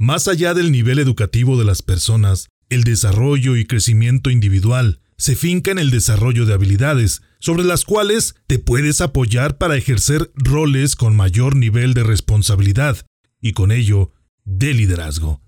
Más 0.00 0.28
allá 0.28 0.54
del 0.54 0.70
nivel 0.70 1.00
educativo 1.00 1.58
de 1.58 1.64
las 1.64 1.82
personas, 1.82 2.50
el 2.68 2.84
desarrollo 2.84 3.56
y 3.56 3.66
crecimiento 3.66 4.30
individual 4.30 5.00
se 5.16 5.34
finca 5.34 5.72
en 5.72 5.78
el 5.78 5.90
desarrollo 5.90 6.46
de 6.46 6.54
habilidades, 6.54 7.22
sobre 7.40 7.64
las 7.64 7.84
cuales 7.84 8.36
te 8.46 8.60
puedes 8.60 9.00
apoyar 9.00 9.58
para 9.58 9.76
ejercer 9.76 10.30
roles 10.36 10.94
con 10.94 11.16
mayor 11.16 11.56
nivel 11.56 11.94
de 11.94 12.04
responsabilidad 12.04 13.04
y 13.40 13.54
con 13.54 13.72
ello 13.72 14.12
de 14.44 14.72
liderazgo. 14.72 15.42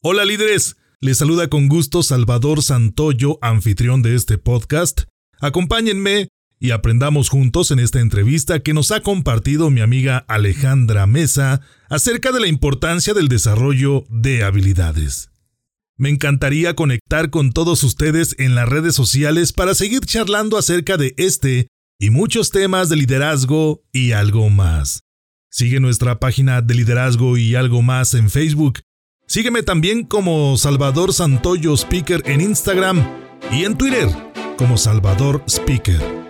Hola 0.00 0.24
líderes, 0.24 0.78
les 1.00 1.18
saluda 1.18 1.50
con 1.50 1.68
gusto 1.68 2.02
Salvador 2.02 2.62
Santoyo, 2.62 3.38
anfitrión 3.42 4.00
de 4.00 4.14
este 4.14 4.38
podcast. 4.38 5.02
Acompáñenme 5.40 6.28
y 6.60 6.72
aprendamos 6.72 7.30
juntos 7.30 7.70
en 7.70 7.78
esta 7.78 8.00
entrevista 8.00 8.60
que 8.60 8.74
nos 8.74 8.92
ha 8.92 9.00
compartido 9.00 9.70
mi 9.70 9.80
amiga 9.80 10.18
Alejandra 10.28 11.06
Mesa 11.06 11.62
acerca 11.88 12.32
de 12.32 12.40
la 12.40 12.48
importancia 12.48 13.14
del 13.14 13.28
desarrollo 13.28 14.04
de 14.10 14.44
habilidades. 14.44 15.30
Me 15.96 16.10
encantaría 16.10 16.76
conectar 16.76 17.30
con 17.30 17.52
todos 17.52 17.82
ustedes 17.82 18.36
en 18.38 18.54
las 18.54 18.68
redes 18.68 18.94
sociales 18.94 19.52
para 19.52 19.74
seguir 19.74 20.00
charlando 20.00 20.58
acerca 20.58 20.98
de 20.98 21.14
este 21.16 21.68
y 21.98 22.10
muchos 22.10 22.50
temas 22.50 22.90
de 22.90 22.96
liderazgo 22.96 23.82
y 23.92 24.12
algo 24.12 24.48
más. 24.50 25.00
Sigue 25.50 25.80
nuestra 25.80 26.20
página 26.20 26.62
de 26.62 26.74
liderazgo 26.74 27.36
y 27.36 27.54
algo 27.54 27.82
más 27.82 28.14
en 28.14 28.30
Facebook. 28.30 28.80
Sígueme 29.26 29.62
también 29.62 30.04
como 30.04 30.56
Salvador 30.56 31.12
Santoyo 31.12 31.74
Speaker 31.74 32.22
en 32.26 32.40
Instagram 32.40 33.06
y 33.50 33.64
en 33.64 33.76
Twitter 33.76 34.08
como 34.56 34.76
Salvador 34.76 35.42
Speaker. 35.46 36.29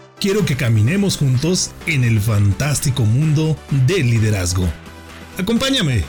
quiero 0.21 0.45
que 0.45 0.55
caminemos 0.55 1.17
juntos 1.17 1.71
en 1.87 2.03
el 2.03 2.21
fantástico 2.21 3.05
mundo 3.05 3.57
del 3.87 4.11
liderazgo. 4.11 4.71
Acompáñame. 5.39 6.03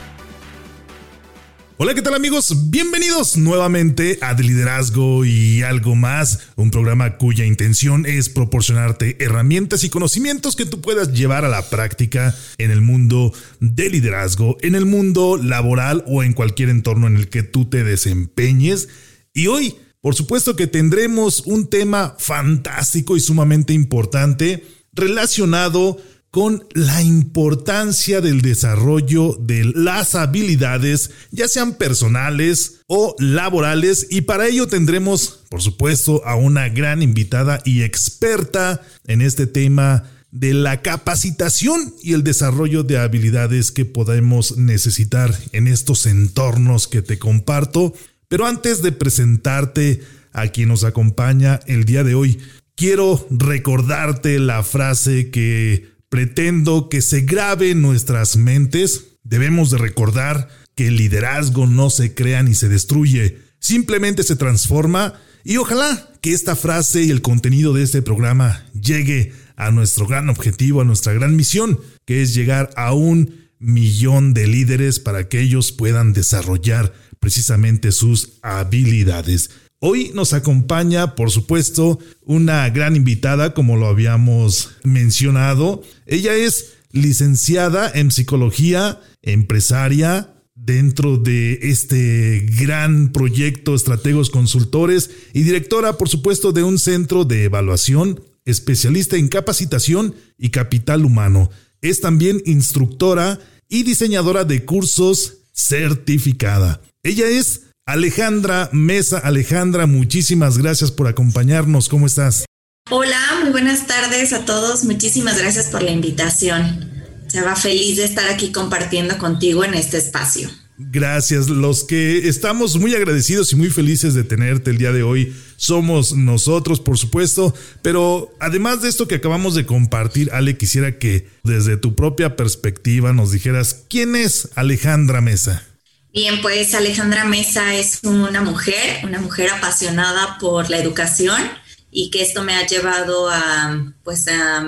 Hola, 1.77 1.95
¿qué 1.95 2.03
tal 2.03 2.13
amigos? 2.13 2.69
Bienvenidos 2.69 3.37
nuevamente 3.37 4.19
a 4.21 4.35
De 4.35 4.43
Liderazgo 4.43 5.25
y 5.25 5.63
algo 5.63 5.95
más, 5.95 6.51
un 6.55 6.69
programa 6.69 7.17
cuya 7.17 7.45
intención 7.45 8.05
es 8.05 8.29
proporcionarte 8.29 9.17
herramientas 9.19 9.83
y 9.83 9.89
conocimientos 9.89 10.55
que 10.55 10.67
tú 10.67 10.79
puedas 10.79 11.11
llevar 11.11 11.43
a 11.43 11.49
la 11.49 11.67
práctica 11.71 12.35
en 12.59 12.69
el 12.69 12.81
mundo 12.81 13.33
del 13.59 13.93
liderazgo, 13.93 14.57
en 14.61 14.75
el 14.75 14.85
mundo 14.85 15.37
laboral 15.37 16.03
o 16.05 16.21
en 16.21 16.33
cualquier 16.33 16.69
entorno 16.69 17.07
en 17.07 17.17
el 17.17 17.29
que 17.29 17.41
tú 17.41 17.65
te 17.65 17.83
desempeñes. 17.83 18.89
Y 19.33 19.47
hoy 19.47 19.75
por 20.03 20.15
supuesto 20.15 20.57
que 20.57 20.67
tendremos 20.67 21.43
un 21.45 21.69
tema 21.69 22.17
fantástico 22.19 23.15
y 23.15 23.21
sumamente 23.21 23.71
importante 23.71 24.65
relacionado 24.91 25.97
con 26.29 26.67
la 26.73 27.01
importancia 27.01 28.19
del 28.19 28.41
desarrollo 28.41 29.37
de 29.39 29.63
las 29.63 30.15
habilidades, 30.15 31.11
ya 31.31 31.47
sean 31.47 31.75
personales 31.75 32.81
o 32.87 33.15
laborales, 33.17 34.07
y 34.09 34.21
para 34.21 34.47
ello 34.47 34.67
tendremos, 34.67 35.45
por 35.49 35.61
supuesto, 35.61 36.21
a 36.25 36.35
una 36.35 36.67
gran 36.67 37.01
invitada 37.01 37.61
y 37.63 37.83
experta 37.83 38.81
en 39.07 39.21
este 39.21 39.47
tema 39.47 40.03
de 40.31 40.53
la 40.53 40.81
capacitación 40.81 41.93
y 42.01 42.11
el 42.11 42.25
desarrollo 42.25 42.83
de 42.83 42.97
habilidades 42.97 43.71
que 43.71 43.85
podemos 43.85 44.57
necesitar 44.57 45.33
en 45.53 45.67
estos 45.67 46.07
entornos 46.07 46.89
que 46.89 47.01
te 47.01 47.19
comparto. 47.19 47.93
Pero 48.33 48.47
antes 48.47 48.81
de 48.81 48.91
presentarte 48.91 50.01
a 50.31 50.47
quien 50.47 50.69
nos 50.69 50.83
acompaña 50.83 51.59
el 51.67 51.85
día 51.85 52.03
de 52.03 52.15
hoy, 52.15 52.39
quiero 52.73 53.27
recordarte 53.29 54.39
la 54.39 54.63
frase 54.63 55.29
que 55.29 55.91
pretendo 56.09 56.89
que 56.89 57.03
se 57.03 57.21
grabe 57.21 57.69
en 57.69 57.83
nuestras 57.83 58.35
mentes. 58.35 59.17
Debemos 59.23 59.69
de 59.69 59.77
recordar 59.77 60.49
que 60.73 60.87
el 60.87 60.95
liderazgo 60.95 61.67
no 61.67 61.91
se 61.91 62.15
crea 62.15 62.41
ni 62.41 62.55
se 62.55 62.69
destruye, 62.69 63.37
simplemente 63.59 64.23
se 64.23 64.35
transforma 64.35 65.13
y 65.43 65.57
ojalá 65.57 66.09
que 66.19 66.33
esta 66.33 66.55
frase 66.55 67.03
y 67.03 67.11
el 67.11 67.21
contenido 67.21 67.71
de 67.71 67.83
este 67.83 68.01
programa 68.01 68.65
llegue 68.73 69.31
a 69.57 69.69
nuestro 69.69 70.07
gran 70.07 70.29
objetivo, 70.29 70.81
a 70.81 70.85
nuestra 70.85 71.13
gran 71.13 71.35
misión, 71.35 71.79
que 72.07 72.23
es 72.23 72.33
llegar 72.33 72.71
a 72.77 72.93
un 72.93 73.43
millón 73.59 74.33
de 74.33 74.47
líderes 74.47 74.99
para 74.99 75.29
que 75.29 75.39
ellos 75.39 75.71
puedan 75.71 76.13
desarrollar 76.13 76.93
precisamente 77.23 77.93
sus 77.93 78.33
habilidades. 78.41 79.49
Hoy 79.79 80.11
nos 80.13 80.33
acompaña, 80.33 81.15
por 81.15 81.31
supuesto, 81.31 81.97
una 82.25 82.69
gran 82.69 82.97
invitada, 82.97 83.53
como 83.53 83.77
lo 83.77 83.87
habíamos 83.87 84.71
mencionado. 84.83 85.81
Ella 86.05 86.35
es 86.35 86.73
licenciada 86.91 87.89
en 87.95 88.11
psicología, 88.11 88.99
empresaria, 89.21 90.33
dentro 90.53 91.15
de 91.15 91.59
este 91.61 92.45
gran 92.59 93.13
proyecto 93.13 93.73
Estrategos 93.73 94.29
Consultores 94.29 95.09
y 95.31 95.43
directora, 95.43 95.97
por 95.97 96.09
supuesto, 96.09 96.51
de 96.51 96.63
un 96.63 96.77
centro 96.77 97.23
de 97.23 97.45
evaluación, 97.45 98.21
especialista 98.43 99.15
en 99.15 99.29
capacitación 99.29 100.13
y 100.37 100.49
capital 100.49 101.05
humano. 101.05 101.49
Es 101.79 102.01
también 102.01 102.41
instructora 102.45 103.39
y 103.69 103.83
diseñadora 103.83 104.43
de 104.43 104.65
cursos 104.65 105.37
certificada. 105.53 106.81
Ella 107.05 107.27
es 107.27 107.63
Alejandra 107.85 108.69
Mesa. 108.71 109.17
Alejandra, 109.17 109.87
muchísimas 109.87 110.57
gracias 110.57 110.89
por 110.89 111.09
acompañarnos. 111.09 111.89
¿Cómo 111.89 112.07
estás? 112.07 112.45
Hola, 112.89 113.19
muy 113.41 113.51
buenas 113.51 113.87
tardes 113.87 114.31
a 114.31 114.45
todos. 114.45 114.85
Muchísimas 114.85 115.37
gracias 115.37 115.65
por 115.65 115.83
la 115.83 115.91
invitación. 115.91 116.89
Se 117.27 117.41
va 117.41 117.57
feliz 117.57 117.97
de 117.97 118.05
estar 118.05 118.29
aquí 118.29 118.53
compartiendo 118.53 119.17
contigo 119.17 119.65
en 119.65 119.73
este 119.73 119.97
espacio. 119.97 120.49
Gracias. 120.77 121.49
Los 121.49 121.83
que 121.83 122.29
estamos 122.29 122.77
muy 122.77 122.95
agradecidos 122.95 123.51
y 123.51 123.57
muy 123.57 123.69
felices 123.69 124.13
de 124.13 124.23
tenerte 124.23 124.71
el 124.71 124.77
día 124.77 124.93
de 124.93 125.03
hoy 125.03 125.35
somos 125.57 126.15
nosotros, 126.15 126.79
por 126.79 126.97
supuesto. 126.97 127.53
Pero 127.81 128.33
además 128.39 128.81
de 128.81 128.87
esto 128.87 129.09
que 129.09 129.15
acabamos 129.15 129.55
de 129.55 129.65
compartir, 129.65 130.31
Ale, 130.31 130.55
quisiera 130.55 130.97
que 130.99 131.27
desde 131.43 131.75
tu 131.75 131.95
propia 131.95 132.37
perspectiva 132.37 133.11
nos 133.11 133.33
dijeras 133.33 133.83
quién 133.89 134.15
es 134.15 134.47
Alejandra 134.55 135.19
Mesa. 135.19 135.67
Bien, 136.13 136.43
pues 136.43 136.75
Alejandra 136.75 137.25
Mesa 137.25 137.73
es 137.73 138.01
una 138.03 138.39
mujer, 138.41 139.03
una 139.03 139.19
mujer 139.19 139.49
apasionada 139.49 140.37
por 140.37 140.69
la 140.69 140.77
educación 140.77 141.41
y 141.89 142.11
que 142.11 142.21
esto 142.21 142.43
me 142.43 142.53
ha 142.53 142.67
llevado 142.67 143.31
a, 143.31 143.91
pues, 144.03 144.27
a 144.27 144.63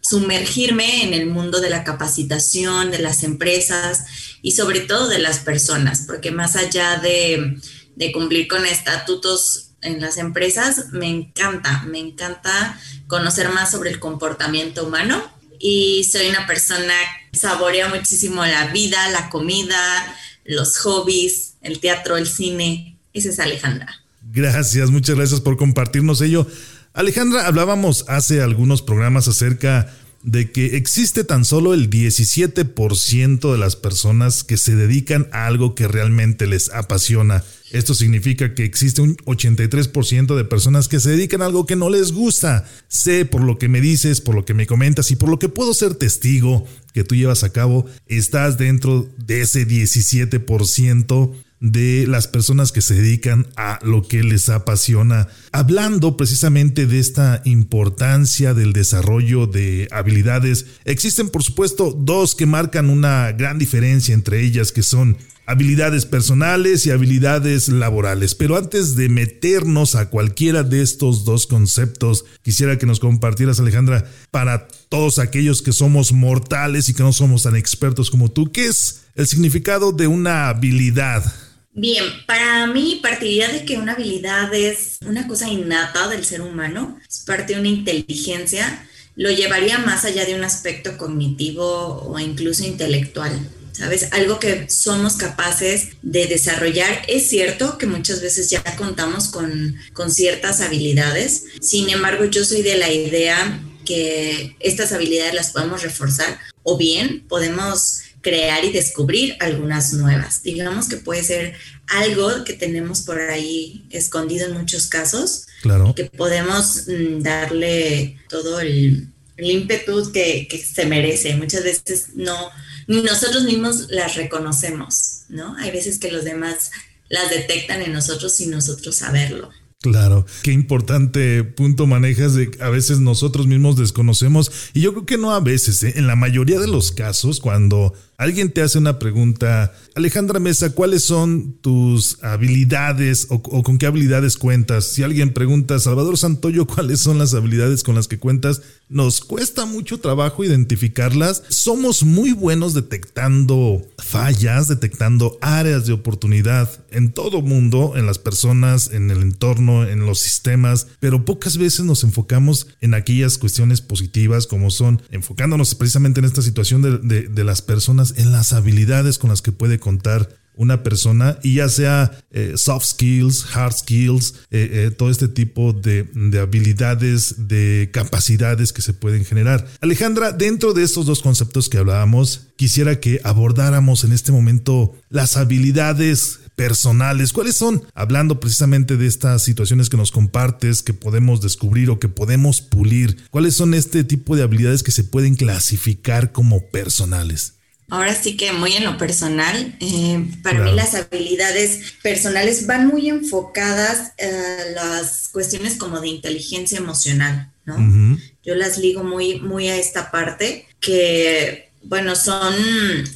sumergirme 0.00 1.04
en 1.04 1.12
el 1.12 1.26
mundo 1.26 1.60
de 1.60 1.68
la 1.68 1.84
capacitación, 1.84 2.90
de 2.90 3.00
las 3.00 3.22
empresas 3.22 4.06
y 4.40 4.52
sobre 4.52 4.80
todo 4.80 5.08
de 5.08 5.18
las 5.18 5.40
personas, 5.40 6.04
porque 6.06 6.30
más 6.30 6.56
allá 6.56 6.96
de, 6.96 7.60
de 7.94 8.12
cumplir 8.12 8.48
con 8.48 8.64
estatutos 8.64 9.72
en 9.82 10.00
las 10.00 10.16
empresas, 10.16 10.86
me 10.92 11.08
encanta, 11.08 11.82
me 11.86 11.98
encanta 11.98 12.80
conocer 13.08 13.50
más 13.50 13.70
sobre 13.70 13.90
el 13.90 14.00
comportamiento 14.00 14.86
humano 14.86 15.22
y 15.58 16.04
soy 16.04 16.28
una 16.30 16.46
persona 16.46 16.94
que 17.30 17.38
saborea 17.38 17.88
muchísimo 17.88 18.42
la 18.46 18.68
vida, 18.68 19.10
la 19.10 19.28
comida, 19.28 20.16
los 20.48 20.78
hobbies, 20.78 21.54
el 21.60 21.78
teatro, 21.78 22.16
el 22.16 22.26
cine. 22.26 22.96
Esa 23.12 23.28
es 23.28 23.38
Alejandra. 23.38 23.88
Gracias, 24.32 24.90
muchas 24.90 25.16
gracias 25.16 25.40
por 25.40 25.56
compartirnos 25.56 26.20
ello. 26.20 26.46
Alejandra, 26.94 27.46
hablábamos 27.46 28.04
hace 28.08 28.42
algunos 28.42 28.82
programas 28.82 29.28
acerca 29.28 29.92
de 30.22 30.50
que 30.50 30.76
existe 30.76 31.22
tan 31.22 31.44
solo 31.44 31.74
el 31.74 31.90
17% 31.90 33.52
de 33.52 33.58
las 33.58 33.76
personas 33.76 34.42
que 34.42 34.56
se 34.56 34.74
dedican 34.74 35.28
a 35.32 35.46
algo 35.46 35.74
que 35.74 35.86
realmente 35.86 36.46
les 36.46 36.70
apasiona. 36.70 37.44
Esto 37.70 37.94
significa 37.94 38.54
que 38.54 38.64
existe 38.64 39.00
un 39.00 39.16
83% 39.18 40.36
de 40.36 40.44
personas 40.44 40.88
que 40.88 41.00
se 41.00 41.10
dedican 41.10 41.42
a 41.42 41.46
algo 41.46 41.66
que 41.66 41.76
no 41.76 41.88
les 41.88 42.12
gusta. 42.12 42.68
Sé 42.88 43.26
por 43.26 43.42
lo 43.42 43.58
que 43.58 43.68
me 43.68 43.80
dices, 43.80 44.20
por 44.20 44.34
lo 44.34 44.44
que 44.44 44.54
me 44.54 44.66
comentas 44.66 45.10
y 45.10 45.16
por 45.16 45.28
lo 45.28 45.38
que 45.38 45.48
puedo 45.48 45.72
ser 45.72 45.94
testigo 45.94 46.66
que 46.98 47.04
tú 47.04 47.14
llevas 47.14 47.44
a 47.44 47.52
cabo, 47.52 47.86
estás 48.08 48.58
dentro 48.58 49.08
de 49.18 49.42
ese 49.42 49.68
17% 49.68 51.32
de 51.60 52.06
las 52.08 52.26
personas 52.26 52.72
que 52.72 52.82
se 52.82 52.94
dedican 52.94 53.46
a 53.56 53.78
lo 53.84 54.02
que 54.02 54.24
les 54.24 54.48
apasiona, 54.48 55.28
hablando 55.52 56.16
precisamente 56.16 56.86
de 56.88 56.98
esta 56.98 57.40
importancia 57.44 58.52
del 58.52 58.72
desarrollo 58.72 59.46
de 59.46 59.86
habilidades. 59.92 60.66
Existen 60.84 61.28
por 61.28 61.44
supuesto 61.44 61.92
dos 61.92 62.34
que 62.34 62.46
marcan 62.46 62.90
una 62.90 63.30
gran 63.30 63.60
diferencia 63.60 64.12
entre 64.12 64.42
ellas, 64.42 64.72
que 64.72 64.82
son 64.82 65.18
habilidades 65.46 66.04
personales 66.04 66.84
y 66.84 66.90
habilidades 66.90 67.68
laborales. 67.68 68.34
Pero 68.34 68.56
antes 68.56 68.96
de 68.96 69.08
meternos 69.08 69.94
a 69.94 70.10
cualquiera 70.10 70.64
de 70.64 70.82
estos 70.82 71.24
dos 71.24 71.46
conceptos, 71.46 72.24
quisiera 72.42 72.76
que 72.76 72.86
nos 72.86 73.00
compartieras, 73.00 73.58
Alejandra, 73.58 74.04
para 74.30 74.66
todos 74.88 75.18
aquellos 75.18 75.62
que 75.62 75.72
somos 75.72 76.12
mortales 76.12 76.88
y 76.88 76.94
que 76.94 77.02
no 77.02 77.12
somos 77.12 77.42
tan 77.42 77.56
expertos 77.56 78.10
como 78.10 78.30
tú, 78.30 78.50
¿qué 78.50 78.66
es 78.66 79.02
el 79.14 79.26
significado 79.26 79.92
de 79.92 80.06
una 80.06 80.48
habilidad? 80.48 81.24
Bien, 81.72 82.04
para 82.26 82.66
mí 82.66 82.98
partiría 83.02 83.48
de 83.48 83.64
que 83.64 83.78
una 83.78 83.92
habilidad 83.92 84.52
es 84.52 84.98
una 85.06 85.28
cosa 85.28 85.48
innata 85.48 86.08
del 86.08 86.24
ser 86.24 86.40
humano, 86.40 86.98
es 87.08 87.20
parte 87.20 87.54
de 87.54 87.60
una 87.60 87.68
inteligencia, 87.68 88.86
lo 89.14 89.30
llevaría 89.30 89.78
más 89.78 90.04
allá 90.04 90.24
de 90.24 90.34
un 90.34 90.44
aspecto 90.44 90.96
cognitivo 90.96 92.02
o 92.02 92.18
incluso 92.18 92.64
intelectual. 92.64 93.48
¿sabes? 93.72 94.08
Algo 94.10 94.40
que 94.40 94.68
somos 94.68 95.14
capaces 95.14 95.90
de 96.02 96.26
desarrollar. 96.26 97.02
Es 97.06 97.28
cierto 97.28 97.78
que 97.78 97.86
muchas 97.86 98.20
veces 98.20 98.50
ya 98.50 98.60
contamos 98.76 99.28
con, 99.28 99.76
con 99.92 100.10
ciertas 100.10 100.60
habilidades, 100.60 101.44
sin 101.60 101.88
embargo 101.88 102.24
yo 102.24 102.44
soy 102.44 102.62
de 102.62 102.76
la 102.76 102.92
idea 102.92 103.60
que 103.88 104.54
estas 104.60 104.92
habilidades 104.92 105.32
las 105.32 105.50
podemos 105.50 105.82
reforzar 105.82 106.38
o 106.62 106.76
bien 106.76 107.24
podemos 107.26 108.00
crear 108.20 108.62
y 108.66 108.70
descubrir 108.70 109.36
algunas 109.40 109.94
nuevas. 109.94 110.42
Digamos 110.42 110.90
que 110.90 110.98
puede 110.98 111.24
ser 111.24 111.54
algo 111.86 112.44
que 112.44 112.52
tenemos 112.52 113.00
por 113.00 113.18
ahí 113.18 113.86
escondido 113.88 114.46
en 114.46 114.58
muchos 114.58 114.88
casos, 114.88 115.46
claro. 115.62 115.94
que 115.94 116.04
podemos 116.04 116.84
mm, 116.86 117.22
darle 117.22 118.18
todo 118.28 118.60
el, 118.60 119.08
el 119.38 119.50
ímpetu 119.50 120.12
que, 120.12 120.46
que, 120.50 120.58
se 120.58 120.84
merece. 120.84 121.34
Muchas 121.36 121.64
veces 121.64 122.08
no, 122.14 122.50
ni 122.88 123.00
nosotros 123.00 123.44
mismos 123.44 123.86
las 123.88 124.16
reconocemos, 124.16 125.22
¿no? 125.30 125.56
Hay 125.56 125.70
veces 125.70 125.98
que 125.98 126.12
los 126.12 126.24
demás 126.24 126.72
las 127.08 127.30
detectan 127.30 127.80
en 127.80 127.94
nosotros 127.94 128.36
sin 128.36 128.50
nosotros 128.50 128.96
saberlo. 128.96 129.50
Claro, 129.80 130.26
qué 130.42 130.50
importante 130.50 131.44
punto 131.44 131.86
manejas 131.86 132.34
de 132.34 132.50
a 132.60 132.68
veces 132.68 132.98
nosotros 132.98 133.46
mismos 133.46 133.76
desconocemos 133.76 134.50
y 134.74 134.80
yo 134.80 134.92
creo 134.92 135.06
que 135.06 135.18
no 135.18 135.30
a 135.30 135.38
veces, 135.38 135.84
¿eh? 135.84 135.92
en 135.94 136.08
la 136.08 136.16
mayoría 136.16 136.58
de 136.58 136.66
los 136.66 136.90
casos 136.90 137.38
cuando 137.38 137.94
Alguien 138.20 138.50
te 138.50 138.62
hace 138.62 138.78
una 138.78 138.98
pregunta, 138.98 139.72
Alejandra 139.94 140.40
Mesa, 140.40 140.70
¿cuáles 140.70 141.04
son 141.04 141.52
tus 141.60 142.18
habilidades 142.24 143.28
o, 143.30 143.40
con 143.40 143.78
qué 143.78 143.86
habilidades 143.86 144.36
cuentas? 144.36 144.86
Si 144.86 145.04
alguien 145.04 145.32
pregunta, 145.32 145.78
Salvador 145.78 146.18
Santoyo, 146.18 146.66
¿cuáles 146.74 146.98
son 147.00 147.18
las 147.18 147.34
habilidades 147.34 147.84
con 147.84 147.94
las 147.94 148.08
que 148.08 148.18
cuentas? 148.18 148.60
Nos 148.88 149.20
cuesta 149.20 149.66
mucho 149.66 150.00
trabajo 150.00 150.42
identificarlas. 150.42 151.44
Somos 151.48 152.02
muy 152.02 152.32
buenos 152.32 152.74
detectando 152.74 153.86
fallas, 153.98 154.66
detectando 154.66 155.38
áreas 155.40 155.86
de 155.86 155.92
oportunidad 155.92 156.68
en 156.90 157.12
todo 157.12 157.40
mundo, 157.40 157.92
en 157.96 158.06
las 158.06 158.18
personas, 158.18 158.90
en 158.90 159.12
el 159.12 159.22
entorno, 159.22 159.86
en 159.86 160.06
los 160.06 160.18
sistemas, 160.18 160.88
pero 160.98 161.24
pocas 161.24 161.56
veces 161.56 161.84
nos 161.84 162.02
enfocamos 162.02 162.66
en 162.80 162.94
aquellas 162.94 163.38
cuestiones 163.38 163.80
positivas 163.80 164.48
como 164.48 164.72
son 164.72 165.02
enfocándonos 165.10 165.76
precisamente 165.76 166.18
en 166.18 166.26
esta 166.26 166.42
situación 166.42 166.82
de, 166.82 167.28
de 167.28 167.44
las 167.44 167.62
personas 167.62 168.07
en 168.16 168.32
las 168.32 168.52
habilidades 168.52 169.18
con 169.18 169.30
las 169.30 169.42
que 169.42 169.52
puede 169.52 169.78
contar 169.78 170.28
una 170.58 170.82
persona 170.82 171.38
y 171.42 171.54
ya 171.54 171.68
sea 171.68 172.10
eh, 172.32 172.54
soft 172.56 172.84
skills, 172.84 173.46
hard 173.54 173.72
skills, 173.72 174.34
eh, 174.50 174.68
eh, 174.72 174.90
todo 174.90 175.08
este 175.08 175.28
tipo 175.28 175.72
de, 175.72 176.02
de, 176.12 176.40
habilidades, 176.40 177.46
de 177.48 177.90
capacidades 177.92 178.72
que 178.72 178.82
se 178.82 178.92
pueden 178.92 179.24
generar. 179.24 179.66
Alejandra, 179.80 180.32
dentro 180.32 180.74
de 180.74 180.82
estos 180.82 181.06
dos 181.06 181.22
conceptos 181.22 181.68
que 181.68 181.78
hablábamos, 181.78 182.48
quisiera 182.56 182.98
que 182.98 183.20
abordáramos 183.22 184.02
en 184.02 184.12
este 184.12 184.32
momento 184.32 184.96
las 185.10 185.36
habilidades 185.36 186.40
personales. 186.56 187.32
¿Cuáles 187.32 187.54
son? 187.54 187.84
Hablando 187.94 188.40
precisamente 188.40 188.96
de 188.96 189.06
estas 189.06 189.44
situaciones 189.44 189.88
que 189.88 189.96
nos 189.96 190.10
compartes, 190.10 190.82
que 190.82 190.92
podemos 190.92 191.40
descubrir 191.40 191.88
o 191.88 192.00
que 192.00 192.08
podemos 192.08 192.60
pulir. 192.60 193.16
¿Cuáles 193.30 193.54
son 193.54 193.74
este 193.74 194.02
tipo 194.02 194.34
de 194.34 194.42
habilidades 194.42 194.82
que 194.82 194.90
se 194.90 195.04
pueden 195.04 195.36
clasificar 195.36 196.32
como 196.32 196.66
personales? 196.66 197.57
Ahora 197.90 198.14
sí 198.14 198.36
que 198.36 198.52
muy 198.52 198.74
en 198.74 198.84
lo 198.84 198.98
personal, 198.98 199.74
eh, 199.80 200.22
para 200.42 200.60
mí 200.60 200.72
las 200.72 200.94
habilidades 200.94 201.94
personales 202.02 202.66
van 202.66 202.86
muy 202.86 203.08
enfocadas 203.08 204.12
a 204.20 204.70
las 204.74 205.28
cuestiones 205.28 205.76
como 205.76 205.98
de 206.00 206.08
inteligencia 206.08 206.76
emocional, 206.76 207.50
¿no? 207.64 208.18
Yo 208.44 208.54
las 208.54 208.76
ligo 208.76 209.04
muy, 209.04 209.40
muy 209.40 209.68
a 209.68 209.76
esta 209.76 210.10
parte 210.10 210.66
que, 210.80 211.70
bueno, 211.82 212.14
son, 212.14 212.54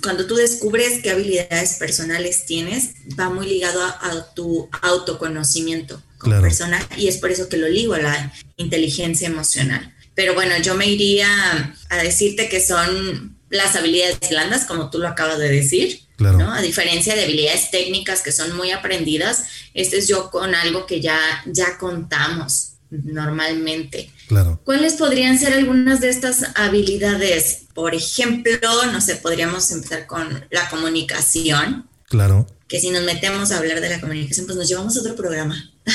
cuando 0.03 0.27
tú 0.27 0.37
descubres 0.37 1.01
qué 1.03 1.11
habilidades 1.11 1.75
personales 1.75 2.47
tienes, 2.47 2.93
va 3.19 3.29
muy 3.29 3.47
ligado 3.47 3.83
a, 3.83 4.33
tu 4.35 4.71
autoconocimiento 4.81 6.03
como 6.17 6.41
persona 6.41 6.81
y 6.97 7.09
es 7.09 7.19
por 7.19 7.31
eso 7.31 7.51
que 7.51 7.59
lo 7.59 7.69
ligo 7.69 7.93
a 7.93 7.99
la 7.99 8.33
inteligencia 8.57 9.29
emocional. 9.29 9.95
Pero 10.15 10.33
bueno, 10.33 10.57
yo 10.63 10.75
me 10.77 10.87
iría 10.87 11.75
a 11.91 11.97
decirte 11.99 12.49
que 12.49 12.61
son 12.61 13.32
las 13.53 13.77
habilidades 13.77 14.19
blandas, 14.31 14.65
como 14.65 14.91
tú 14.91 14.99
lo 14.99 15.07
acabas 15.07 15.39
de 15.39 15.49
decir, 15.49 16.01
¿no? 16.19 16.53
A 16.53 16.63
diferencia 16.63 17.15
de 17.15 17.25
habilidades 17.25 17.71
técnicas 17.71 18.23
que 18.23 18.33
son 18.33 18.57
muy 18.57 18.71
aprendidas, 18.71 19.45
este 19.75 19.99
es 19.99 20.09
yo 20.09 20.31
con 20.31 20.55
algo 20.55 20.87
que 20.87 21.01
ya, 21.01 21.19
ya 21.47 21.77
contamos 21.79 22.73
normalmente. 22.91 24.11
Claro. 24.29 24.61
¿Cuáles 24.65 24.95
podrían 24.95 25.39
ser 25.39 25.53
algunas 25.53 26.01
de 26.01 26.09
estas 26.09 26.47
habilidades? 26.55 27.65
Por 27.75 27.95
ejemplo, 27.95 28.59
no 28.91 29.01
sé, 29.01 29.17
podríamos 29.17 29.71
empezar 29.71 30.07
con 30.07 30.47
la 30.51 30.69
comunicación. 30.71 31.89
Claro. 32.09 32.47
Que 32.69 32.81
si 32.81 32.91
nos 32.91 33.03
metemos 33.03 33.53
a 33.53 33.59
hablar 33.59 33.81
de 33.81 33.91
la 33.91 34.01
comunicación, 34.01 34.47
pues 34.47 34.57
nos 34.57 34.69
llevamos 34.69 34.97
a 34.97 35.01
otro 35.01 35.15
programa. 35.15 35.73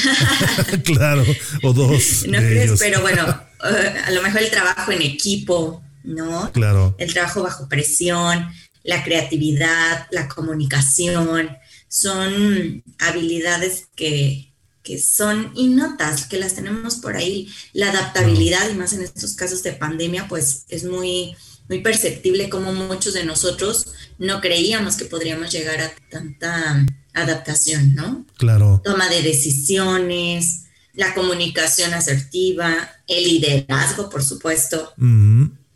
claro, 0.84 1.26
o 1.64 1.74
dos. 1.74 2.26
No 2.28 2.38
crees, 2.38 2.74
pero 2.78 3.02
bueno, 3.02 3.24
eh, 3.64 4.02
a 4.06 4.12
lo 4.12 4.22
mejor 4.22 4.42
el 4.42 4.52
trabajo 4.52 4.92
en 4.92 5.02
equipo, 5.02 5.82
¿no? 6.08 6.52
Claro. 6.52 6.96
El 6.98 7.14
trabajo 7.14 7.44
bajo 7.44 7.70
presión, 7.70 8.48
la 8.84 9.04
creatividad, 9.04 10.08
la 10.12 10.28
comunicación, 10.28 11.50
son 11.90 12.84
habilidades 13.00 13.88
que, 13.96 14.54
que 14.84 14.98
son 15.00 15.52
innotas, 15.56 16.26
que 16.26 16.40
las 16.40 16.56
tenemos 16.56 16.96
por 16.96 17.16
ahí. 17.16 17.50
La 17.74 17.92
adaptabilidad, 17.92 18.70
y 18.70 18.76
más 18.76 18.94
en 18.94 19.02
estos 19.02 19.36
casos 19.36 19.62
de 19.64 19.74
pandemia, 19.74 20.28
pues 20.28 20.66
es 20.70 20.86
muy, 20.86 21.36
muy 21.70 21.82
perceptible 21.82 22.50
como 22.50 22.74
muchos 22.74 23.14
de 23.14 23.26
nosotros 23.26 23.88
no 24.18 24.42
creíamos 24.42 24.96
que 24.96 25.06
podríamos 25.06 25.52
llegar 25.52 25.80
a 25.82 25.92
tanta 26.10 26.86
adaptación, 27.14 27.94
¿no? 27.96 28.26
Claro. 28.38 28.82
Toma 28.84 29.10
de 29.10 29.22
decisiones, 29.22 30.64
la 30.94 31.14
comunicación 31.14 31.94
asertiva, 31.94 32.90
el 33.08 33.24
liderazgo, 33.24 34.10
por 34.10 34.24
supuesto 34.24 34.94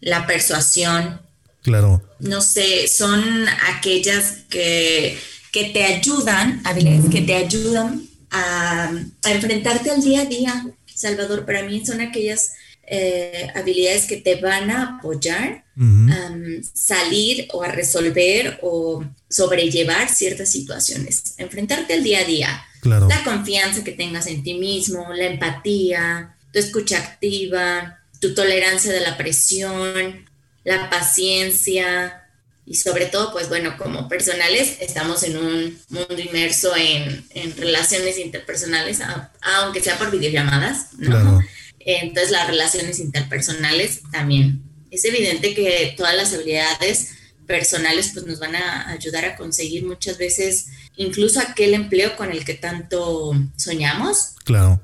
la 0.01 0.27
persuasión. 0.27 1.21
Claro. 1.61 2.01
No 2.19 2.41
sé, 2.41 2.87
son 2.87 3.47
aquellas 3.75 4.39
que, 4.49 5.17
que 5.51 5.65
te 5.65 5.83
ayudan, 5.83 6.61
habilidades 6.65 7.09
que 7.09 7.21
te 7.21 7.35
ayudan 7.35 8.07
a, 8.31 8.91
enfrentarte 9.25 9.91
al 9.91 10.01
día 10.01 10.21
a 10.21 10.25
día. 10.25 10.65
Salvador, 10.93 11.45
para 11.45 11.63
mí 11.63 11.85
son 11.85 12.01
aquellas 12.01 12.53
eh, 12.87 13.47
habilidades 13.55 14.05
que 14.05 14.17
te 14.17 14.35
van 14.35 14.69
a 14.69 14.97
apoyar 14.97 15.63
a 16.11 16.31
salir 16.73 17.47
o 17.53 17.63
a 17.63 17.69
resolver 17.69 18.59
o 18.61 19.03
sobrellevar 19.29 20.09
ciertas 20.09 20.51
situaciones, 20.51 21.35
enfrentarte 21.37 21.93
al 21.93 22.03
día 22.03 22.19
a 22.19 22.25
día. 22.25 22.65
Claro. 22.81 23.07
La 23.07 23.23
confianza 23.23 23.83
que 23.83 23.91
tengas 23.91 24.27
en 24.27 24.43
ti 24.43 24.55
mismo, 24.55 25.07
la 25.13 25.25
empatía, 25.25 26.35
tu 26.51 26.59
escucha 26.59 26.97
activa, 26.97 28.00
tu 28.21 28.33
tolerancia 28.33 28.93
de 28.93 29.01
la 29.01 29.17
presión, 29.17 30.29
la 30.63 30.89
paciencia 30.89 32.29
y 32.65 32.75
sobre 32.75 33.07
todo, 33.07 33.33
pues 33.33 33.49
bueno, 33.49 33.75
como 33.77 34.07
personales 34.07 34.77
estamos 34.79 35.23
en 35.23 35.35
un 35.35 35.79
mundo 35.89 36.17
inmerso 36.17 36.73
en, 36.77 37.25
relaciones 37.57 38.17
interpersonales, 38.19 38.99
aunque 39.41 39.81
sea 39.81 39.97
por 39.97 40.11
videollamadas, 40.11 40.93
¿no? 40.97 41.41
Entonces 41.79 42.31
las 42.31 42.47
relaciones 42.47 42.99
interpersonales 42.99 44.01
también 44.11 44.61
es 44.91 45.03
evidente 45.05 45.55
que 45.55 45.95
todas 45.97 46.15
las 46.15 46.33
habilidades 46.33 47.13
personales 47.47 48.11
pues 48.13 48.25
nos 48.27 48.39
van 48.39 48.55
a 48.55 48.89
ayudar 48.89 49.25
a 49.25 49.35
conseguir 49.35 49.85
muchas 49.85 50.17
veces 50.17 50.67
incluso 50.95 51.39
aquel 51.39 51.73
empleo 51.73 52.15
con 52.15 52.31
el 52.31 52.45
que 52.45 52.53
tanto 52.53 53.33
soñamos. 53.57 54.35
Claro. 54.43 54.79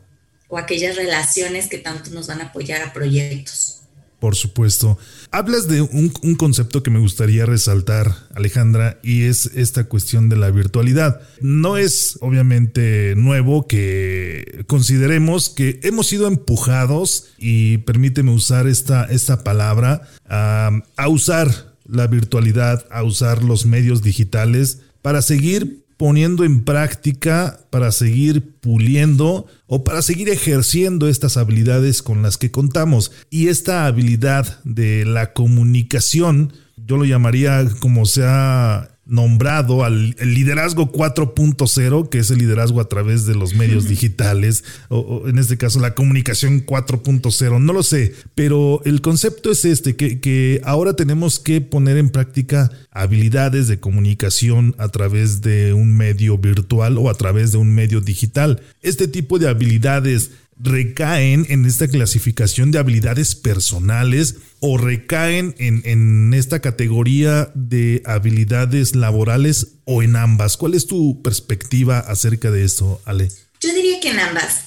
O 0.47 0.57
aquellas 0.57 0.95
relaciones 0.95 1.67
que 1.67 1.77
tanto 1.77 2.09
nos 2.11 2.27
van 2.27 2.41
a 2.41 2.45
apoyar 2.45 2.81
a 2.81 2.93
proyectos. 2.93 3.77
Por 4.19 4.35
supuesto. 4.35 4.97
Hablas 5.29 5.67
de 5.67 5.81
un, 5.81 6.09
concepto 6.37 6.81
que 6.81 6.89
me 6.89 6.99
gustaría 6.99 7.45
resaltar, 7.45 8.15
Alejandra, 8.33 8.99
y 9.03 9.23
es 9.23 9.45
esta 9.53 9.83
cuestión 9.83 10.27
de 10.27 10.35
la 10.35 10.49
virtualidad. 10.49 11.21
No 11.39 11.77
es 11.77 12.17
obviamente 12.21 13.13
nuevo 13.15 13.67
que 13.67 14.63
consideremos 14.65 15.49
que 15.49 15.79
hemos 15.83 16.07
sido 16.07 16.27
empujados, 16.27 17.27
y 17.37 17.77
permíteme 17.79 18.31
usar 18.31 18.65
esta, 18.65 19.03
esta 19.05 19.43
palabra, 19.43 20.07
a, 20.27 20.71
a 20.95 21.09
usar 21.09 21.75
la 21.85 22.07
virtualidad, 22.07 22.87
a 22.89 23.03
usar 23.03 23.43
los 23.43 23.67
medios 23.67 24.01
digitales 24.01 24.79
para 25.03 25.21
seguir 25.21 25.85
poniendo 25.97 26.43
en 26.45 26.63
práctica 26.63 27.59
para 27.71 27.91
seguir 27.91 28.59
puliendo 28.59 29.47
o 29.65 29.83
para 29.83 30.01
seguir 30.01 30.29
ejerciendo 30.29 31.07
estas 31.07 31.37
habilidades 31.37 32.01
con 32.03 32.21
las 32.21 32.37
que 32.37 32.51
contamos. 32.51 33.11
Y 33.29 33.47
esta 33.47 33.87
habilidad 33.87 34.59
de 34.63 35.05
la 35.05 35.33
comunicación, 35.33 36.53
yo 36.77 36.97
lo 36.97 37.05
llamaría 37.05 37.67
como 37.79 38.05
sea 38.05 38.96
nombrado 39.07 39.83
al 39.83 40.15
liderazgo 40.21 40.91
4.0, 40.91 42.09
que 42.09 42.19
es 42.19 42.31
el 42.31 42.39
liderazgo 42.39 42.81
a 42.81 42.89
través 42.89 43.25
de 43.25 43.35
los 43.35 43.53
medios 43.55 43.87
digitales, 43.89 44.63
o, 44.89 45.27
en 45.27 45.37
este 45.37 45.57
caso 45.57 45.79
la 45.79 45.95
comunicación 45.95 46.65
4.0, 46.65 47.61
no 47.61 47.73
lo 47.73 47.83
sé, 47.83 48.13
pero 48.35 48.81
el 48.85 49.01
concepto 49.01 49.51
es 49.51 49.65
este, 49.65 49.95
que, 49.95 50.19
que 50.19 50.61
ahora 50.63 50.95
tenemos 50.95 51.39
que 51.39 51.61
poner 51.61 51.97
en 51.97 52.09
práctica 52.09 52.71
habilidades 52.91 53.67
de 53.67 53.79
comunicación 53.79 54.75
a 54.77 54.89
través 54.89 55.41
de 55.41 55.73
un 55.73 55.95
medio 55.95 56.37
virtual 56.37 56.97
o 56.97 57.09
a 57.09 57.13
través 57.13 57.51
de 57.51 57.57
un 57.57 57.73
medio 57.73 58.01
digital. 58.01 58.61
Este 58.81 59.07
tipo 59.07 59.39
de 59.39 59.47
habilidades 59.47 60.31
recaen 60.59 61.45
en 61.49 61.65
esta 61.65 61.87
clasificación 61.87 62.71
de 62.71 62.79
habilidades 62.79 63.35
personales 63.35 64.35
o 64.59 64.77
recaen 64.77 65.55
en, 65.59 66.33
esta 66.33 66.59
categoría 66.59 67.51
de 67.53 68.01
habilidades 68.05 68.95
laborales 68.95 69.75
o 69.85 70.03
en 70.03 70.15
ambas. 70.15 70.57
¿Cuál 70.57 70.73
es 70.73 70.87
tu 70.87 71.21
perspectiva 71.21 71.99
acerca 71.99 72.51
de 72.51 72.63
esto, 72.63 73.01
Ale? 73.05 73.29
Yo 73.59 73.73
diría 73.73 73.99
que 73.99 74.11
en 74.11 74.19
ambas, 74.19 74.65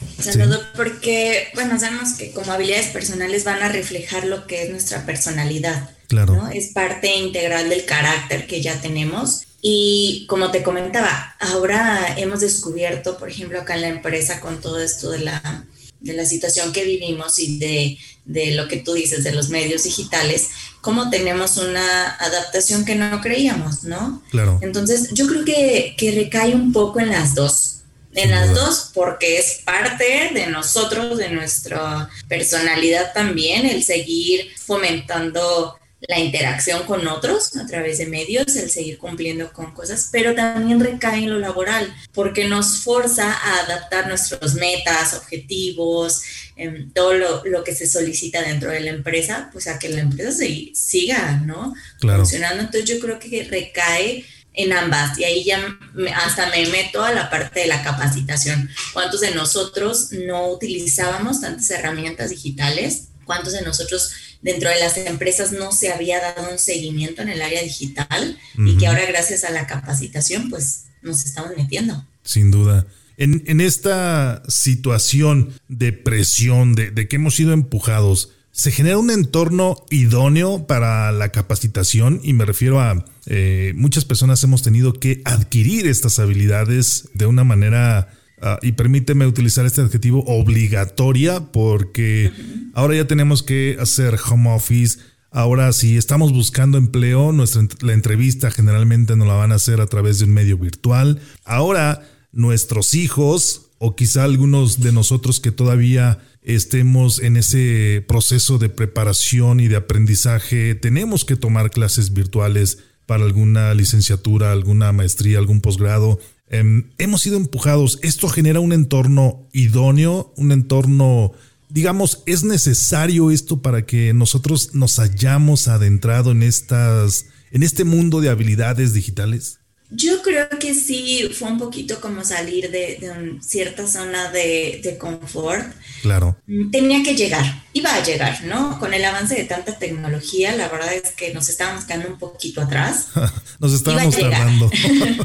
porque, 0.75 1.49
bueno, 1.55 1.79
sabemos 1.79 2.15
que 2.15 2.33
como 2.33 2.51
habilidades 2.51 2.89
personales 2.89 3.45
van 3.45 3.63
a 3.63 3.69
reflejar 3.69 4.27
lo 4.27 4.49
que 4.49 4.65
es 4.65 4.71
nuestra 4.71 5.07
personalidad. 5.07 5.91
Claro. 6.09 6.49
Es 6.53 6.73
parte 6.73 7.17
integral 7.17 7.69
del 7.69 7.85
carácter 7.85 8.49
que 8.49 8.61
ya 8.61 8.81
tenemos. 8.81 9.43
Y 9.63 10.27
como 10.29 10.51
te 10.51 10.65
comentaba, 10.65 11.37
ahora 11.39 12.17
hemos 12.17 12.41
descubierto, 12.41 13.17
por 13.17 13.29
ejemplo, 13.29 13.61
acá 13.61 13.77
en 13.77 13.83
la 13.83 13.89
empresa 13.89 14.41
con 14.41 14.61
todo 14.61 14.81
esto 14.81 15.11
de 15.11 15.21
la 15.21 15.67
de 16.01 16.13
la 16.15 16.25
situación 16.25 16.73
que 16.73 16.85
vivimos 16.85 17.39
y 17.39 17.59
de, 17.59 17.99
de, 18.25 18.53
lo 18.53 18.69
que 18.69 18.79
tú 18.79 18.95
dices 18.95 19.25
de 19.25 19.33
los 19.33 19.49
medios 19.49 19.85
digitales, 19.85 20.49
cómo 20.81 21.11
tenemos 21.11 21.57
una 21.57 22.17
adaptación 22.17 22.85
que 22.85 22.95
no 22.95 23.21
creíamos, 23.21 23.85
¿no? 23.85 24.23
Claro. 24.31 24.59
Entonces, 24.63 25.11
yo 25.13 25.27
creo 25.27 25.45
que, 25.45 25.95
que 25.97 26.13
recae 26.13 26.55
un 26.55 26.73
poco 26.73 27.01
en 27.01 27.11
las 27.11 27.35
dos. 27.35 27.77
En 28.13 28.31
las 28.31 28.53
dos, 28.53 28.91
porque 28.93 29.39
es 29.39 29.61
parte 29.65 30.31
de 30.35 30.49
nosotros, 30.49 31.17
de 31.17 31.31
nuestra 31.31 32.11
personalidad 32.29 33.13
también, 33.13 33.67
el 33.67 33.85
seguir 33.85 34.51
fomentando 34.59 35.80
la 36.09 36.19
interacción 36.19 36.85
con 36.85 37.07
otros 37.07 37.57
a 37.57 37.67
través 37.67 37.99
de 37.99 38.07
medios, 38.07 38.57
el 38.57 38.71
seguir 38.71 38.99
cumpliendo 38.99 39.53
con 39.53 39.73
cosas, 39.73 40.09
pero 40.11 40.35
también 40.35 40.81
recae 40.81 41.25
en 41.25 41.31
lo 41.31 41.39
laboral, 41.39 41.95
porque 42.13 42.47
nos 42.47 42.79
forza 42.79 43.33
a 43.33 43.61
adaptar 43.61 44.09
nuestros 44.09 44.55
metas, 44.55 45.15
objetivos, 45.15 46.23
em, 46.57 46.91
todo 46.93 47.15
lo, 47.15 47.65
que 47.65 47.75
se 47.75 47.87
solicita 47.87 48.43
dentro 48.43 48.71
de 48.71 48.81
la 48.81 48.91
empresa, 48.91 49.51
pues 49.53 49.67
a 49.69 49.79
que 49.79 49.91
la 49.91 50.01
empresa 50.01 50.33
se, 50.33 50.71
siga, 50.75 51.43
¿no? 51.45 51.75
Funcionando. 52.01 52.63
Entonces 52.63 52.89
yo 52.89 52.99
creo 53.01 53.19
que 53.19 53.45
recae 53.45 54.25
en 54.53 54.73
ambas 54.73 55.19
y 55.19 55.25
ahí 55.25 55.45
ya 55.45 55.79
hasta 56.17 56.51
me 56.51 56.67
meto 56.67 57.03
a 57.03 57.13
la 57.13 57.31
parte 57.31 57.61
de 57.61 57.67
la 57.67 57.83
capacitación. 57.83 58.69
¿Cuántos 58.93 59.21
de 59.21 59.35
nosotros 59.35 60.13
no 60.13 60.49
utilizábamos 60.49 61.41
tantas 61.41 61.71
herramientas 61.71 62.31
digitales? 62.31 63.10
¿Cuántos 63.25 63.53
de 63.53 63.63
nosotros 63.63 64.11
dentro 64.43 64.71
de 64.71 64.81
las 64.81 64.97
empresas 64.97 65.53
no 65.53 65.73
se 65.73 65.93
había 65.93 66.21
dado 66.21 66.51
un 66.51 66.59
seguimiento 66.59 67.23
en 67.23 67.29
el 67.29 67.43
área 67.43 67.63
digital 67.63 68.39
y 68.57 68.77
que 68.77 68.87
ahora 68.87 69.07
gracias 69.07 69.45
a 69.45 69.51
la 69.51 69.67
capacitación 69.67 70.51
pues 70.51 70.85
nos 71.03 71.25
estamos 71.25 71.53
metiendo. 71.57 72.05
Sin 72.23 72.51
duda. 72.51 72.87
En, 73.17 73.61
esta 73.61 74.43
situación 74.49 75.53
de 75.69 75.93
presión, 75.93 76.75
de, 76.75 77.07
que 77.07 77.17
hemos 77.17 77.35
sido 77.35 77.53
empujados, 77.53 78.31
¿se 78.51 78.71
genera 78.71 78.97
un 78.97 79.11
entorno 79.11 79.85
idóneo 79.91 80.67
para 80.67 81.13
la 81.13 81.31
capacitación? 81.31 82.21
Y 82.23 82.33
me 82.33 82.47
refiero 82.47 82.81
a 82.81 83.05
eh, 83.27 83.73
muchas 83.77 84.07
personas 84.07 84.43
hemos 84.43 84.63
tenido 84.63 84.95
que 84.95 85.21
adquirir 85.27 85.87
estas 85.87 86.19
habilidades 86.19 87.11
de 87.13 87.27
una 87.27 87.45
manera 87.45 88.09
Ah, 88.43 88.59
y 88.63 88.73
permíteme 88.73 89.27
utilizar 89.27 89.67
este 89.67 89.83
adjetivo 89.83 90.25
obligatoria 90.27 91.53
porque 91.53 92.33
ahora 92.75 92.97
ya 92.97 93.07
tenemos 93.07 93.43
que 93.43 93.77
hacer 93.79 94.19
home 94.29 94.55
office. 94.55 94.99
Ahora, 95.31 95.73
si 95.73 95.97
estamos 95.97 96.33
buscando 96.33 96.79
empleo, 96.79 97.33
nuestra 97.33 97.63
la 97.83 97.93
entrevista 97.93 98.51
generalmente 98.51 99.15
nos 99.15 99.29
la 99.29 99.35
van 99.35 99.53
a 99.53 99.57
hacer 99.57 99.81
a 99.81 99.87
través 99.87 100.19
de 100.19 100.25
un 100.25 100.33
medio 100.33 100.57
virtual. 100.57 101.21
Ahora, 101.45 102.03
nuestros 102.33 102.95
hijos 102.95 103.71
o 103.79 103.95
quizá 103.95 104.25
algunos 104.25 104.81
de 104.81 104.93
nosotros 104.93 105.41
que 105.41 105.53
todavía 105.53 106.19
estemos 106.43 107.19
en 107.21 107.37
ese 107.37 108.05
proceso 108.09 108.59
de 108.59 108.69
preparación 108.69 109.61
y 109.61 109.69
de 109.69 109.77
aprendizaje, 109.77 110.75
tenemos 110.75 111.25
que 111.25 111.37
tomar 111.37 111.71
clases 111.71 112.13
virtuales 112.13 112.79
para 113.07 113.25
alguna 113.25 113.75
licenciatura, 113.75 114.53
alguna 114.53 114.93
maestría, 114.93 115.39
algún 115.39 115.61
posgrado. 115.61 116.21
Em, 116.51 116.91
hemos 116.99 117.23
sido 117.23 117.37
empujados. 117.37 118.01
Esto 118.03 118.29
genera 118.29 118.61
un 118.61 118.73
entorno 118.73 119.49
idóneo, 119.53 120.35
un 120.37 120.51
entorno, 120.51 121.33
digamos, 121.69 122.23
es 122.27 122.43
necesario 122.43 123.31
esto 123.31 123.63
para 123.63 123.87
que 123.87 124.13
nosotros 124.13 124.75
nos 124.75 124.99
hayamos 124.99 125.69
adentrado 125.69 126.33
en 126.33 126.43
estas, 126.43 127.27
en 127.53 127.63
este 127.63 127.85
mundo 127.85 128.21
de 128.21 128.31
habilidades 128.31 128.93
digitales. 128.93 129.60
Yo 129.93 130.23
creo 130.23 130.49
que 130.49 130.73
sí 130.73 131.31
fue 131.37 131.51
un 131.51 131.59
poquito 131.59 132.01
como 132.01 132.25
salir 132.25 132.71
de, 132.71 133.11
cierta 133.41 133.89
zona 133.89 134.31
de, 134.31 134.97
confort. 135.01 135.67
Claro. 136.03 136.37
Mm, 136.47 136.71
tenía 136.71 137.03
que 137.03 137.17
llegar, 137.17 137.65
iba 137.73 137.93
a 137.93 138.05
llegar, 138.05 138.45
¿no? 138.45 138.79
Con 138.79 138.95
el 138.95 139.05
avance 139.05 139.35
de 139.35 139.45
tanta 139.45 139.79
tecnología, 139.79 140.55
la 140.55 140.69
verdad 140.69 140.95
es 140.95 141.11
que 141.11 141.35
nos 141.35 141.49
estábamos 141.49 141.85
quedando 141.87 142.09
un 142.09 142.19
poquito 142.19 142.61
atrás. 142.61 143.09
nos 143.59 143.73
estábamos 143.73 144.17
tardando. 144.17 144.71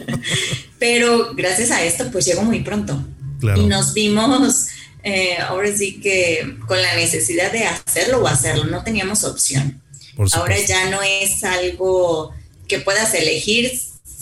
Pero 0.79 1.35
gracias 1.35 1.69
a 1.69 1.83
esto, 1.83 2.09
pues 2.11 2.25
llegó 2.25 2.41
muy 2.41 2.61
pronto. 2.61 3.05
Claro. 3.39 3.61
Y 3.61 3.67
nos 3.67 3.93
vimos, 3.93 4.67
eh, 5.03 5.37
ahora 5.47 5.75
sí 5.77 5.99
que 6.01 6.57
con 6.67 6.81
la 6.81 6.95
necesidad 6.95 7.51
de 7.51 7.65
hacerlo 7.65 8.23
o 8.23 8.27
hacerlo, 8.27 8.63
no 8.65 8.83
teníamos 8.83 9.23
opción. 9.25 9.79
ahora 10.33 10.57
ya 10.59 10.89
no 10.89 11.03
es 11.03 11.43
algo 11.43 12.33
que 12.67 12.79
puedas 12.79 13.13
elegir 13.13 13.71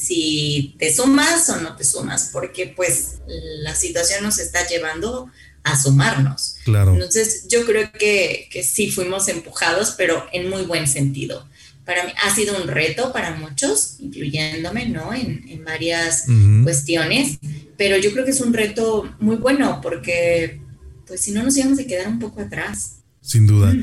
si 0.04 0.76
te 0.78 0.94
sumas 0.94 1.50
o 1.50 1.58
no 1.58 1.76
te 1.76 1.84
sumas, 1.84 2.30
porque 2.32 2.74
pues 2.76 3.16
la 3.28 3.76
situación 3.76 4.24
nos 4.24 4.40
está 4.40 4.68
llevando 4.68 5.30
a 5.64 5.82
sumarnos. 5.82 6.58
Claro. 6.66 6.94
Entonces 6.94 7.48
yo 7.48 7.66
creo 7.66 7.92
que, 7.94 8.50
que 8.52 8.64
sí 8.64 8.92
fuimos 8.92 9.28
empujados, 9.28 9.96
pero 9.98 10.26
en 10.34 10.50
muy 10.50 10.64
buen 10.64 10.88
sentido. 10.88 11.48
Para 11.86 12.06
mí 12.06 12.12
ha 12.24 12.34
sido 12.34 12.62
un 12.62 12.68
reto 12.68 13.12
para 13.12 13.36
muchos, 13.36 13.96
incluyéndome, 14.00 14.88
¿no? 14.88 15.14
En, 15.14 15.46
en 15.50 15.66
varias 15.66 16.26
cuestiones, 16.64 17.40
pero 17.78 17.98
yo 17.98 18.12
creo 18.14 18.24
que 18.24 18.32
es 18.32 18.40
un 18.40 18.54
reto 18.54 19.14
muy 19.20 19.36
bueno 19.36 19.80
porque 19.82 20.62
pues 21.08 21.22
si 21.22 21.32
no 21.32 21.44
nos 21.44 21.58
íbamos 21.58 21.80
a 21.80 21.86
quedar 21.86 22.08
un 22.08 22.20
poco 22.20 22.42
atrás. 22.42 22.98
Sin 23.22 23.48
duda. 23.48 23.74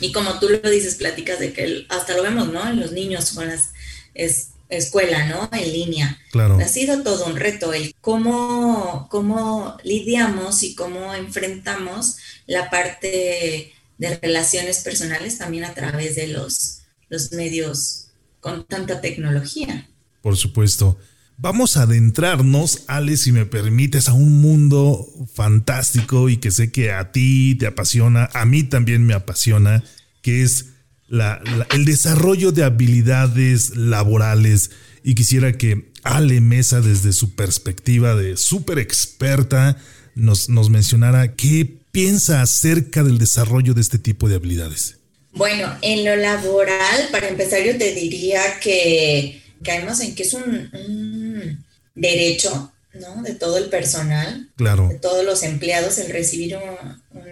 Y 0.00 0.12
como 0.12 0.38
tú 0.38 0.48
lo 0.48 0.70
dices, 0.70 0.96
platicas 0.96 1.38
de 1.38 1.52
que 1.52 1.86
hasta 1.88 2.16
lo 2.16 2.22
vemos, 2.22 2.52
¿no? 2.52 2.66
En 2.68 2.80
los 2.80 2.92
niños 2.92 3.32
con 3.32 3.46
las... 3.46 3.70
Es, 4.14 4.48
escuela, 4.68 5.26
¿no? 5.26 5.48
En 5.52 5.72
línea. 5.72 6.18
Claro. 6.30 6.58
Ha 6.58 6.68
sido 6.68 7.02
todo 7.02 7.26
un 7.26 7.36
reto 7.36 7.72
el 7.72 7.94
cómo, 8.00 9.08
cómo 9.10 9.76
lidiamos 9.84 10.62
y 10.62 10.74
cómo 10.74 11.14
enfrentamos 11.14 12.16
la 12.46 12.70
parte 12.70 13.72
de 13.98 14.18
relaciones 14.20 14.80
personales 14.80 15.38
también 15.38 15.64
a 15.64 15.74
través 15.74 16.16
de 16.16 16.28
los, 16.28 16.80
los 17.08 17.32
medios 17.32 18.08
con 18.40 18.64
tanta 18.64 19.00
tecnología. 19.00 19.88
Por 20.22 20.36
supuesto. 20.36 20.98
Vamos 21.38 21.76
a 21.76 21.82
adentrarnos, 21.82 22.84
Ale, 22.86 23.18
si 23.18 23.30
me 23.30 23.44
permites, 23.44 24.08
a 24.08 24.14
un 24.14 24.40
mundo 24.40 25.06
fantástico 25.34 26.30
y 26.30 26.38
que 26.38 26.50
sé 26.50 26.72
que 26.72 26.92
a 26.92 27.12
ti 27.12 27.56
te 27.56 27.66
apasiona, 27.66 28.30
a 28.32 28.46
mí 28.46 28.62
también 28.62 29.04
me 29.04 29.12
apasiona, 29.12 29.84
que 30.22 30.42
es 30.42 30.75
el 31.08 31.84
desarrollo 31.84 32.52
de 32.52 32.64
habilidades 32.64 33.76
laborales 33.76 34.70
y 35.04 35.14
quisiera 35.14 35.56
que 35.56 35.90
Ale 36.02 36.40
Mesa 36.40 36.80
desde 36.80 37.12
su 37.12 37.34
perspectiva 37.34 38.14
de 38.14 38.36
súper 38.36 38.78
experta 38.78 39.76
nos, 40.14 40.48
nos 40.48 40.70
mencionara 40.70 41.34
qué 41.34 41.76
piensa 41.92 42.42
acerca 42.42 43.02
del 43.02 43.18
desarrollo 43.18 43.74
de 43.74 43.80
este 43.80 43.98
tipo 43.98 44.28
de 44.28 44.36
habilidades. 44.36 44.96
Bueno, 45.32 45.76
en 45.82 46.04
lo 46.04 46.16
laboral, 46.16 47.08
para 47.12 47.28
empezar, 47.28 47.62
yo 47.62 47.76
te 47.76 47.94
diría 47.94 48.58
que 48.60 49.42
caemos 49.62 50.00
en 50.00 50.14
que 50.14 50.22
es 50.22 50.32
un, 50.32 51.64
derecho 51.94 52.72
¿no? 52.94 53.22
de 53.22 53.34
todo 53.34 53.58
el 53.58 53.68
personal, 53.68 54.48
claro. 54.56 54.88
de 54.88 54.98
todos 54.98 55.24
los 55.24 55.42
empleados, 55.42 55.98
el 55.98 56.10
recibir 56.10 56.56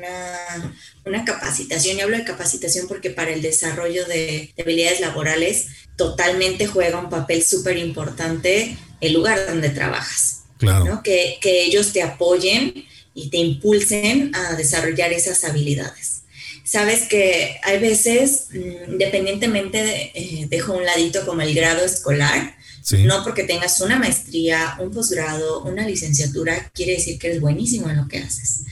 una, 0.05 0.77
una, 1.05 1.25
capacitación. 1.25 1.99
Y 1.99 2.01
hablo 2.01 2.17
de 2.17 2.25
capacitación 2.25 2.87
porque 2.89 3.11
para 3.11 3.33
el 3.33 3.43
desarrollo 3.43 4.05
de, 4.07 4.53
habilidades 4.59 5.01
laborales 5.01 5.67
totalmente 5.97 6.67
juega 6.67 6.99
un 6.99 7.11
papel 7.11 7.43
súper 7.43 7.79
importante 7.79 8.77
el 9.01 9.13
lugar 9.13 9.47
donde 9.47 9.71
trabajas. 9.71 10.43
Claro. 10.59 11.03
Que, 11.03 11.39
que 11.41 11.65
ellos 11.65 11.93
te 11.93 12.03
apoyen 12.03 12.87
y 13.15 13.31
te 13.31 13.39
impulsen 13.39 14.35
a 14.35 14.55
desarrollar 14.55 15.13
esas 15.13 15.45
habilidades. 15.45 16.23
Sabes 16.65 17.03
que 17.09 17.59
hay 17.63 17.79
veces, 17.79 18.49
mm, 18.51 18.93
independientemente, 18.93 19.83
de, 19.85 20.13
eh, 20.15 20.47
dejo 20.49 20.73
un 20.73 20.85
ladito 20.85 21.25
como 21.27 21.43
el 21.43 21.55
grado 21.55 21.85
escolar, 21.85 22.57
no 22.93 23.25
porque 23.25 23.45
tengas 23.45 23.81
una 23.81 23.99
maestría, 23.99 24.77
un 24.79 24.91
posgrado, 24.91 25.63
una 25.63 25.87
licenciatura, 25.87 26.71
quiere 26.75 26.93
decir 26.93 27.19
que 27.19 27.29
eres 27.29 27.41
buenísimo 27.41 27.89
en 27.89 27.97
lo 27.97 28.09
que 28.09 28.19
haces. 28.19 28.63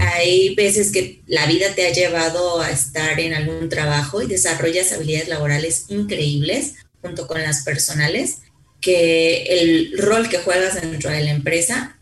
Hay 0.00 0.54
veces 0.54 0.90
que 0.90 1.22
la 1.26 1.46
vida 1.46 1.74
te 1.74 1.86
ha 1.86 1.92
llevado 1.92 2.60
a 2.60 2.70
estar 2.70 3.18
en 3.18 3.32
algún 3.32 3.68
trabajo 3.68 4.20
y 4.20 4.26
desarrollas 4.26 4.92
habilidades 4.92 5.28
laborales 5.28 5.86
increíbles 5.88 6.74
junto 7.00 7.26
con 7.26 7.42
las 7.42 7.62
personales, 7.64 8.38
que 8.80 9.44
el 9.44 9.98
rol 9.98 10.28
que 10.28 10.38
juegas 10.38 10.80
dentro 10.80 11.10
de 11.10 11.24
la 11.24 11.30
empresa 11.30 11.96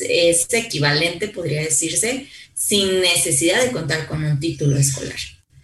es 0.00 0.46
equivalente, 0.52 1.28
podría 1.28 1.62
decirse, 1.62 2.28
sin 2.54 3.00
necesidad 3.00 3.62
de 3.62 3.72
contar 3.72 4.06
con 4.06 4.24
un 4.24 4.38
título 4.38 4.76
escolar. 4.76 5.16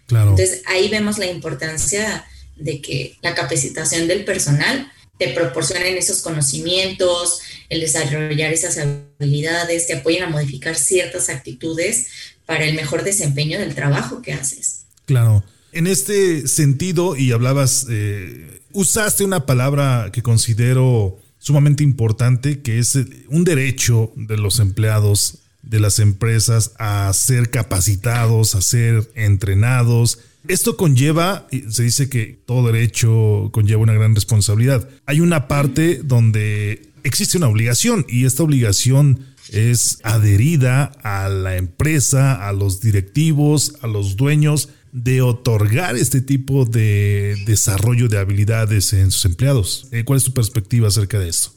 Claro. 0.07 0.31
Entonces 0.31 0.61
ahí 0.65 0.89
vemos 0.89 1.17
la 1.17 1.25
importancia 1.27 2.25
de 2.55 2.81
que 2.81 3.17
la 3.21 3.33
capacitación 3.33 4.07
del 4.07 4.25
personal 4.25 4.91
te 5.23 5.33
proporcionen 5.33 5.97
esos 5.97 6.21
conocimientos, 6.21 7.39
el 7.69 7.81
desarrollar 7.81 8.51
esas 8.53 8.77
habilidades, 8.77 9.87
te 9.87 9.93
apoyen 9.93 10.23
a 10.23 10.29
modificar 10.29 10.75
ciertas 10.75 11.29
actitudes 11.29 12.07
para 12.45 12.65
el 12.65 12.75
mejor 12.75 13.03
desempeño 13.03 13.59
del 13.59 13.73
trabajo 13.73 14.21
que 14.21 14.33
haces. 14.33 14.81
Claro. 15.05 15.43
En 15.71 15.87
este 15.87 16.47
sentido, 16.47 17.15
y 17.15 17.31
hablabas, 17.31 17.87
eh, 17.89 18.61
usaste 18.73 19.23
una 19.23 19.45
palabra 19.45 20.09
que 20.13 20.21
considero 20.21 21.19
sumamente 21.39 21.83
importante, 21.83 22.61
que 22.61 22.79
es 22.79 22.97
un 23.27 23.43
derecho 23.43 24.11
de 24.15 24.37
los 24.37 24.59
empleados 24.59 25.39
de 25.61 25.79
las 25.79 25.99
empresas 25.99 26.73
a 26.77 27.11
ser 27.13 27.49
capacitados, 27.49 28.53
a 28.55 28.61
ser 28.61 29.09
entrenados. 29.15 30.19
Esto 30.47 30.75
conlleva, 30.77 31.47
se 31.69 31.83
dice 31.83 32.09
que 32.09 32.39
todo 32.45 32.71
derecho 32.71 33.49
conlleva 33.51 33.81
una 33.81 33.93
gran 33.93 34.13
responsabilidad. 34.13 34.89
Hay 35.05 35.19
una 35.21 35.47
parte 35.47 36.01
donde 36.03 36.89
existe 37.03 37.37
una 37.37 37.47
obligación 37.47 38.05
y 38.09 38.25
esta 38.25 38.43
obligación 38.43 39.25
es 39.51 39.99
adherida 40.03 40.91
a 41.03 41.29
la 41.29 41.57
empresa, 41.57 42.47
a 42.47 42.53
los 42.53 42.81
directivos, 42.81 43.75
a 43.81 43.87
los 43.87 44.15
dueños 44.15 44.69
de 44.91 45.21
otorgar 45.21 45.95
este 45.95 46.21
tipo 46.21 46.65
de 46.65 47.35
desarrollo 47.45 48.07
de 48.07 48.19
habilidades 48.19 48.93
en 48.93 49.11
sus 49.11 49.25
empleados. 49.25 49.87
Eh, 49.91 50.03
¿Cuál 50.03 50.17
es 50.17 50.23
tu 50.23 50.33
perspectiva 50.33 50.87
acerca 50.87 51.19
de 51.19 51.29
esto? 51.29 51.51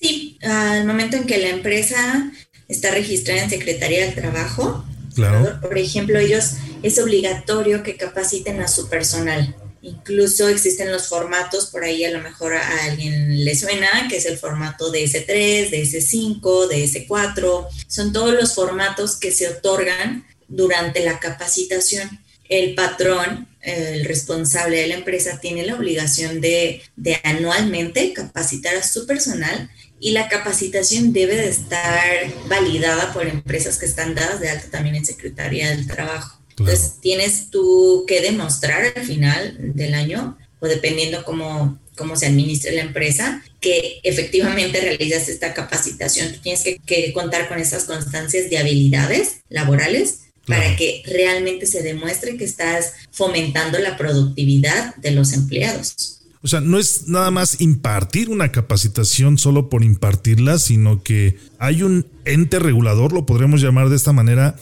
Sí, 0.00 0.38
al 0.42 0.86
momento 0.86 1.16
en 1.16 1.24
que 1.24 1.38
la 1.38 1.50
empresa 1.50 2.32
está 2.68 2.90
registrada 2.90 3.44
en 3.44 3.50
Secretaría 3.50 4.04
del 4.04 4.14
Trabajo. 4.14 4.84
Claro. 5.14 5.60
Por 5.60 5.78
ejemplo, 5.78 6.18
ellos 6.18 6.54
es 6.82 6.98
obligatorio 6.98 7.82
que 7.82 7.96
capaciten 7.96 8.60
a 8.60 8.68
su 8.68 8.88
personal. 8.88 9.54
Incluso 9.82 10.48
existen 10.48 10.92
los 10.92 11.08
formatos, 11.08 11.66
por 11.66 11.82
ahí 11.82 12.04
a 12.04 12.10
lo 12.12 12.20
mejor 12.20 12.54
a 12.54 12.84
alguien 12.84 13.44
le 13.44 13.54
suena, 13.56 14.06
que 14.08 14.16
es 14.16 14.26
el 14.26 14.38
formato 14.38 14.92
DS3, 14.92 15.70
DS5, 15.70 16.40
DS4. 16.40 17.66
Son 17.88 18.12
todos 18.12 18.32
los 18.32 18.54
formatos 18.54 19.16
que 19.16 19.32
se 19.32 19.48
otorgan 19.48 20.24
durante 20.46 21.04
la 21.04 21.18
capacitación. 21.18 22.20
El 22.48 22.74
patrón, 22.74 23.48
el 23.60 24.04
responsable 24.04 24.76
de 24.76 24.86
la 24.86 24.94
empresa, 24.94 25.40
tiene 25.40 25.66
la 25.66 25.74
obligación 25.74 26.40
de, 26.40 26.82
de 26.94 27.20
anualmente 27.24 28.12
capacitar 28.12 28.76
a 28.76 28.84
su 28.84 29.06
personal 29.06 29.68
y 29.98 30.10
la 30.10 30.28
capacitación 30.28 31.12
debe 31.12 31.36
de 31.36 31.48
estar 31.48 32.02
validada 32.48 33.12
por 33.12 33.26
empresas 33.26 33.78
que 33.78 33.86
están 33.86 34.14
dadas 34.14 34.40
de 34.40 34.50
alta 34.50 34.68
también 34.68 34.96
en 34.96 35.06
Secretaría 35.06 35.70
del 35.70 35.86
Trabajo. 35.86 36.41
Entonces, 36.58 36.94
tienes 37.00 37.50
tú 37.50 38.04
que 38.06 38.20
demostrar 38.20 38.92
al 38.96 39.04
final 39.04 39.56
del 39.58 39.94
año, 39.94 40.38
o 40.60 40.66
dependiendo 40.66 41.24
cómo, 41.24 41.80
cómo 41.96 42.16
se 42.16 42.26
administre 42.26 42.72
la 42.72 42.82
empresa, 42.82 43.42
que 43.60 44.00
efectivamente 44.02 44.80
realizas 44.80 45.28
esta 45.28 45.54
capacitación. 45.54 46.32
Tú 46.32 46.40
tienes 46.40 46.62
que, 46.62 47.12
contar 47.12 47.48
con 47.48 47.58
esas 47.58 47.84
constancias 47.84 48.50
de 48.50 48.58
habilidades 48.58 49.40
laborales 49.48 50.20
para 50.46 50.76
que 50.76 51.02
realmente 51.06 51.66
se 51.66 51.82
demuestre 51.82 52.36
que 52.36 52.44
estás 52.44 52.94
fomentando 53.12 53.78
la 53.78 53.96
productividad 53.96 54.94
de 54.96 55.12
los 55.12 55.32
empleados. 55.32 56.21
O 56.44 56.48
sea, 56.48 56.60
no 56.60 56.78
es 56.78 57.06
nada 57.06 57.30
más 57.30 57.60
impartir 57.60 58.28
una 58.28 58.50
capacitación 58.50 59.38
solo 59.38 59.68
por 59.68 59.84
impartirla, 59.84 60.58
sino 60.58 61.02
que 61.02 61.36
hay 61.58 61.84
un 61.84 62.06
ente 62.24 62.58
regulador, 62.58 63.12
lo 63.12 63.26
podremos 63.26 63.60
llamar 63.60 63.88
de 63.88 63.96
esta 63.96 64.12
manera, 64.12 64.56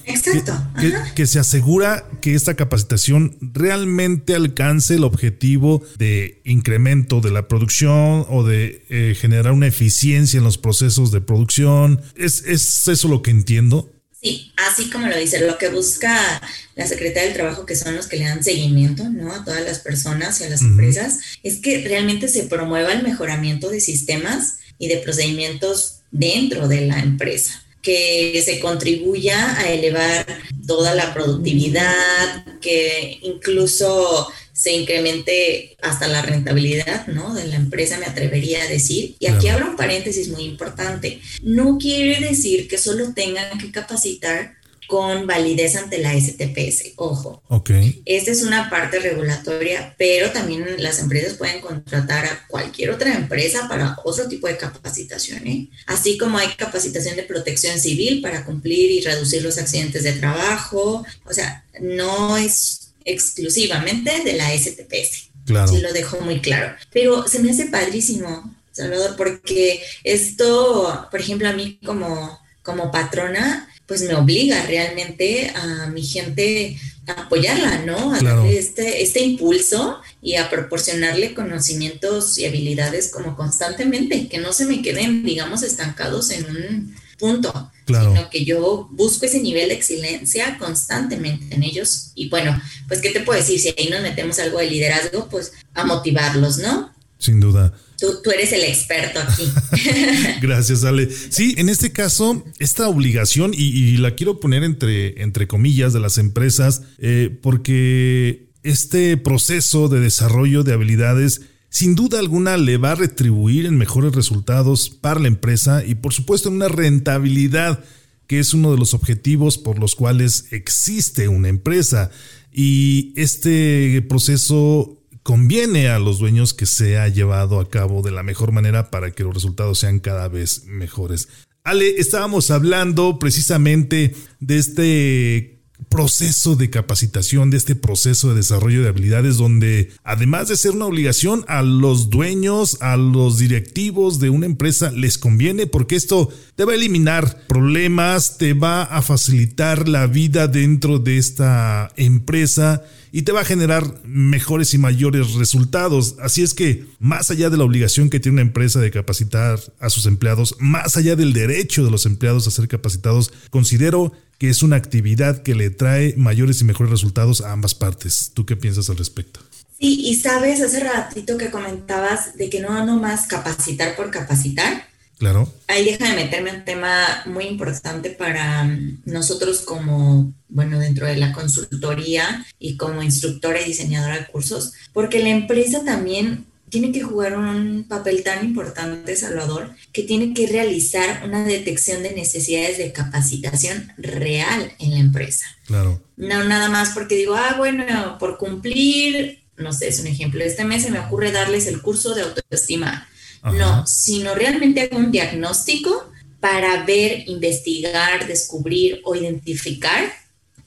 que, 1.14 1.26
se 1.26 1.38
asegura 1.38 2.06
que 2.20 2.34
esta 2.34 2.54
capacitación 2.54 3.36
realmente 3.40 4.34
alcance 4.34 4.96
el 4.96 5.04
objetivo 5.04 5.82
de 5.98 6.42
incremento 6.44 7.22
de 7.22 7.30
la 7.30 7.48
producción 7.48 8.26
o 8.28 8.44
de 8.44 8.84
eh, 8.90 9.14
generar 9.18 9.52
una 9.52 9.66
eficiencia 9.66 10.36
en 10.36 10.44
los 10.44 10.58
procesos 10.58 11.10
de 11.12 11.22
producción. 11.22 12.02
¿Es, 12.14 12.44
¿Es 12.44 12.88
eso 12.88 13.08
lo 13.08 13.22
que 13.22 13.30
entiendo? 13.30 13.90
Sí, 14.22 14.52
así 14.56 14.90
como 14.90 15.06
lo 15.06 15.16
dice, 15.16 15.40
lo 15.40 15.56
que 15.56 15.68
busca 15.68 16.42
la 16.74 16.86
Secretaría 16.86 17.24
del 17.24 17.34
Trabajo, 17.34 17.64
que 17.64 17.74
son 17.74 17.96
los 17.96 18.06
que 18.06 18.18
le 18.18 18.24
dan 18.24 18.44
seguimiento 18.44 19.04
¿no? 19.08 19.32
a 19.32 19.44
todas 19.44 19.62
las 19.62 19.78
personas 19.78 20.40
y 20.40 20.44
a 20.44 20.50
las 20.50 20.60
empresas, 20.60 21.20
es 21.42 21.56
que 21.56 21.82
realmente 21.82 22.28
se 22.28 22.42
promueva 22.42 22.92
el 22.92 23.02
mejoramiento 23.02 23.70
de 23.70 23.80
sistemas 23.80 24.58
y 24.78 24.88
de 24.88 24.98
procedimientos 24.98 26.00
dentro 26.10 26.68
de 26.68 26.82
la 26.82 26.98
empresa 27.00 27.62
que 27.82 28.42
se 28.44 28.60
contribuya 28.60 29.58
a 29.58 29.72
elevar 29.72 30.26
toda 30.66 30.94
la 30.94 31.14
productividad, 31.14 32.44
que 32.60 33.18
incluso 33.22 34.30
se 34.60 34.72
incremente 34.72 35.74
hasta 35.80 36.06
la 36.06 36.20
rentabilidad 36.20 37.06
¿no? 37.06 37.32
de 37.32 37.46
la 37.46 37.56
empresa, 37.56 37.96
me 37.96 38.04
atrevería 38.04 38.62
a 38.62 38.68
decir. 38.68 39.16
Y 39.18 39.26
aquí 39.26 39.48
abro 39.48 39.70
un 39.70 39.76
paréntesis 39.76 40.28
muy 40.28 40.44
importante. 40.44 41.18
No 41.42 41.78
quiere 41.78 42.20
decir 42.20 42.68
que 42.68 42.76
solo 42.76 43.14
tengan 43.14 43.56
que 43.58 43.72
capacitar 43.72 44.58
con 44.86 45.26
validez 45.26 45.76
ante 45.76 45.96
la 45.96 46.12
STPS. 46.12 46.92
Ojo. 46.96 47.42
Ok. 47.48 47.70
Esta 48.04 48.32
es 48.32 48.42
una 48.42 48.68
parte 48.68 48.98
regulatoria, 48.98 49.94
pero 49.96 50.30
también 50.30 50.66
las 50.76 50.98
empresas 50.98 51.38
pueden 51.38 51.62
contratar 51.62 52.26
a 52.26 52.46
cualquier 52.46 52.90
otra 52.90 53.14
empresa 53.14 53.66
para 53.66 53.96
otro 54.04 54.28
tipo 54.28 54.46
de 54.46 54.58
capacitación. 54.58 55.46
¿eh? 55.46 55.70
Así 55.86 56.18
como 56.18 56.36
hay 56.36 56.48
capacitación 56.48 57.16
de 57.16 57.22
protección 57.22 57.80
civil 57.80 58.20
para 58.20 58.44
cumplir 58.44 58.90
y 58.90 59.00
reducir 59.00 59.42
los 59.42 59.56
accidentes 59.56 60.02
de 60.02 60.12
trabajo. 60.12 61.06
O 61.24 61.32
sea, 61.32 61.64
no 61.80 62.36
es 62.36 62.89
exclusivamente 63.04 64.22
de 64.24 64.32
la 64.34 64.50
STPS. 64.56 65.30
Claro. 65.46 65.68
Sí, 65.68 65.80
lo 65.80 65.92
dejo 65.92 66.20
muy 66.20 66.40
claro. 66.40 66.76
Pero 66.92 67.26
se 67.26 67.40
me 67.40 67.50
hace 67.50 67.66
padrísimo, 67.66 68.54
Salvador, 68.72 69.16
porque 69.16 69.82
esto, 70.04 71.08
por 71.10 71.20
ejemplo, 71.20 71.48
a 71.48 71.52
mí 71.52 71.78
como, 71.84 72.38
como 72.62 72.90
patrona, 72.90 73.68
pues 73.86 74.02
me 74.02 74.14
obliga 74.14 74.64
realmente 74.66 75.52
a 75.52 75.88
mi 75.88 76.04
gente 76.04 76.78
a 77.08 77.22
apoyarla, 77.22 77.82
¿no? 77.84 78.14
A 78.14 78.20
darle 78.20 78.56
este, 78.56 79.02
este 79.02 79.20
impulso 79.20 80.00
y 80.22 80.36
a 80.36 80.48
proporcionarle 80.48 81.34
conocimientos 81.34 82.38
y 82.38 82.46
habilidades 82.46 83.10
como 83.10 83.36
constantemente, 83.36 84.28
que 84.28 84.38
no 84.38 84.52
se 84.52 84.66
me 84.66 84.80
queden, 84.82 85.24
digamos, 85.24 85.64
estancados 85.64 86.30
en 86.30 86.44
un 86.44 86.96
punto, 87.20 87.70
sino 87.86 88.30
que 88.30 88.44
yo 88.44 88.88
busco 88.92 89.26
ese 89.26 89.40
nivel 89.40 89.68
de 89.68 89.74
excelencia 89.74 90.56
constantemente 90.58 91.54
en 91.54 91.62
ellos. 91.62 92.12
Y 92.14 92.28
bueno, 92.28 92.60
pues, 92.88 93.00
¿qué 93.00 93.10
te 93.10 93.20
puedo 93.20 93.38
decir? 93.38 93.60
Si 93.60 93.74
ahí 93.78 93.88
nos 93.90 94.02
metemos 94.02 94.38
algo 94.38 94.58
de 94.58 94.70
liderazgo, 94.70 95.28
pues 95.28 95.52
a 95.74 95.84
motivarlos, 95.84 96.58
¿no? 96.58 96.92
Sin 97.18 97.38
duda. 97.38 97.74
Tú, 97.98 98.22
tú, 98.24 98.30
eres 98.30 98.50
el 98.52 98.64
experto 98.64 99.20
aquí. 99.20 99.46
Gracias, 100.40 100.84
Ale. 100.84 101.08
Sí, 101.10 101.54
en 101.58 101.68
este 101.68 101.92
caso, 101.92 102.42
esta 102.58 102.88
obligación, 102.88 103.52
y, 103.54 103.98
la 103.98 104.14
quiero 104.14 104.40
poner 104.40 104.64
entre, 104.64 105.22
entre 105.22 105.46
comillas 105.46 105.92
de 105.92 106.00
las 106.00 106.16
empresas, 106.16 106.80
eh, 106.98 107.38
porque 107.42 108.48
este 108.62 109.18
proceso 109.18 109.88
de 109.88 110.00
desarrollo 110.00 110.62
de 110.62 110.72
habilidades 110.72 111.42
sin 111.70 111.94
duda 111.94 112.18
alguna 112.18 112.56
le 112.56 112.76
va 112.76 112.92
a 112.92 112.96
retribuir 112.96 113.64
en 113.64 113.78
mejores 113.78 114.14
resultados 114.14 114.90
para 114.90 115.20
la 115.20 115.28
empresa 115.28 115.84
y 115.84 115.94
por 115.94 116.12
supuesto 116.12 116.48
en 116.48 116.56
una 116.56 116.68
rentabilidad 116.68 117.82
que 118.26 118.38
es 118.38 118.54
uno 118.54 118.70
de 118.70 118.78
los 118.78 118.94
objetivos 118.94 119.58
por 119.58 119.80
los 119.80 119.96
cuales 119.96 120.46
existe 120.52 121.26
una 121.26 121.48
empresa. 121.48 122.12
Y 122.52 123.12
este 123.16 124.02
proceso 124.08 125.02
conviene 125.24 125.88
a 125.88 125.98
los 125.98 126.20
dueños 126.20 126.54
que 126.54 126.66
sea 126.66 127.08
llevado 127.08 127.58
a 127.58 127.68
cabo 127.68 128.02
de 128.02 128.12
la 128.12 128.22
mejor 128.22 128.52
manera 128.52 128.90
para 128.90 129.10
que 129.10 129.24
los 129.24 129.34
resultados 129.34 129.80
sean 129.80 129.98
cada 129.98 130.28
vez 130.28 130.64
mejores. 130.66 131.28
Ale, 131.64 131.96
estábamos 131.98 132.52
hablando 132.52 133.18
precisamente 133.18 134.14
de 134.38 134.58
este 134.58 135.59
proceso 135.88 136.56
de 136.56 136.70
capacitación, 136.70 137.50
de 137.50 137.56
este 137.56 137.74
proceso 137.74 138.30
de 138.30 138.36
desarrollo 138.36 138.82
de 138.82 138.88
habilidades, 138.88 139.36
donde 139.36 139.90
además 140.04 140.48
de 140.48 140.56
ser 140.56 140.72
una 140.72 140.86
obligación 140.86 141.44
a 141.48 141.62
los 141.62 142.10
dueños, 142.10 142.78
a 142.80 142.96
los 142.96 143.38
directivos 143.38 144.18
de 144.18 144.30
una 144.30 144.46
empresa, 144.46 144.90
les 144.90 145.18
conviene 145.18 145.66
porque 145.66 145.96
esto 145.96 146.30
te 146.54 146.64
va 146.64 146.72
a 146.72 146.76
eliminar 146.76 147.46
problemas, 147.46 148.38
te 148.38 148.54
va 148.54 148.82
a 148.82 149.02
facilitar 149.02 149.88
la 149.88 150.06
vida 150.06 150.46
dentro 150.48 150.98
de 150.98 151.18
esta 151.18 151.90
empresa 151.96 152.82
y 153.12 153.22
te 153.22 153.32
va 153.32 153.40
a 153.40 153.44
generar 153.44 154.00
mejores 154.04 154.74
y 154.74 154.78
mayores 154.78 155.34
resultados. 155.34 156.16
Así 156.20 156.42
es 156.42 156.54
que, 156.54 156.84
más 156.98 157.30
allá 157.30 157.50
de 157.50 157.56
la 157.56 157.64
obligación 157.64 158.10
que 158.10 158.20
tiene 158.20 158.36
una 158.36 158.42
empresa 158.42 158.80
de 158.80 158.90
capacitar 158.90 159.60
a 159.78 159.90
sus 159.90 160.06
empleados, 160.06 160.56
más 160.58 160.96
allá 160.96 161.16
del 161.16 161.32
derecho 161.32 161.84
de 161.84 161.90
los 161.90 162.06
empleados 162.06 162.46
a 162.46 162.50
ser 162.50 162.68
capacitados, 162.68 163.32
considero 163.50 164.12
que 164.38 164.48
es 164.48 164.62
una 164.62 164.76
actividad 164.76 165.42
que 165.42 165.54
le 165.54 165.70
trae 165.70 166.14
mayores 166.16 166.60
y 166.60 166.64
mejores 166.64 166.90
resultados 166.90 167.40
a 167.42 167.52
ambas 167.52 167.74
partes. 167.74 168.30
¿Tú 168.32 168.46
qué 168.46 168.56
piensas 168.56 168.88
al 168.88 168.96
respecto? 168.96 169.40
Sí, 169.78 170.00
y 170.04 170.14
sabes, 170.16 170.60
hace 170.60 170.80
ratito 170.80 171.38
que 171.38 171.50
comentabas 171.50 172.36
de 172.36 172.50
que 172.50 172.60
no 172.60 172.70
más 172.98 173.26
capacitar 173.26 173.96
por 173.96 174.10
capacitar. 174.10 174.89
Claro. 175.20 175.52
Ahí 175.68 175.84
deja 175.84 176.08
de 176.08 176.16
meterme 176.16 176.50
un 176.50 176.64
tema 176.64 177.22
muy 177.26 177.44
importante 177.44 178.08
para 178.08 178.64
nosotros 179.04 179.60
como, 179.60 180.32
bueno, 180.48 180.78
dentro 180.78 181.06
de 181.06 181.16
la 181.16 181.32
consultoría 181.32 182.46
y 182.58 182.78
como 182.78 183.02
instructora 183.02 183.60
y 183.60 183.66
diseñadora 183.66 184.16
de 184.16 184.26
cursos, 184.28 184.72
porque 184.94 185.22
la 185.22 185.28
empresa 185.28 185.84
también 185.84 186.46
tiene 186.70 186.90
que 186.90 187.02
jugar 187.02 187.36
un 187.36 187.84
papel 187.86 188.22
tan 188.22 188.46
importante, 188.46 189.14
Salvador, 189.14 189.74
que 189.92 190.04
tiene 190.04 190.32
que 190.32 190.46
realizar 190.46 191.20
una 191.26 191.44
detección 191.44 192.02
de 192.02 192.14
necesidades 192.14 192.78
de 192.78 192.90
capacitación 192.90 193.92
real 193.98 194.72
en 194.78 194.92
la 194.92 195.00
empresa. 195.00 195.44
Claro. 195.66 196.02
No 196.16 196.44
nada 196.44 196.70
más 196.70 196.90
porque 196.94 197.16
digo, 197.16 197.34
ah, 197.34 197.56
bueno, 197.58 198.16
por 198.18 198.38
cumplir, 198.38 199.42
no 199.58 199.74
sé, 199.74 199.88
es 199.88 200.00
un 200.00 200.06
ejemplo, 200.06 200.42
este 200.42 200.64
mes 200.64 200.84
se 200.84 200.90
me 200.90 200.98
ocurre 200.98 201.30
darles 201.30 201.66
el 201.66 201.82
curso 201.82 202.14
de 202.14 202.22
autoestima. 202.22 203.06
No, 203.42 203.86
sino 203.86 204.34
realmente 204.34 204.82
hago 204.82 204.98
un 204.98 205.10
diagnóstico 205.10 206.10
para 206.40 206.84
ver, 206.84 207.24
investigar, 207.26 208.26
descubrir 208.26 209.00
o 209.04 209.14
identificar 209.14 210.12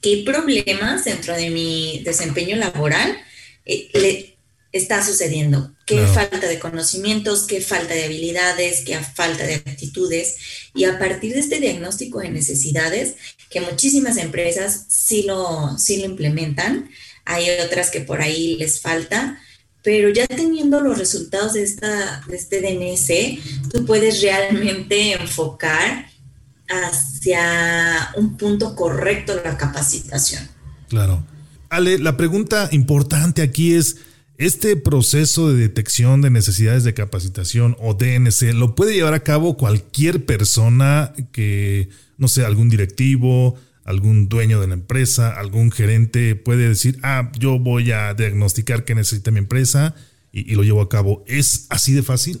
qué 0.00 0.22
problemas 0.24 1.04
dentro 1.04 1.34
de 1.34 1.50
mi 1.50 2.02
desempeño 2.04 2.56
laboral 2.56 3.16
eh, 3.64 3.88
le, 3.94 4.34
está 4.74 5.04
sucediendo, 5.06 5.72
qué 5.86 6.04
falta 6.04 6.48
de 6.48 6.58
conocimientos, 6.58 7.46
qué 7.46 7.60
falta 7.60 7.94
de 7.94 8.04
habilidades, 8.04 8.82
qué 8.84 8.98
falta 8.98 9.46
de 9.46 9.54
actitudes. 9.54 10.36
Y 10.74 10.84
a 10.84 10.98
partir 10.98 11.32
de 11.32 11.40
este 11.40 11.60
diagnóstico 11.60 12.18
de 12.18 12.30
necesidades, 12.30 13.14
que 13.50 13.60
muchísimas 13.60 14.16
empresas 14.16 14.86
sí 14.88 15.22
lo, 15.22 15.78
sí 15.78 15.98
lo 15.98 16.06
implementan, 16.06 16.90
hay 17.24 17.48
otras 17.64 17.90
que 17.90 18.00
por 18.00 18.20
ahí 18.20 18.56
les 18.56 18.80
falta, 18.80 19.40
pero 19.84 20.08
ya 20.08 20.26
teniendo 20.26 20.80
los 20.80 20.98
resultados 20.98 21.52
de, 21.52 21.62
esta, 21.62 22.22
de 22.26 22.36
este 22.36 22.60
DNS, 22.62 23.70
tú 23.70 23.84
puedes 23.84 24.22
realmente 24.22 25.12
enfocar 25.12 26.06
hacia 26.68 28.10
un 28.16 28.38
punto 28.38 28.74
correcto 28.74 29.38
la 29.44 29.58
capacitación. 29.58 30.48
Claro. 30.88 31.22
Ale, 31.68 31.98
la 31.98 32.16
pregunta 32.16 32.70
importante 32.72 33.42
aquí 33.42 33.74
es, 33.74 33.98
este 34.36 34.76
proceso 34.76 35.52
de 35.52 35.60
detección 35.60 36.20
de 36.20 36.30
necesidades 36.30 36.82
de 36.82 36.92
capacitación 36.92 37.76
o 37.78 37.94
DNC 37.94 38.52
lo 38.54 38.74
puede 38.74 38.94
llevar 38.94 39.14
a 39.14 39.22
cabo 39.22 39.56
cualquier 39.56 40.24
persona 40.24 41.12
que, 41.30 41.88
no 42.18 42.26
sé, 42.26 42.44
algún 42.44 42.68
directivo, 42.68 43.56
algún 43.84 44.28
dueño 44.28 44.60
de 44.60 44.66
la 44.66 44.74
empresa, 44.74 45.30
algún 45.30 45.70
gerente 45.70 46.34
puede 46.34 46.68
decir, 46.68 46.98
ah, 47.02 47.30
yo 47.38 47.58
voy 47.58 47.92
a 47.92 48.14
diagnosticar 48.14 48.84
qué 48.84 48.94
necesita 48.94 49.30
mi 49.30 49.38
empresa 49.38 49.94
y, 50.32 50.54
lo 50.54 50.62
llevo 50.62 50.80
a 50.80 50.88
cabo. 50.88 51.24
¿Es 51.26 51.66
así 51.68 51.92
de 51.92 52.02
fácil? 52.02 52.40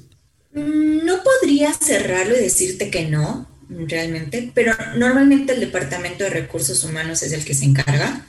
No 0.52 1.22
podría 1.22 1.72
cerrarlo 1.72 2.36
y 2.36 2.40
decirte 2.40 2.90
que 2.90 3.08
no, 3.08 3.48
realmente, 3.68 4.50
pero 4.54 4.74
normalmente 4.96 5.52
el 5.52 5.60
Departamento 5.60 6.24
de 6.24 6.30
Recursos 6.30 6.82
Humanos 6.84 7.22
es 7.22 7.32
el 7.32 7.44
que 7.44 7.54
se 7.54 7.66
encarga. 7.66 8.26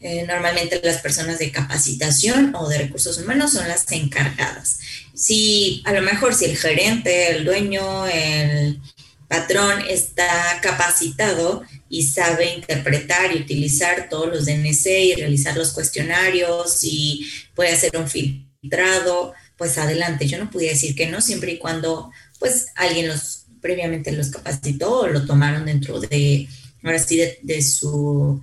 Eh, 0.00 0.24
normalmente 0.26 0.80
las 0.82 1.02
personas 1.02 1.38
de 1.38 1.50
capacitación 1.52 2.54
o 2.54 2.66
de 2.66 2.78
recursos 2.78 3.18
humanos 3.18 3.52
son 3.52 3.68
las 3.68 3.90
encargadas. 3.92 4.78
Si 5.12 5.82
a 5.84 5.92
lo 5.92 6.00
mejor 6.00 6.34
si 6.34 6.46
el 6.46 6.56
gerente, 6.56 7.36
el 7.36 7.44
dueño, 7.44 8.06
el 8.06 8.80
patrón 9.28 9.82
está 9.88 10.58
capacitado 10.62 11.62
y 11.88 12.04
sabe 12.06 12.54
interpretar 12.54 13.34
y 13.34 13.40
utilizar 13.40 14.08
todos 14.08 14.28
los 14.28 14.46
DNC 14.46 14.86
y 14.86 15.14
realizar 15.14 15.56
los 15.56 15.72
cuestionarios 15.72 16.82
y 16.82 17.26
puede 17.54 17.70
hacer 17.70 17.96
un 17.96 18.08
filtrado, 18.08 19.34
pues 19.56 19.78
adelante. 19.78 20.26
Yo 20.26 20.38
no 20.38 20.50
podía 20.50 20.70
decir 20.70 20.94
que 20.94 21.06
no, 21.06 21.20
siempre 21.20 21.52
y 21.52 21.58
cuando 21.58 22.10
pues 22.38 22.66
alguien 22.74 23.08
los 23.08 23.46
previamente 23.60 24.12
los 24.12 24.28
capacitó 24.28 25.00
o 25.00 25.06
lo 25.08 25.24
tomaron 25.24 25.64
dentro 25.64 25.98
de, 25.98 26.48
ahora 26.82 26.98
sí, 26.98 27.18
de 27.42 27.62
su 27.62 28.42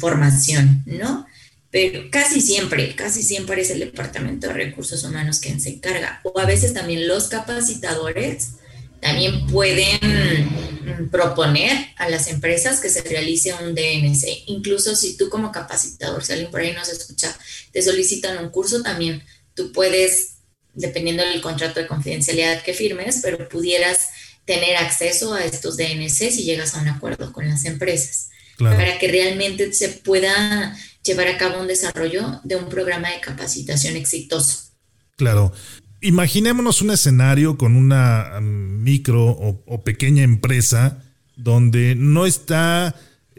formación, 0.00 0.82
¿no? 0.84 1.26
Pero 1.70 2.10
casi 2.10 2.40
siempre, 2.40 2.94
casi 2.96 3.22
siempre 3.22 3.60
es 3.60 3.70
el 3.70 3.80
Departamento 3.80 4.48
de 4.48 4.54
Recursos 4.54 5.04
Humanos 5.04 5.38
quien 5.38 5.60
se 5.60 5.70
encarga. 5.70 6.20
O 6.24 6.38
a 6.38 6.46
veces 6.46 6.72
también 6.72 7.06
los 7.06 7.28
capacitadores 7.28 8.52
también 9.00 9.46
pueden 9.46 9.98
mm, 10.00 11.10
proponer 11.10 11.88
a 11.96 12.08
las 12.08 12.28
empresas 12.28 12.80
que 12.80 12.88
se 12.88 13.02
realice 13.02 13.54
un 13.54 13.74
DNC. 13.74 14.44
Incluso 14.46 14.96
si 14.96 15.16
tú 15.16 15.28
como 15.28 15.52
capacitador, 15.52 16.24
si 16.24 16.32
alguien 16.32 16.50
por 16.50 16.60
ahí 16.60 16.72
nos 16.72 16.88
escucha, 16.88 17.36
te 17.72 17.82
solicitan 17.82 18.38
un 18.38 18.50
curso, 18.50 18.82
también 18.82 19.22
tú 19.54 19.72
puedes, 19.72 20.38
dependiendo 20.74 21.24
del 21.24 21.40
contrato 21.40 21.80
de 21.80 21.86
confidencialidad 21.86 22.62
que 22.62 22.74
firmes, 22.74 23.20
pero 23.22 23.48
pudieras 23.48 24.08
tener 24.44 24.76
acceso 24.76 25.34
a 25.34 25.44
estos 25.44 25.76
DNC 25.76 26.30
si 26.30 26.44
llegas 26.44 26.74
a 26.74 26.80
un 26.80 26.88
acuerdo 26.88 27.32
con 27.32 27.48
las 27.48 27.64
empresas 27.66 28.30
para 28.58 28.98
que 28.98 29.08
realmente 29.08 29.72
se 29.72 29.88
pueda 29.88 30.76
llevar 31.04 31.28
a 31.28 31.38
cabo 31.38 31.60
un 31.60 31.68
desarrollo 31.68 32.40
de 32.42 32.56
un 32.56 32.68
programa 32.68 33.10
de 33.10 33.20
capacitación 33.20 33.96
exitoso. 33.96 34.72
Claro. 35.16 35.52
Imaginémonos 36.00 36.80
un 36.82 36.90
escenario 36.90 37.58
con 37.58 37.74
una 37.74 38.38
um, 38.38 38.44
micro 38.82 39.26
o, 39.26 39.82
pequeña 39.82 40.22
empresa 40.22 41.02
donde 41.36 41.94
no 41.96 42.26
está 42.26 42.94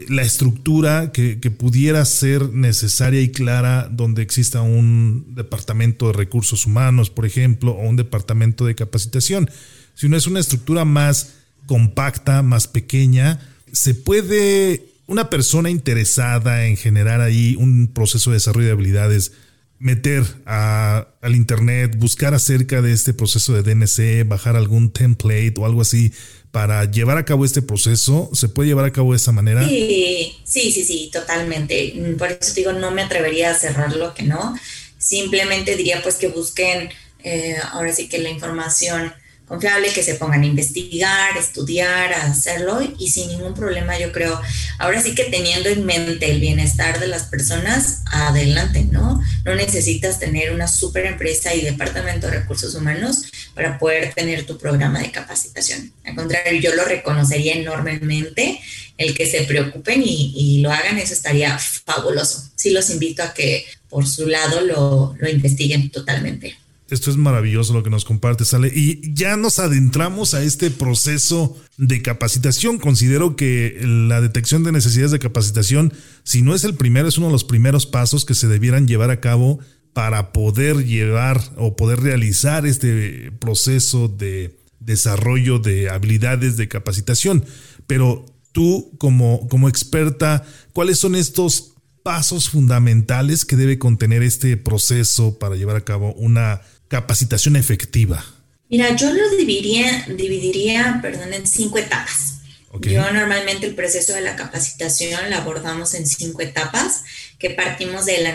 la 0.08 0.22
estructura 0.22 1.12
que, 1.12 1.40
que, 1.40 1.50
pudiera 1.50 2.04
ser 2.04 2.50
necesaria 2.50 3.20
y 3.20 3.30
clara, 3.30 3.88
donde 3.90 4.22
exista 4.22 4.62
un 4.62 5.34
departamento 5.34 6.06
de 6.06 6.14
recursos 6.14 6.64
humanos, 6.64 7.10
por 7.10 7.26
ejemplo, 7.26 7.72
o 7.72 7.86
un 7.86 7.96
departamento 7.96 8.64
de 8.64 8.74
capacitación, 8.74 9.50
sino 9.94 10.16
es 10.16 10.26
una 10.26 10.40
estructura 10.40 10.86
más 10.86 11.34
compacta, 11.66 12.42
más 12.42 12.66
pequeña, 12.66 13.40
se 13.72 13.94
puede 13.94 14.90
una 15.06 15.28
persona 15.28 15.70
interesada 15.70 16.66
en 16.66 16.76
generar 16.76 17.20
ahí 17.20 17.56
un 17.58 17.88
proceso 17.88 18.30
de 18.30 18.36
desarrollo 18.36 18.66
de 18.66 18.72
habilidades, 18.72 19.32
meter 19.80 20.22
al 20.44 21.34
internet, 21.34 21.96
buscar 21.96 22.34
acerca 22.34 22.82
de 22.82 22.92
este 22.92 23.14
proceso 23.14 23.54
de 23.54 23.62
DNC, 23.62 24.28
bajar 24.28 24.54
algún 24.54 24.92
template 24.92 25.54
o 25.56 25.64
algo 25.64 25.80
así 25.80 26.12
para 26.50 26.84
llevar 26.84 27.16
a 27.16 27.24
cabo 27.24 27.44
este 27.44 27.62
proceso, 27.62 28.30
¿se 28.32 28.48
puede 28.48 28.68
llevar 28.68 28.84
a 28.84 28.92
cabo 28.92 29.12
de 29.12 29.16
esa 29.16 29.32
manera? 29.32 29.66
Sí, 29.66 30.36
sí, 30.44 30.70
sí, 30.70 30.84
sí, 30.84 31.10
totalmente. 31.12 31.94
Por 32.18 32.30
eso 32.30 32.54
digo, 32.54 32.72
no 32.72 32.90
me 32.90 33.02
atrevería 33.02 33.50
a 33.50 33.54
cerrarlo 33.54 34.14
que 34.14 34.24
no. 34.24 34.54
Simplemente 34.98 35.76
diría 35.76 36.02
pues 36.02 36.16
que 36.16 36.28
busquen 36.28 36.90
eh, 37.22 37.56
ahora 37.72 37.92
sí 37.92 38.08
que 38.08 38.18
la 38.18 38.30
información 38.30 39.12
confiable, 39.50 39.92
que 39.92 40.04
se 40.04 40.14
pongan 40.14 40.42
a 40.42 40.46
investigar, 40.46 41.36
estudiar, 41.36 42.14
a 42.14 42.26
hacerlo 42.26 42.78
y 43.00 43.10
sin 43.10 43.30
ningún 43.30 43.52
problema 43.52 43.98
yo 43.98 44.12
creo, 44.12 44.40
ahora 44.78 45.02
sí 45.02 45.12
que 45.12 45.24
teniendo 45.24 45.68
en 45.68 45.84
mente 45.84 46.30
el 46.30 46.38
bienestar 46.38 47.00
de 47.00 47.08
las 47.08 47.24
personas, 47.24 48.04
adelante, 48.12 48.86
¿no? 48.92 49.20
No 49.44 49.56
necesitas 49.56 50.20
tener 50.20 50.52
una 50.52 50.68
super 50.68 51.04
empresa 51.04 51.52
y 51.52 51.62
departamento 51.62 52.28
de 52.28 52.38
recursos 52.38 52.76
humanos 52.76 53.24
para 53.52 53.76
poder 53.76 54.14
tener 54.14 54.46
tu 54.46 54.56
programa 54.56 55.00
de 55.00 55.10
capacitación. 55.10 55.92
Al 56.04 56.14
contrario, 56.14 56.60
yo 56.60 56.72
lo 56.76 56.84
reconocería 56.84 57.54
enormemente 57.54 58.60
el 58.98 59.16
que 59.16 59.26
se 59.26 59.42
preocupen 59.42 60.00
y, 60.04 60.60
lo 60.62 60.70
hagan, 60.70 60.98
eso 60.98 61.12
estaría 61.12 61.58
fabuloso. 61.58 62.48
Sí 62.54 62.70
los 62.70 62.88
invito 62.88 63.24
a 63.24 63.34
que 63.34 63.66
por 63.88 64.06
su 64.06 64.28
lado 64.28 64.60
lo, 64.60 65.16
lo 65.18 65.28
investiguen 65.28 65.90
totalmente. 65.90 66.56
Esto 66.90 67.10
es 67.10 67.16
maravilloso 67.16 67.72
lo 67.72 67.84
que 67.84 67.90
nos 67.90 68.04
comparte, 68.04 68.44
Sale. 68.44 68.68
Y 68.74 69.14
ya 69.14 69.36
nos 69.36 69.60
adentramos 69.60 70.34
a 70.34 70.42
este 70.42 70.70
proceso 70.72 71.56
de 71.76 72.02
capacitación. 72.02 72.78
Considero 72.78 73.36
que 73.36 73.78
la 73.82 74.20
detección 74.20 74.64
de 74.64 74.72
necesidades 74.72 75.12
de 75.12 75.20
capacitación, 75.20 75.92
si 76.24 76.42
no 76.42 76.52
es 76.54 76.64
el 76.64 76.74
primero, 76.74 77.08
es 77.08 77.16
uno 77.16 77.28
de 77.28 77.32
los 77.32 77.44
primeros 77.44 77.86
pasos 77.86 78.24
que 78.24 78.34
se 78.34 78.48
debieran 78.48 78.88
llevar 78.88 79.10
a 79.10 79.20
cabo 79.20 79.60
para 79.92 80.32
poder 80.32 80.84
llevar 80.84 81.40
o 81.56 81.76
poder 81.76 82.00
realizar 82.00 82.66
este 82.66 83.30
proceso 83.38 84.08
de 84.08 84.58
desarrollo 84.80 85.60
de 85.60 85.90
habilidades 85.90 86.56
de 86.56 86.66
capacitación. 86.68 87.44
Pero 87.86 88.24
tú 88.50 88.90
como, 88.98 89.46
como 89.48 89.68
experta, 89.68 90.44
¿cuáles 90.72 90.98
son 90.98 91.14
estos 91.14 91.74
pasos 92.02 92.50
fundamentales 92.50 93.44
que 93.44 93.56
debe 93.56 93.78
contener 93.78 94.22
este 94.22 94.56
proceso 94.56 95.38
para 95.38 95.54
llevar 95.54 95.76
a 95.76 95.84
cabo 95.84 96.12
una 96.14 96.62
capacitación 96.90 97.54
efectiva? 97.54 98.24
Mira, 98.68 98.94
yo 98.96 99.12
lo 99.12 99.30
dividiría, 99.30 100.06
dividiría 100.08 100.98
perdón, 101.00 101.32
en 101.32 101.46
cinco 101.46 101.78
etapas. 101.78 102.40
Yo 102.82 103.10
normalmente 103.10 103.66
el 103.66 103.74
proceso 103.74 104.12
de 104.12 104.20
la 104.20 104.36
capacitación 104.36 105.28
la 105.30 105.38
abordamos 105.38 105.94
en 105.94 106.06
cinco 106.06 106.42
etapas, 106.42 107.02
que 107.38 107.50
partimos 107.50 108.06
del 108.06 108.26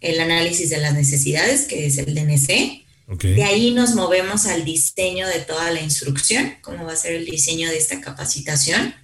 el 0.00 0.20
análisis 0.20 0.68
de 0.68 0.78
las 0.78 0.92
necesidades, 0.94 1.66
que 1.66 1.86
es 1.86 1.96
el 1.98 2.14
DNC. 2.14 2.84
De 3.22 3.44
ahí 3.44 3.72
nos 3.72 3.94
movemos 3.94 4.46
al 4.46 4.64
diseño 4.64 5.26
de 5.28 5.40
toda 5.40 5.70
la 5.70 5.80
instrucción, 5.80 6.56
cómo 6.60 6.84
va 6.84 6.92
a 6.92 6.96
ser 6.96 7.12
el 7.12 7.24
diseño 7.24 7.68
de 7.68 7.78
esta 7.78 8.00
capacitación. 8.00 8.94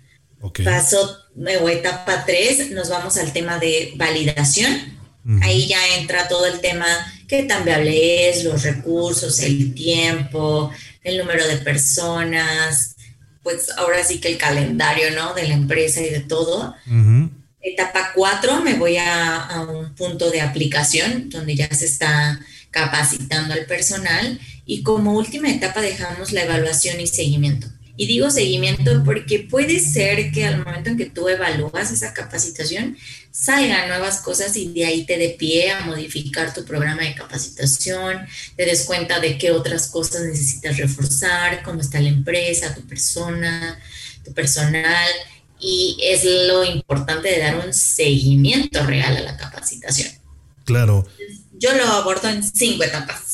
Paso 0.63 1.19
o 1.63 1.69
etapa 1.69 2.25
3, 2.27 2.71
nos 2.73 2.89
vamos 2.89 3.17
al 3.17 3.33
tema 3.33 3.59
de 3.59 3.95
validación. 3.97 4.97
Ahí 5.43 5.67
ya 5.67 5.81
entra 5.99 6.29
todo 6.29 6.47
el 6.47 6.61
tema 6.61 6.87
qué 7.29 7.45
tan 7.45 7.65
viable 7.65 8.29
es, 8.29 8.45
los 8.45 8.63
recursos, 8.63 9.41
el 9.41 9.75
tiempo, 9.75 10.71
el 11.03 11.19
número 11.19 11.47
de 11.47 11.57
personas, 11.59 12.97
pues 13.43 13.71
ahora 13.77 14.03
sí 14.03 14.21
que 14.21 14.29
el 14.29 14.39
calendario, 14.39 15.11
¿no? 15.13 15.35
De 15.35 15.47
la 15.47 15.55
empresa 15.55 16.01
y 16.01 16.11
de 16.11 16.21
todo. 16.21 16.75
Etapa 17.61 18.13
4, 18.15 18.63
me 18.63 18.75
voy 18.75 18.97
a, 18.97 19.37
a, 19.37 19.63
un 19.63 19.95
punto 19.95 20.31
de 20.31 20.41
aplicación 20.41 21.31
donde 21.31 21.57
ya 21.57 21.69
se 21.73 21.87
está 21.87 22.41
capacitando 22.71 23.55
al 23.55 23.67
personal 23.67 24.39
y 24.65 24.83
como 24.83 25.15
última 25.15 25.51
etapa 25.51 25.81
dejamos 25.81 26.33
la 26.33 26.43
evaluación 26.43 27.01
y 27.01 27.07
seguimiento. 27.07 27.69
Y 27.97 28.07
digo 28.07 28.31
seguimiento 28.31 29.03
porque 29.05 29.41
puede 29.41 29.81
ser 29.81 30.31
que 30.31 30.45
al 30.45 30.65
momento 30.65 30.91
en 30.91 30.99
que 30.99 31.07
tú 31.07 31.29
evalúas 31.29 31.91
esa 31.91 32.13
capacitación, 32.13 32.97
salgan 33.31 33.89
nuevas 33.89 34.21
cosas 34.21 34.57
y 34.57 34.73
de 34.73 34.85
ahí 34.85 35.05
te 35.05 35.17
dé 35.17 35.31
pie 35.31 35.71
a 35.71 35.81
modificar 35.81 36.53
tu 36.53 36.65
programa 36.65 37.03
de 37.03 37.15
capacitación, 37.15 38.27
te 38.57 38.67
des 38.67 38.85
cuenta 38.85 39.21
de 39.21 39.39
qué 39.39 39.51
otras 39.51 39.89
cosas 39.89 40.23
necesitas 40.23 40.77
reforzar, 40.77 41.63
cómo 41.63 41.81
está 41.81 42.01
la 42.01 42.09
empresa, 42.09 42.75
tu 42.75 42.87
persona, 42.87 43.79
tu 44.25 44.33
personal. 44.33 45.09
Y 45.59 45.97
es 46.03 46.25
lo 46.25 46.65
importante 46.65 47.29
de 47.29 47.39
dar 47.39 47.67
un 47.67 47.73
seguimiento 47.73 48.85
real 48.85 49.17
a 49.17 49.21
la 49.21 49.37
capacitación. 49.39 50.11
Claro. 50.65 51.07
Yo 51.59 51.75
lo 51.75 51.87
abordo 51.87 52.29
en 52.29 52.43
cinco 52.43 52.85
etapas. 52.85 53.26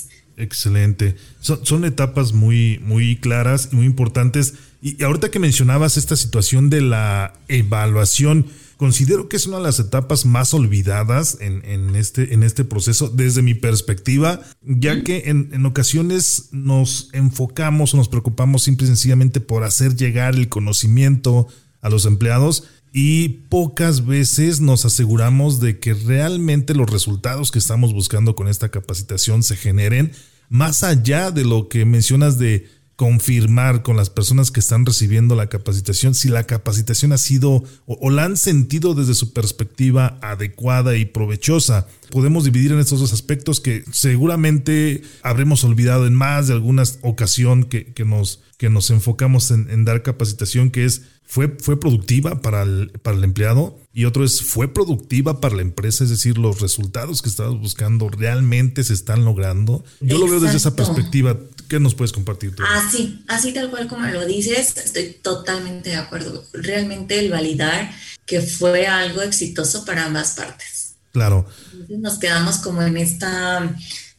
Excelente. 0.42 1.14
Son, 1.40 1.84
etapas 1.84 2.32
muy, 2.32 2.80
muy 2.84 3.14
claras 3.14 3.68
y 3.70 3.76
muy 3.76 3.86
importantes. 3.86 4.54
Y 4.82 5.00
ahorita 5.04 5.30
que 5.30 5.38
mencionabas 5.38 5.96
esta 5.96 6.16
situación 6.16 6.68
de 6.68 6.80
la 6.80 7.34
evaluación, 7.46 8.46
considero 8.76 9.28
que 9.28 9.36
es 9.36 9.46
una 9.46 9.58
de 9.58 9.62
las 9.62 9.78
etapas 9.78 10.26
más 10.26 10.52
olvidadas 10.52 11.38
en, 11.40 11.94
este, 11.94 12.34
en 12.34 12.42
este 12.42 12.64
proceso 12.64 13.08
desde 13.08 13.40
mi 13.42 13.54
perspectiva, 13.54 14.40
ya 14.62 15.04
que 15.04 15.22
en, 15.26 15.50
en, 15.52 15.64
ocasiones 15.64 16.48
nos 16.50 17.08
enfocamos 17.12 17.94
o 17.94 17.98
nos 17.98 18.08
preocupamos 18.08 18.64
simple 18.64 18.86
y 18.86 18.88
sencillamente 18.88 19.38
por 19.38 19.62
hacer 19.62 19.94
llegar 19.94 20.34
el 20.34 20.48
conocimiento 20.48 21.46
a 21.82 21.88
los 21.88 22.04
empleados 22.04 22.64
y 22.92 23.28
pocas 23.48 24.04
veces 24.04 24.60
nos 24.60 24.84
aseguramos 24.84 25.60
de 25.60 25.78
que 25.78 25.94
realmente 25.94 26.74
los 26.74 26.90
resultados 26.90 27.50
que 27.50 27.58
estamos 27.58 27.94
buscando 27.94 28.34
con 28.34 28.48
esta 28.48 28.70
capacitación 28.70 29.42
se 29.42 29.56
generen 29.56 30.12
más 30.52 30.84
allá 30.84 31.30
de 31.30 31.46
lo 31.46 31.70
que 31.70 31.86
mencionas 31.86 32.36
de 32.36 32.68
confirmar 32.96 33.82
con 33.82 33.96
las 33.96 34.10
personas 34.10 34.50
que 34.50 34.60
están 34.60 34.84
recibiendo 34.84 35.34
la 35.34 35.48
capacitación 35.48 36.14
si 36.14 36.28
la 36.28 36.44
capacitación 36.44 37.12
ha 37.12 37.18
sido 37.18 37.64
o, 37.86 38.10
la 38.10 38.24
han 38.24 38.36
sentido 38.36 38.94
desde 38.94 39.14
su 39.14 39.32
perspectiva 39.32 40.18
adecuada 40.20 40.94
y 40.98 41.06
provechosa. 41.06 41.86
Podemos 42.10 42.44
dividir 42.44 42.70
en 42.72 42.80
estos 42.80 43.00
dos 43.00 43.14
aspectos 43.14 43.60
que 43.60 43.82
seguramente 43.92 45.00
habremos 45.22 45.64
olvidado 45.64 46.06
en 46.06 46.12
más 46.12 46.48
de 46.48 46.52
alguna 46.52 46.82
ocasión 47.00 47.64
que, 47.64 47.94
nos, 48.04 48.42
que 48.58 48.68
nos 48.68 48.90
enfocamos 48.90 49.50
en, 49.50 49.70
en 49.70 49.86
dar 49.86 50.02
capacitación, 50.02 50.70
que 50.70 50.84
es 50.84 51.00
fue, 51.24 51.56
fue 51.58 51.80
productiva 51.80 52.42
para 52.42 52.62
el, 52.62 52.90
para 53.02 53.16
el 53.16 53.24
empleado 53.24 53.78
y 53.94 54.04
otro 54.04 54.24
es 54.24 54.42
fue 54.42 54.72
productiva 54.72 55.40
para 55.40 55.56
la 55.56 55.62
empresa, 55.62 56.04
es 56.04 56.10
decir, 56.10 56.38
los 56.38 56.60
resultados 56.60 57.22
que 57.22 57.28
estabas 57.28 57.58
buscando 57.58 58.08
realmente 58.08 58.84
se 58.84 58.94
están 58.94 59.24
logrando. 59.24 59.84
Yo 60.00 60.18
lo 60.18 60.26
veo 60.26 60.40
desde 60.40 60.56
esa 60.56 60.76
perspectiva. 60.76 61.38
¿Qué 61.68 61.80
nos 61.80 61.94
puedes 61.94 62.12
compartir 62.12 62.54
tú? 62.54 62.62
Así, 62.70 63.24
así 63.28 63.52
tal 63.52 63.70
cual 63.70 63.88
como 63.88 64.06
lo 64.06 64.26
dices, 64.26 64.76
estoy 64.76 65.16
totalmente 65.22 65.90
de 65.90 65.96
acuerdo. 65.96 66.44
Realmente 66.52 67.18
el 67.18 67.30
validar 67.30 67.90
que 68.26 68.40
fue 68.40 68.86
algo 68.86 69.22
exitoso 69.22 69.84
para 69.84 70.06
ambas 70.06 70.32
partes. 70.32 70.94
Claro. 71.12 71.46
Entonces 71.72 71.98
nos 71.98 72.18
quedamos 72.18 72.58
como 72.58 72.82
en 72.82 72.96
esta, 72.96 73.74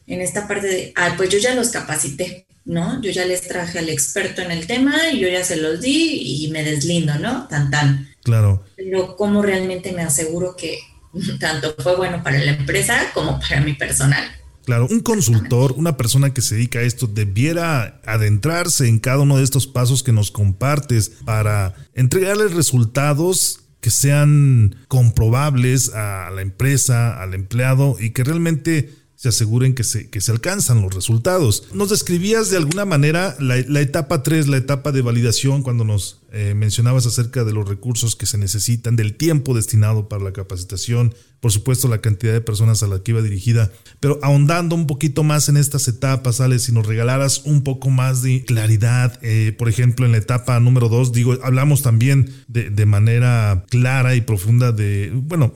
en 0.07 0.21
esta 0.21 0.47
parte 0.47 0.67
de, 0.67 0.93
ah, 0.95 1.13
pues 1.17 1.29
yo 1.29 1.39
ya 1.39 1.55
los 1.55 1.69
capacité, 1.69 2.45
¿no? 2.65 3.01
Yo 3.01 3.11
ya 3.11 3.25
les 3.25 3.47
traje 3.47 3.79
al 3.79 3.89
experto 3.89 4.41
en 4.41 4.51
el 4.51 4.67
tema 4.67 4.95
y 5.11 5.19
yo 5.19 5.27
ya 5.27 5.43
se 5.43 5.57
los 5.57 5.81
di 5.81 6.43
y 6.43 6.51
me 6.51 6.63
deslindo, 6.63 7.15
¿no? 7.19 7.47
Tan 7.47 7.69
tan. 7.69 8.09
Claro. 8.23 8.63
Pero 8.75 9.15
cómo 9.15 9.41
realmente 9.41 9.91
me 9.91 10.03
aseguro 10.03 10.55
que 10.55 10.79
tanto 11.39 11.75
fue 11.79 11.95
bueno 11.95 12.23
para 12.23 12.39
la 12.39 12.51
empresa 12.51 13.11
como 13.13 13.39
para 13.39 13.61
mi 13.61 13.73
personal. 13.73 14.23
Claro, 14.65 14.87
un 14.89 15.01
consultor, 15.01 15.73
una 15.73 15.97
persona 15.97 16.33
que 16.33 16.41
se 16.41 16.55
dedica 16.55 16.79
a 16.79 16.83
esto, 16.83 17.07
debiera 17.07 17.99
adentrarse 18.05 18.87
en 18.87 18.99
cada 18.99 19.19
uno 19.19 19.35
de 19.35 19.43
estos 19.43 19.67
pasos 19.67 20.03
que 20.03 20.13
nos 20.13 20.31
compartes 20.31 21.11
para 21.25 21.75
entregarles 21.93 22.53
resultados 22.53 23.59
que 23.81 23.91
sean 23.91 24.77
comprobables 24.87 25.93
a 25.93 26.31
la 26.31 26.41
empresa, 26.41 27.21
al 27.21 27.33
empleado 27.33 27.97
y 27.99 28.11
que 28.11 28.23
realmente 28.23 28.89
se 29.23 29.29
aseguren 29.29 29.73
que 29.73 29.85
se, 29.85 30.09
que 30.09 30.19
se 30.19 30.33
alcanzan 30.33 30.81
los 30.81 30.93
resultados. 30.93 31.69
Nos 31.73 31.91
describías 31.91 32.49
de 32.49 32.57
alguna 32.57 32.83
manera 32.83 33.37
la, 33.39 33.79
etapa 33.79 34.21
3, 34.21 34.49
la 34.49 34.57
etapa 34.57 34.91
de 34.91 35.01
validación, 35.01 35.63
cuando 35.63 35.85
nos 35.85 36.19
eh, 36.33 36.55
mencionabas 36.55 37.05
acerca 37.05 37.45
de 37.45 37.53
los 37.53 37.65
recursos 37.65 38.17
que 38.17 38.25
se 38.25 38.37
necesitan, 38.37 38.97
del 38.97 39.15
tiempo 39.15 39.53
destinado 39.53 40.09
para 40.09 40.25
la 40.25 40.33
capacitación, 40.33 41.15
por 41.39 41.53
supuesto 41.53 41.87
la 41.87 42.01
cantidad 42.01 42.33
de 42.33 42.41
personas 42.41 42.83
a 42.83 42.87
la 42.87 43.01
que 43.01 43.11
iba 43.11 43.21
dirigida, 43.21 43.71
pero 44.01 44.19
ahondando 44.23 44.75
un 44.75 44.87
poquito 44.87 45.23
más 45.23 45.47
en 45.47 45.55
estas 45.55 45.87
etapas, 45.87 46.41
Alex, 46.41 46.63
si 46.63 46.73
nos 46.73 46.85
regalaras 46.85 47.43
un 47.45 47.63
poco 47.63 47.89
más 47.89 48.23
de 48.23 48.43
claridad, 48.43 49.17
eh, 49.21 49.55
por 49.57 49.69
ejemplo, 49.69 50.05
en 50.05 50.11
la 50.11 50.17
etapa 50.17 50.59
número 50.59 50.89
2, 50.89 51.13
digo, 51.13 51.37
hablamos 51.43 51.81
también 51.81 52.29
de, 52.49 52.69
de 52.69 52.85
manera 52.85 53.63
clara 53.69 54.15
y 54.15 54.21
profunda 54.21 54.73
de, 54.73 55.13
bueno, 55.13 55.53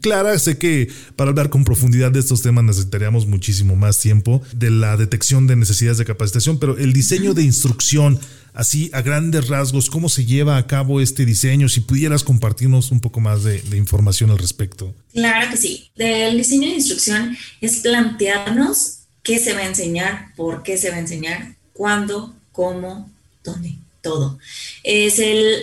clara. 0.00 0.38
Sé 0.38 0.58
que 0.58 0.90
para 1.16 1.30
hablar 1.30 1.50
con 1.50 1.64
profundidad 1.64 2.10
de 2.10 2.20
estos 2.20 2.42
temas 2.42 2.64
necesitaríamos 2.64 3.26
muchísimo 3.26 3.76
más 3.76 4.00
tiempo 4.00 4.42
de 4.52 4.70
la 4.70 4.96
detección 4.96 5.46
de 5.46 5.56
necesidades 5.56 5.98
de 5.98 6.04
capacitación, 6.04 6.58
pero 6.58 6.76
el 6.76 6.92
diseño 6.92 7.34
de 7.34 7.42
instrucción, 7.42 8.18
así 8.54 8.90
a 8.92 9.02
grandes 9.02 9.48
rasgos, 9.48 9.90
¿cómo 9.90 10.08
se 10.08 10.24
lleva 10.24 10.56
a 10.56 10.66
cabo 10.66 11.00
este 11.00 11.24
diseño? 11.24 11.68
Si 11.68 11.80
pudieras 11.80 12.24
compartirnos 12.24 12.90
un 12.90 13.00
poco 13.00 13.20
más 13.20 13.44
de, 13.44 13.62
información 13.76 14.30
al 14.30 14.38
respecto. 14.38 14.94
Claro 15.12 15.50
que 15.50 15.56
sí. 15.56 15.90
El 15.96 16.36
diseño 16.36 16.68
de 16.68 16.76
instrucción 16.76 17.36
es 17.60 17.78
plantearnos 17.78 19.00
qué 19.22 19.38
se 19.38 19.52
va 19.52 19.60
a 19.60 19.66
enseñar, 19.66 20.34
por 20.36 20.62
qué 20.62 20.78
se 20.78 20.90
va 20.90 20.96
a 20.96 21.00
enseñar, 21.00 21.56
cuándo, 21.72 22.34
cómo, 22.52 23.10
dónde 23.44 23.76
todo. 24.06 24.38
Es 24.84 25.18
el 25.18 25.62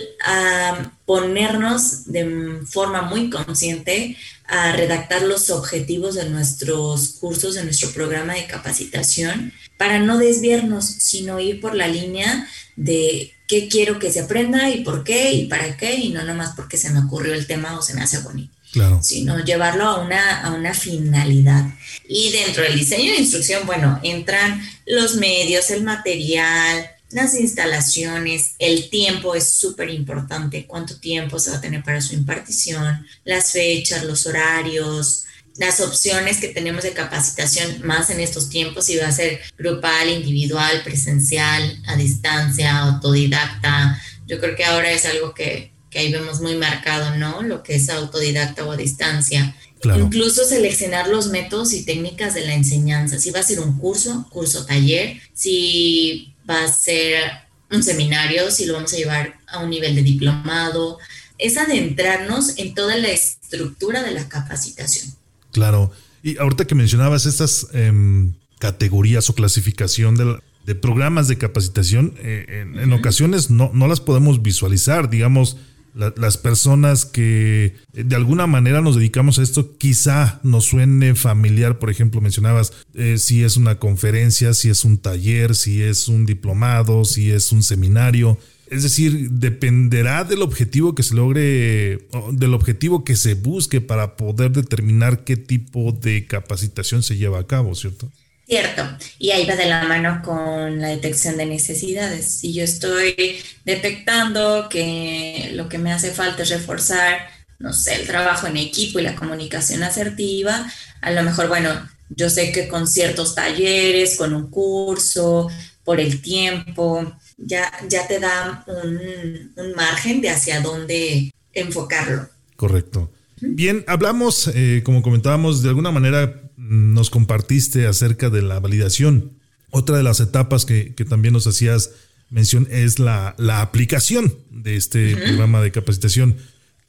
ponernos 1.06 2.06
de 2.06 2.60
forma 2.66 3.02
muy 3.02 3.30
consciente 3.30 4.16
a 4.46 4.72
redactar 4.72 5.22
los 5.22 5.50
objetivos 5.50 6.14
de 6.14 6.28
nuestros 6.28 7.14
cursos, 7.20 7.54
de 7.54 7.64
nuestro 7.64 7.90
programa 7.92 8.34
de 8.34 8.46
capacitación, 8.46 9.52
para 9.76 9.98
no 9.98 10.18
desviarnos, 10.18 10.84
sino 10.84 11.40
ir 11.40 11.60
por 11.60 11.74
la 11.74 11.88
línea 11.88 12.48
de 12.76 13.32
qué 13.46 13.68
quiero 13.68 13.98
que 13.98 14.12
se 14.12 14.20
aprenda 14.20 14.70
y 14.70 14.82
por 14.82 15.04
qué 15.04 15.32
y 15.32 15.46
para 15.46 15.76
qué, 15.76 15.94
y 15.94 16.10
no 16.10 16.24
nomás 16.24 16.54
porque 16.56 16.76
se 16.76 16.90
me 16.90 17.00
ocurrió 17.00 17.34
el 17.34 17.46
tema 17.46 17.78
o 17.78 17.82
se 17.82 17.94
me 17.94 18.02
hace 18.02 18.18
bonito. 18.18 18.54
Claro. 18.72 19.00
sino 19.04 19.38
llevarlo 19.44 19.84
a 19.84 20.02
una, 20.02 20.40
a 20.40 20.52
una 20.52 20.74
finalidad. 20.74 21.64
Y 22.08 22.32
dentro 22.32 22.64
del 22.64 22.76
diseño 22.76 23.12
de 23.12 23.20
instrucción, 23.20 23.66
bueno, 23.66 24.00
entran 24.02 24.60
los 24.84 25.14
medios, 25.14 25.70
el 25.70 25.84
material, 25.84 26.90
las 27.10 27.34
instalaciones, 27.34 28.54
el 28.58 28.90
tiempo 28.90 29.34
es 29.34 29.48
súper 29.50 29.90
importante, 29.90 30.66
cuánto 30.66 30.98
tiempo 30.98 31.38
se 31.38 31.50
va 31.50 31.58
a 31.58 31.60
tener 31.60 31.82
para 31.84 32.00
su 32.00 32.14
impartición, 32.14 33.06
las 33.24 33.52
fechas, 33.52 34.04
los 34.04 34.26
horarios, 34.26 35.24
las 35.56 35.80
opciones 35.80 36.38
que 36.38 36.48
tenemos 36.48 36.82
de 36.82 36.92
capacitación 36.92 37.82
más 37.84 38.10
en 38.10 38.20
estos 38.20 38.48
tiempos, 38.48 38.86
si 38.86 38.96
va 38.96 39.06
a 39.06 39.12
ser 39.12 39.40
grupal, 39.56 40.10
individual, 40.10 40.82
presencial, 40.82 41.78
a 41.86 41.96
distancia, 41.96 42.78
autodidacta. 42.78 44.00
Yo 44.26 44.40
creo 44.40 44.56
que 44.56 44.64
ahora 44.64 44.90
es 44.90 45.04
algo 45.04 45.32
que, 45.32 45.72
que 45.90 46.00
ahí 46.00 46.12
vemos 46.12 46.40
muy 46.40 46.56
marcado, 46.56 47.16
¿no? 47.16 47.42
Lo 47.42 47.62
que 47.62 47.76
es 47.76 47.88
autodidacta 47.88 48.64
o 48.64 48.72
a 48.72 48.76
distancia. 48.76 49.54
Incluso 49.84 50.44
seleccionar 50.44 51.08
los 51.08 51.28
métodos 51.28 51.72
y 51.74 51.84
técnicas 51.84 52.34
de 52.34 52.46
la 52.46 52.54
enseñanza. 52.54 53.18
Si 53.18 53.30
va 53.30 53.40
a 53.40 53.44
ser 53.44 53.60
un 53.60 53.78
curso, 53.78 54.26
curso 54.30 54.64
taller, 54.64 55.20
si 55.34 56.33
va 56.48 56.64
a 56.64 56.68
ser 56.68 57.22
un 57.70 57.82
seminario, 57.82 58.50
si 58.50 58.66
lo 58.66 58.74
vamos 58.74 58.92
a 58.92 58.96
llevar 58.96 59.38
a 59.46 59.58
un 59.58 59.70
nivel 59.70 59.94
de 59.94 60.02
diplomado, 60.02 60.98
es 61.38 61.56
adentrarnos 61.56 62.58
en 62.58 62.74
toda 62.74 62.96
la 62.96 63.08
estructura 63.08 64.02
de 64.02 64.12
la 64.12 64.28
capacitación. 64.28 65.12
Claro. 65.52 65.92
Y 66.22 66.38
ahorita 66.38 66.66
que 66.66 66.74
mencionabas 66.74 67.26
estas 67.26 67.66
em, 67.72 68.34
categorías 68.58 69.28
o 69.30 69.34
clasificación 69.34 70.16
de, 70.16 70.74
programas 70.74 71.28
de 71.28 71.36
capacitación, 71.36 72.14
eh, 72.18 72.66
en, 72.76 72.92
ocasiones 72.92 73.50
no, 73.50 73.70
no 73.74 73.86
las 73.86 74.00
podemos 74.00 74.42
visualizar, 74.42 75.10
digamos 75.10 75.56
las 75.94 76.36
personas 76.36 77.04
que 77.04 77.76
eh, 77.92 78.04
de 78.04 78.16
alguna 78.16 78.46
manera 78.46 78.80
nos 78.80 78.96
dedicamos 78.96 79.38
a 79.38 79.42
esto, 79.42 79.76
quizá 79.78 80.40
nos 80.42 80.64
suene 80.64 81.14
familiar, 81.14 81.78
por 81.78 81.90
ejemplo, 81.90 82.20
mencionabas 82.20 82.72
eh, 82.94 83.16
si 83.18 83.44
es 83.44 83.56
una 83.56 83.78
conferencia, 83.78 84.54
si 84.54 84.70
es 84.70 84.84
un 84.84 84.98
taller, 84.98 85.54
si 85.54 85.82
es 85.82 86.08
un 86.08 86.26
diplomado, 86.26 87.04
si 87.04 87.30
es 87.30 87.52
un 87.52 87.62
seminario. 87.62 88.38
Es 88.66 88.82
decir, 88.82 89.30
dependerá 89.30 90.24
del 90.24 90.42
objetivo 90.42 90.94
que 90.94 91.02
se 91.02 91.14
logre, 91.14 92.08
del 92.32 92.54
objetivo 92.54 93.04
que 93.04 93.14
se 93.14 93.34
busque 93.34 93.80
para 93.80 94.16
poder 94.16 94.52
determinar 94.52 95.22
qué 95.22 95.36
tipo 95.36 95.92
de 95.92 96.26
capacitación 96.26 97.02
se 97.02 97.16
lleva 97.16 97.38
a 97.38 97.46
cabo, 97.46 97.74
¿cierto? 97.74 98.10
Cierto, 98.46 98.86
y 99.18 99.30
ahí 99.30 99.46
va 99.46 99.56
de 99.56 99.64
la 99.64 99.84
mano 99.84 100.20
con 100.22 100.78
la 100.80 100.88
detección 100.88 101.38
de 101.38 101.46
necesidades. 101.46 102.26
Si 102.26 102.52
yo 102.52 102.62
estoy 102.62 103.42
detectando 103.64 104.68
que 104.68 105.52
lo 105.54 105.68
que 105.70 105.78
me 105.78 105.92
hace 105.92 106.10
falta 106.10 106.42
es 106.42 106.50
reforzar, 106.50 107.26
no 107.58 107.72
sé, 107.72 107.94
el 107.94 108.06
trabajo 108.06 108.46
en 108.46 108.58
equipo 108.58 108.98
y 108.98 109.02
la 109.02 109.16
comunicación 109.16 109.82
asertiva, 109.82 110.70
a 111.00 111.10
lo 111.10 111.22
mejor, 111.22 111.48
bueno, 111.48 111.70
yo 112.10 112.28
sé 112.28 112.52
que 112.52 112.68
con 112.68 112.86
ciertos 112.86 113.34
talleres, 113.34 114.18
con 114.18 114.34
un 114.34 114.50
curso, 114.50 115.48
por 115.82 115.98
el 115.98 116.20
tiempo, 116.20 117.14
ya, 117.38 117.72
ya 117.88 118.06
te 118.06 118.18
da 118.18 118.64
un, 118.66 119.74
margen 119.74 120.20
de 120.20 120.30
hacia 120.30 120.60
dónde 120.60 121.32
enfocarlo. 121.52 122.28
Correcto. 122.56 123.10
Bien, 123.40 123.84
hablamos, 123.86 124.50
eh, 124.54 124.82
como 124.84 125.02
comentábamos, 125.02 125.62
de 125.62 125.68
alguna 125.70 125.90
manera 125.90 126.43
nos 126.56 127.10
compartiste 127.10 127.86
acerca 127.86 128.30
de 128.30 128.42
la 128.42 128.60
validación. 128.60 129.38
Otra 129.70 129.96
de 129.96 130.02
las 130.02 130.20
etapas 130.20 130.64
que, 130.64 130.94
también 131.08 131.34
nos 131.34 131.46
hacías 131.46 131.90
mención 132.30 132.68
es 132.70 132.98
la, 132.98 133.34
aplicación 133.60 134.38
de 134.50 134.76
este 134.76 135.16
programa 135.16 135.60
de 135.60 135.72
capacitación. 135.72 136.36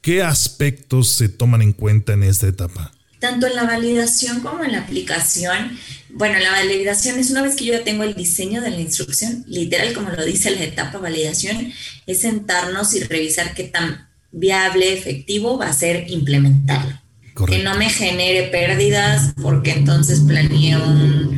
¿Qué 0.00 0.22
aspectos 0.22 1.10
se 1.12 1.28
toman 1.28 1.62
en 1.62 1.72
cuenta 1.72 2.12
en 2.12 2.22
esta 2.22 2.46
etapa? 2.46 2.92
Tanto 3.18 3.46
en 3.46 3.56
la 3.56 3.64
validación 3.64 4.40
como 4.40 4.62
en 4.62 4.72
la 4.72 4.80
aplicación. 4.80 5.76
Bueno, 6.10 6.38
la 6.38 6.52
validación 6.52 7.18
es 7.18 7.30
una 7.30 7.42
vez 7.42 7.56
que 7.56 7.64
yo 7.64 7.72
ya 7.72 7.82
tengo 7.82 8.04
el 8.04 8.14
diseño 8.14 8.60
de 8.60 8.70
la 8.70 8.80
instrucción, 8.80 9.44
literal 9.48 9.92
como 9.94 10.10
lo 10.10 10.24
dice 10.24 10.50
la 10.50 10.62
etapa 10.62 10.98
validación, 10.98 11.72
es 12.06 12.20
sentarnos 12.20 12.94
y 12.94 13.02
revisar 13.02 13.54
qué 13.54 13.64
tan 13.64 14.08
viable, 14.30 14.92
efectivo 14.92 15.58
va 15.58 15.68
a 15.68 15.72
ser 15.72 16.08
implementarlo 16.08 17.05
que 17.44 17.58
no 17.58 17.76
me 17.76 17.90
genere 17.90 18.44
pérdidas, 18.44 19.34
porque 19.42 19.72
entonces 19.72 20.20
planeé 20.20 20.76
un, 20.76 21.36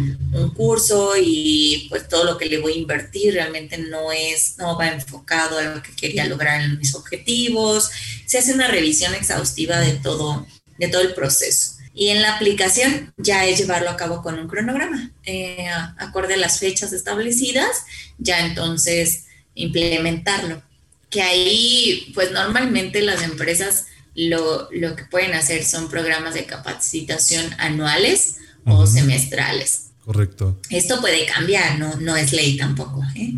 curso 0.54 1.14
y 1.20 1.86
pues 1.88 2.06
todo 2.08 2.24
lo 2.24 2.38
que 2.38 2.46
le 2.46 2.58
voy 2.58 2.74
a 2.74 2.76
invertir 2.76 3.34
realmente 3.34 3.76
no 3.76 4.12
es, 4.12 4.54
no 4.58 4.78
va 4.78 4.88
enfocado 4.88 5.58
a 5.58 5.62
lo 5.62 5.82
que 5.82 5.90
quería 5.92 6.26
lograr 6.26 6.60
en 6.60 6.78
mis 6.78 6.94
objetivos. 6.94 7.90
Se 8.24 8.38
hace 8.38 8.54
una 8.54 8.68
revisión 8.68 9.14
exhaustiva 9.14 9.78
de 9.78 9.94
todo, 9.94 10.46
de 10.78 10.88
todo 10.88 11.02
el 11.02 11.14
proceso. 11.14 11.72
Y 11.92 12.08
en 12.08 12.22
la 12.22 12.36
aplicación 12.36 13.12
ya 13.16 13.46
es 13.46 13.58
llevarlo 13.58 13.90
a 13.90 13.96
cabo 13.96 14.22
con 14.22 14.38
un 14.38 14.46
cronograma, 14.46 15.10
eh, 15.24 15.68
acorde 15.96 16.34
a 16.34 16.38
las 16.38 16.60
fechas 16.60 16.92
establecidas, 16.92 17.84
ya 18.18 18.46
entonces 18.46 19.24
implementarlo. 19.54 20.62
Que 21.10 21.22
ahí, 21.22 22.12
pues 22.14 22.30
normalmente 22.30 23.02
las 23.02 23.22
empresas 23.22 23.86
lo, 24.18 24.68
que 24.96 25.04
pueden 25.04 25.34
hacer 25.34 25.64
son 25.64 25.88
programas 25.88 26.34
de 26.34 26.44
capacitación 26.44 27.44
anuales 27.58 28.36
o 28.64 28.86
semestrales. 28.86 29.84
Correcto. 30.04 30.60
Esto 30.70 31.00
puede 31.00 31.26
cambiar, 31.26 31.78
no, 31.78 31.96
no 31.96 32.16
es 32.16 32.32
ley 32.32 32.56
tampoco, 32.56 33.02
¿eh? 33.14 33.32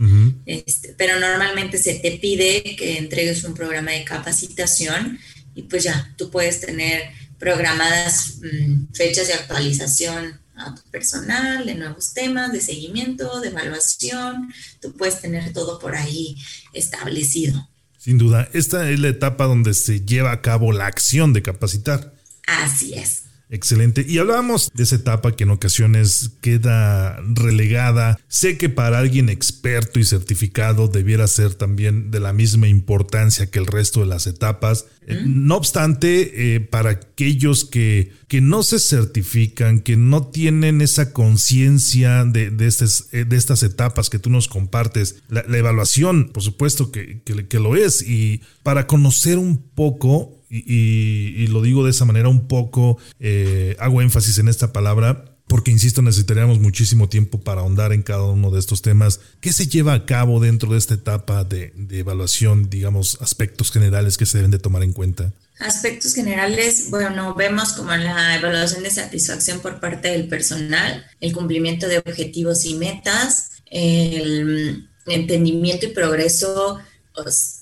este, 0.46 0.94
pero 0.96 1.18
normalmente 1.18 1.78
se 1.78 1.94
te 1.94 2.12
pide 2.12 2.76
que 2.76 2.96
entregues 2.96 3.44
un 3.44 3.54
programa 3.54 3.90
de 3.90 4.04
capacitación 4.04 5.18
y 5.54 5.62
pues 5.62 5.84
ya, 5.84 6.14
tú 6.16 6.30
puedes 6.30 6.60
tener 6.60 7.10
programadas 7.38 8.38
mm, 8.40 8.92
fechas 8.94 9.26
de 9.26 9.34
actualización 9.34 10.40
a 10.54 10.74
tu 10.74 10.82
personal, 10.90 11.66
de 11.66 11.74
nuevos 11.74 12.14
temas, 12.14 12.52
de 12.52 12.60
seguimiento, 12.60 13.40
de 13.40 13.48
evaluación, 13.48 14.52
tú 14.80 14.92
puedes 14.96 15.20
tener 15.20 15.52
todo 15.52 15.78
por 15.78 15.94
ahí 15.96 16.36
establecido. 16.72 17.68
Sin 18.00 18.16
duda, 18.16 18.48
esta 18.54 18.88
es 18.88 18.98
la 18.98 19.08
etapa 19.08 19.44
donde 19.44 19.74
se 19.74 20.00
lleva 20.00 20.32
a 20.32 20.40
cabo 20.40 20.72
la 20.72 20.86
acción 20.86 21.34
de 21.34 21.42
capacitar. 21.42 22.14
Así 22.46 22.94
es. 22.94 23.24
Excelente. 23.50 24.06
Y 24.08 24.16
hablábamos 24.16 24.70
de 24.72 24.84
esa 24.84 24.96
etapa 24.96 25.36
que 25.36 25.44
en 25.44 25.50
ocasiones 25.50 26.30
queda 26.40 27.20
relegada. 27.34 28.18
Sé 28.26 28.56
que 28.56 28.70
para 28.70 29.00
alguien 29.00 29.28
experto 29.28 30.00
y 30.00 30.04
certificado 30.04 30.88
debiera 30.88 31.28
ser 31.28 31.54
también 31.54 32.10
de 32.10 32.20
la 32.20 32.32
misma 32.32 32.68
importancia 32.68 33.50
que 33.50 33.58
el 33.58 33.66
resto 33.66 34.00
de 34.00 34.06
las 34.06 34.26
etapas. 34.26 34.86
No 35.26 35.56
obstante, 35.56 36.54
eh, 36.54 36.60
para 36.60 36.90
aquellos 36.90 37.66
que, 37.66 38.12
que 38.30 38.40
no 38.40 38.62
se 38.62 38.78
certifican, 38.78 39.80
que 39.80 39.96
no 39.96 40.28
tienen 40.28 40.82
esa 40.82 41.12
conciencia 41.12 42.24
de, 42.24 42.50
de, 42.50 42.68
eh, 43.10 43.24
de, 43.24 43.36
estas 43.36 43.64
etapas 43.64 44.08
que 44.08 44.20
tú 44.20 44.30
nos 44.30 44.46
compartes, 44.46 45.16
la, 45.28 45.40
evaluación, 45.58 46.30
por 46.32 46.44
supuesto 46.44 46.92
que, 46.92 47.22
que 47.22 47.58
lo 47.58 47.74
es. 47.74 48.02
Y 48.02 48.40
para 48.62 48.86
conocer 48.86 49.36
un 49.36 49.58
poco 49.58 50.40
y, 50.48 51.48
lo 51.48 51.60
digo 51.60 51.84
de 51.84 51.90
esa 51.90 52.04
manera 52.04 52.28
un 52.28 52.46
poco, 52.46 52.98
eh, 53.18 53.74
hago 53.80 54.00
énfasis 54.00 54.38
en 54.38 54.46
esta 54.46 54.72
palabra, 54.72 55.24
porque 55.46 55.72
insisto, 55.72 56.00
necesitaríamos 56.00 56.60
muchísimo 56.60 57.08
tiempo 57.08 57.40
para 57.40 57.62
ahondar 57.62 57.92
en 57.92 58.02
cada 58.02 58.22
uno 58.22 58.52
de 58.52 58.60
estos 58.60 58.82
temas. 58.82 59.20
¿Qué 59.40 59.52
se 59.52 59.66
lleva 59.66 59.94
a 59.94 60.06
cabo 60.06 60.38
dentro 60.38 60.70
de 60.70 60.78
esta 60.78 60.94
etapa 60.94 61.42
de, 61.42 61.72
evaluación, 61.90 62.70
digamos, 62.70 63.18
aspectos 63.20 63.72
generales 63.72 64.16
que 64.16 64.26
se 64.26 64.38
deben 64.38 64.52
de 64.52 64.60
tomar 64.60 64.84
en 64.84 64.92
cuenta? 64.92 65.32
Aspectos 65.60 66.14
generales, 66.14 66.90
bueno, 66.90 67.34
vemos 67.34 67.74
como 67.74 67.94
la 67.94 68.36
evaluación 68.36 68.82
de 68.82 68.90
satisfacción 68.90 69.60
por 69.60 69.78
parte 69.78 70.08
del 70.08 70.26
personal, 70.26 71.06
el 71.20 71.32
cumplimiento 71.32 71.86
de 71.86 71.98
objetivos 71.98 72.64
y 72.64 72.74
metas, 72.74 73.50
el 73.66 74.88
entendimiento 75.06 75.86
y 75.86 75.90
progreso 75.90 76.80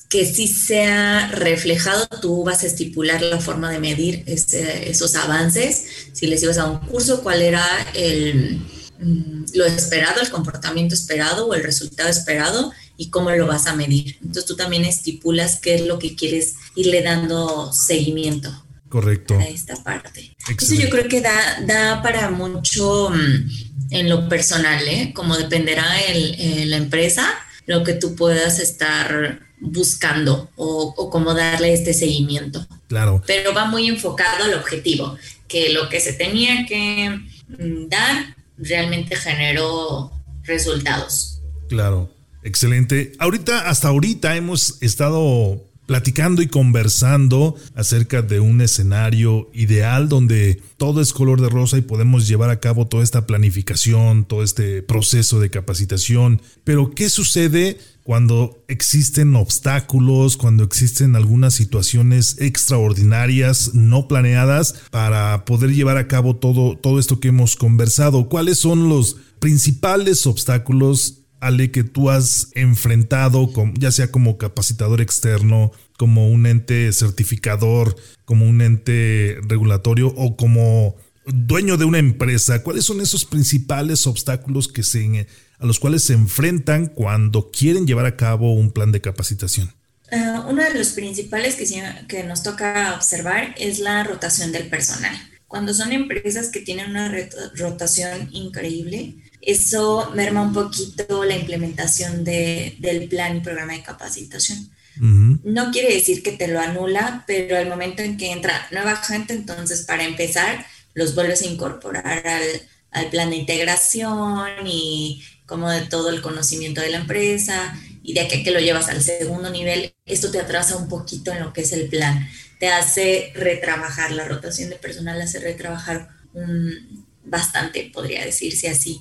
que 0.08 0.24
sí 0.24 0.48
sea 0.48 1.28
reflejado, 1.32 2.06
tú 2.22 2.44
vas 2.44 2.62
a 2.62 2.66
estipular 2.66 3.20
la 3.20 3.40
forma 3.40 3.70
de 3.70 3.78
medir 3.78 4.22
esos 4.26 5.14
avances. 5.16 5.84
Si 6.12 6.26
les 6.26 6.42
ibas 6.42 6.58
a 6.58 6.70
un 6.70 6.78
curso, 6.78 7.22
cuál 7.22 7.42
era 7.42 7.66
el, 7.94 8.58
mm, 8.98 9.44
lo 9.54 9.66
esperado, 9.66 10.20
el 10.20 10.30
comportamiento 10.30 10.94
esperado 10.94 11.46
o 11.46 11.54
el 11.54 11.62
resultado 11.62 12.08
esperado 12.08 12.72
y 12.96 13.10
cómo 13.10 13.30
lo 13.30 13.46
vas 13.46 13.66
a 13.66 13.76
medir. 13.76 14.16
Entonces 14.20 14.46
tú 14.46 14.56
también 14.56 14.84
estipulas 14.84 15.60
qué 15.60 15.74
es 15.74 15.82
lo 15.82 15.98
que 15.98 16.16
quieres 16.16 16.54
irle 16.78 17.02
dando 17.02 17.72
seguimiento. 17.72 18.50
Correcto. 18.88 19.38
A 19.38 19.44
esta 19.44 19.76
parte. 19.82 20.34
Eso 20.48 20.74
yo 20.74 20.88
creo 20.88 21.08
que 21.08 21.20
da, 21.20 21.60
da 21.66 22.02
para 22.02 22.30
mucho 22.30 23.10
mm, 23.10 23.90
en 23.90 24.08
lo 24.08 24.28
personal, 24.28 24.86
¿eh? 24.86 25.12
como 25.14 25.36
dependerá 25.36 26.00
el, 26.02 26.70
la 26.70 26.76
empresa, 26.76 27.28
lo 27.66 27.84
que 27.84 27.94
tú 27.94 28.14
puedas 28.14 28.60
estar 28.60 29.40
buscando 29.60 30.50
o, 30.56 31.10
cómo 31.10 31.34
darle 31.34 31.74
este 31.74 31.92
seguimiento. 31.92 32.66
Claro. 32.86 33.22
Pero 33.26 33.52
va 33.52 33.66
muy 33.66 33.88
enfocado 33.88 34.44
al 34.44 34.54
objetivo, 34.54 35.18
que 35.48 35.72
lo 35.72 35.88
que 35.88 36.00
se 36.00 36.12
tenía 36.12 36.64
que 36.66 37.10
mm, 37.48 37.88
dar 37.88 38.36
realmente 38.56 39.16
generó 39.16 40.12
resultados. 40.44 41.40
Claro, 41.68 42.10
excelente. 42.42 43.12
Ahorita, 43.18 43.68
hasta 43.68 43.88
ahorita 43.88 44.36
hemos 44.36 44.80
estado 44.80 45.67
platicando 45.88 46.42
y 46.42 46.48
conversando 46.48 47.56
acerca 47.74 48.20
de 48.20 48.40
un 48.40 48.60
escenario 48.60 49.48
ideal 49.54 50.10
donde 50.10 50.60
todo 50.76 51.00
es 51.00 51.14
color 51.14 51.40
de 51.40 51.48
rosa 51.48 51.78
y 51.78 51.80
podemos 51.80 52.28
llevar 52.28 52.50
a 52.50 52.60
cabo 52.60 52.86
toda 52.86 53.02
esta 53.02 53.26
planificación, 53.26 54.26
todo 54.26 54.42
este 54.42 54.82
proceso 54.82 55.40
de 55.40 55.48
capacitación. 55.48 56.42
Pero 56.62 56.90
¿qué 56.90 57.08
sucede 57.08 57.78
cuando 58.02 58.62
existen 58.68 59.34
obstáculos, 59.34 60.36
cuando 60.36 60.62
existen 60.62 61.16
algunas 61.16 61.54
situaciones 61.54 62.36
extraordinarias 62.38 63.70
no 63.72 64.08
planeadas 64.08 64.74
para 64.90 65.46
poder 65.46 65.72
llevar 65.72 65.96
a 65.96 66.06
cabo 66.06 66.36
todo, 66.36 66.76
todo 66.76 66.98
esto 66.98 67.18
que 67.18 67.28
hemos 67.28 67.56
conversado? 67.56 68.28
¿Cuáles 68.28 68.58
son 68.58 68.90
los 68.90 69.16
principales 69.38 70.26
obstáculos 70.26 71.22
Ale, 71.40 71.70
que 71.70 71.84
tú 71.84 72.10
has 72.10 72.48
enfrentado, 72.54 73.50
ya 73.78 73.92
sea 73.92 74.10
como 74.10 74.38
capacitador 74.38 75.00
externo, 75.00 75.72
como 75.96 76.28
un 76.28 76.46
ente 76.46 76.92
certificador, 76.92 77.96
como 78.24 78.46
un 78.46 78.62
ente 78.62 79.38
regulatorio 79.42 80.08
o 80.16 80.36
como 80.36 80.96
dueño 81.28 81.76
de 81.76 81.84
una 81.84 81.98
empresa? 81.98 82.62
¿Cuáles 82.62 82.84
son 82.84 83.00
esos 83.00 83.24
principales 83.24 84.06
obstáculos 84.06 84.68
que 84.68 84.82
se, 84.82 85.26
a 85.58 85.66
los 85.66 85.78
cuales 85.78 86.04
se 86.04 86.14
enfrentan 86.14 86.86
cuando 86.86 87.50
quieren 87.50 87.86
llevar 87.86 88.06
a 88.06 88.16
cabo 88.16 88.54
un 88.54 88.70
plan 88.70 88.92
de 88.92 89.00
capacitación? 89.00 89.72
Ah, 90.10 90.46
uno 90.48 90.62
de 90.62 90.74
los 90.74 90.90
principales 90.90 91.56
que, 91.56 91.66
que 92.08 92.24
nos 92.24 92.42
toca 92.42 92.94
observar 92.94 93.54
es 93.58 93.78
la 93.78 94.04
rotación 94.04 94.52
del 94.52 94.68
personal. 94.68 95.14
Cuando 95.46 95.74
son 95.74 95.92
empresas 95.92 96.48
que 96.48 96.60
tienen 96.60 96.90
una 96.90 97.12
rotación 97.56 98.28
increíble, 98.32 99.16
eso 99.42 100.10
merma 100.14 100.42
un 100.42 100.52
poquito 100.52 101.24
la 101.24 101.36
implementación 101.36 102.24
de, 102.24 102.76
del 102.80 103.08
plan 103.08 103.36
y 103.36 103.40
programa 103.40 103.74
de 103.74 103.82
capacitación. 103.82 104.70
No 105.00 105.70
quiere 105.70 105.94
decir 105.94 106.24
que 106.24 106.32
te 106.32 106.48
lo 106.48 106.58
anula, 106.58 107.22
pero 107.24 107.56
al 107.56 107.68
momento 107.68 108.02
en 108.02 108.16
que 108.16 108.32
entra 108.32 108.66
nueva 108.72 108.96
gente, 108.96 109.32
entonces 109.32 109.82
para 109.82 110.02
empezar, 110.02 110.66
los 110.94 111.14
vuelves 111.14 111.42
a 111.42 111.46
incorporar 111.46 112.26
al, 112.26 112.42
al 112.90 113.08
plan 113.08 113.30
de 113.30 113.36
integración 113.36 114.66
y 114.66 115.22
como 115.46 115.70
de 115.70 115.82
todo 115.82 116.10
el 116.10 116.20
conocimiento 116.20 116.80
de 116.80 116.90
la 116.90 116.98
empresa 116.98 117.78
y 118.02 118.14
de 118.14 118.20
aquí 118.20 118.42
que 118.42 118.50
lo 118.50 118.60
llevas 118.60 118.88
al 118.88 119.02
segundo 119.02 119.50
nivel, 119.50 119.94
esto 120.04 120.30
te 120.30 120.40
atrasa 120.40 120.76
un 120.76 120.88
poquito 120.88 121.32
en 121.32 121.40
lo 121.40 121.52
que 121.52 121.62
es 121.62 121.72
el 121.72 121.88
plan. 121.88 122.28
Te 122.58 122.68
hace 122.68 123.32
retrabajar, 123.34 124.10
la 124.12 124.26
rotación 124.26 124.70
de 124.70 124.76
personal 124.76 125.20
hace 125.20 125.38
retrabajar 125.38 126.08
un, 126.32 127.06
bastante, 127.24 127.90
podría 127.92 128.24
decirse 128.24 128.68
así. 128.68 129.00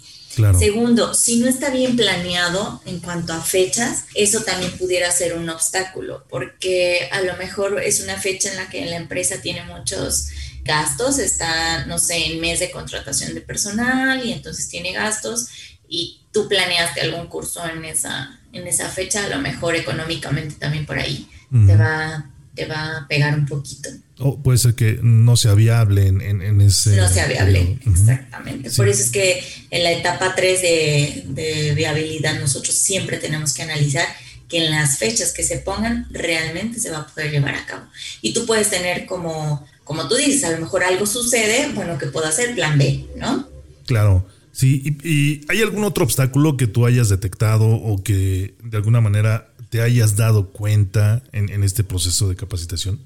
Segundo, 0.59 1.13
si 1.13 1.39
no 1.39 1.47
está 1.47 1.69
bien 1.69 1.95
planeado 1.95 2.81
en 2.85 2.99
cuanto 2.99 3.33
a 3.33 3.41
fechas, 3.41 4.05
eso 4.13 4.41
también 4.41 4.71
pudiera 4.77 5.11
ser 5.11 5.35
un 5.35 5.49
obstáculo, 5.49 6.25
porque 6.29 7.09
a 7.11 7.21
lo 7.21 7.35
mejor 7.37 7.81
es 7.81 8.01
una 8.01 8.17
fecha 8.17 8.49
en 8.51 8.57
la 8.57 8.69
que 8.69 8.85
la 8.85 8.97
empresa 8.97 9.41
tiene 9.41 9.63
muchos 9.63 10.27
gastos, 10.63 11.17
está, 11.17 11.85
no 11.85 11.97
sé, 11.97 12.27
en 12.27 12.41
mes 12.41 12.59
de 12.59 12.69
contratación 12.69 13.33
de 13.33 13.41
personal 13.41 14.23
y 14.25 14.33
entonces 14.33 14.69
tiene 14.69 14.91
gastos 14.91 15.47
y 15.87 16.21
tú 16.31 16.47
planeaste 16.47 17.01
algún 17.01 17.27
curso 17.27 17.65
en 17.67 17.85
esa, 17.85 18.39
en 18.53 18.67
esa 18.67 18.89
fecha, 18.89 19.23
a 19.23 19.29
lo 19.29 19.39
mejor 19.39 19.75
económicamente 19.75 20.55
también 20.55 20.85
por 20.85 20.99
ahí 20.99 21.29
te 21.65 21.75
va 21.77 22.29
te 22.57 22.65
va 22.65 22.97
a 22.97 23.07
pegar 23.07 23.37
un 23.37 23.45
poquito. 23.45 23.89
O 24.17 24.41
puede 24.41 24.57
ser 24.57 24.73
que 24.73 24.99
no 25.03 25.37
sea 25.37 25.53
viable 25.53 26.07
en, 26.07 26.21
en, 26.21 26.59
ese... 26.59 26.97
No 26.97 27.07
sea 27.07 27.27
viable, 27.27 27.77
exactamente. 27.85 28.71
Por 28.71 28.89
eso 28.89 29.03
es 29.03 29.11
que 29.11 29.43
en 29.69 29.83
la 29.83 29.91
etapa 29.91 30.33
3 30.35 30.61
de, 30.61 31.23
de, 31.27 31.75
viabilidad 31.75 32.39
nosotros 32.39 32.75
siempre 32.75 33.17
tenemos 33.17 33.53
que 33.53 33.61
analizar 33.61 34.07
que 34.49 34.65
en 34.65 34.71
las 34.71 34.97
fechas 34.97 35.33
que 35.33 35.43
se 35.43 35.59
pongan 35.59 36.07
realmente 36.09 36.79
se 36.79 36.89
va 36.89 36.99
a 36.99 37.07
poder 37.07 37.29
llevar 37.29 37.53
a 37.53 37.65
cabo. 37.67 37.83
Y 38.23 38.33
tú 38.33 38.47
puedes 38.47 38.71
tener 38.71 39.05
como, 39.05 39.63
como 39.83 40.07
tú 40.07 40.15
dices, 40.15 40.43
a 40.45 40.51
lo 40.51 40.59
mejor 40.59 40.83
algo 40.83 41.05
sucede, 41.05 41.71
bueno, 41.75 41.99
que 41.99 42.07
pueda 42.07 42.31
ser 42.31 42.55
plan 42.55 42.75
B, 42.79 43.05
¿no? 43.17 43.47
Claro. 43.85 44.27
Sí, 44.51 44.81
y, 44.83 45.07
y, 45.07 45.45
¿hay 45.49 45.61
algún 45.61 45.83
otro 45.83 46.03
obstáculo 46.03 46.57
que 46.57 46.65
tú 46.65 46.87
hayas 46.87 47.09
detectado 47.09 47.67
o 47.67 48.01
que 48.01 48.55
de 48.63 48.77
alguna 48.77 48.99
manera 48.99 49.53
te 49.69 49.81
hayas 49.81 50.15
dado 50.15 50.49
cuenta 50.49 51.21
en, 51.31 51.63
este 51.63 51.83
proceso 51.83 52.29
de 52.29 52.35
capacitación? 52.35 52.99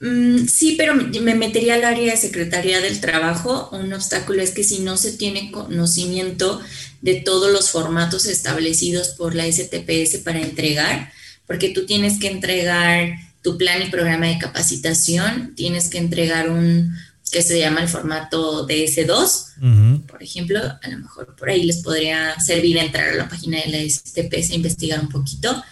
Mm, 0.00 0.46
sí, 0.46 0.74
pero 0.76 0.94
me 0.94 1.34
metería 1.34 1.74
al 1.74 1.84
área 1.84 2.12
de 2.12 2.18
Secretaría 2.18 2.80
del 2.80 3.00
Trabajo. 3.00 3.68
Un 3.72 3.92
obstáculo 3.92 4.42
es 4.42 4.50
que 4.50 4.64
si 4.64 4.80
no 4.80 4.96
se 4.96 5.12
tiene 5.12 5.50
conocimiento 5.50 6.60
de 7.00 7.16
todos 7.16 7.52
los 7.52 7.70
formatos 7.70 8.26
establecidos 8.26 9.08
por 9.08 9.34
la 9.34 9.50
STPS 9.50 10.18
para 10.24 10.40
entregar, 10.40 11.12
porque 11.46 11.70
tú 11.70 11.86
tienes 11.86 12.18
que 12.18 12.28
entregar 12.28 13.10
tu 13.42 13.56
plan 13.56 13.82
y 13.82 13.90
programa 13.90 14.26
de 14.26 14.38
capacitación, 14.38 15.54
tienes 15.54 15.88
que 15.88 15.98
entregar 15.98 16.50
un 16.50 16.96
que 17.30 17.42
se 17.42 17.58
llama 17.58 17.80
el 17.80 17.88
formato 17.88 18.66
DS2, 18.66 19.97
por 20.18 20.24
ejemplo, 20.24 20.58
a 20.58 20.88
lo 20.90 20.98
mejor 20.98 21.36
por 21.36 21.48
ahí 21.48 21.62
les 21.62 21.76
podría 21.76 22.38
servir 22.40 22.76
entrar 22.76 23.10
a 23.10 23.14
la 23.14 23.28
página 23.28 23.58
de 23.60 23.68
la 23.68 23.88
STPS 23.88 24.50
e 24.50 24.56
investigar 24.56 24.98
un 24.98 25.08
poquito. 25.08 25.62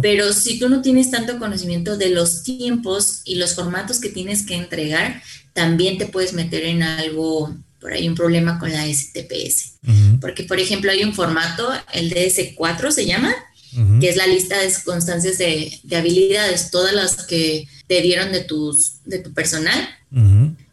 Pero 0.00 0.32
si 0.32 0.58
tú 0.58 0.70
no 0.70 0.80
tienes 0.80 1.10
tanto 1.10 1.38
conocimiento 1.38 1.98
de 1.98 2.08
los 2.08 2.42
tiempos 2.42 3.20
y 3.26 3.34
los 3.34 3.54
formatos 3.54 4.00
que 4.00 4.08
tienes 4.08 4.46
que 4.46 4.54
entregar, 4.54 5.22
también 5.52 5.98
te 5.98 6.06
puedes 6.06 6.32
meter 6.32 6.64
en 6.64 6.82
algo, 6.82 7.54
por 7.78 7.92
ahí 7.92 8.08
un 8.08 8.14
problema 8.14 8.58
con 8.58 8.72
la 8.72 8.86
STPS. 8.86 9.74
Porque, 10.18 10.44
por 10.44 10.58
ejemplo, 10.58 10.90
hay 10.90 11.04
un 11.04 11.12
formato, 11.12 11.70
el 11.92 12.10
DS4 12.10 12.90
se 12.90 13.04
llama, 13.04 13.34
que 14.00 14.08
es 14.08 14.16
la 14.16 14.26
lista 14.26 14.58
de 14.58 14.72
constancias 14.82 15.36
de, 15.36 15.78
habilidades, 15.94 16.70
todas 16.70 16.94
las 16.94 17.26
que 17.26 17.68
te 17.86 18.00
dieron 18.00 18.32
de, 18.32 18.40
tus, 18.40 19.04
de 19.04 19.18
tu 19.18 19.34
personal. 19.34 19.78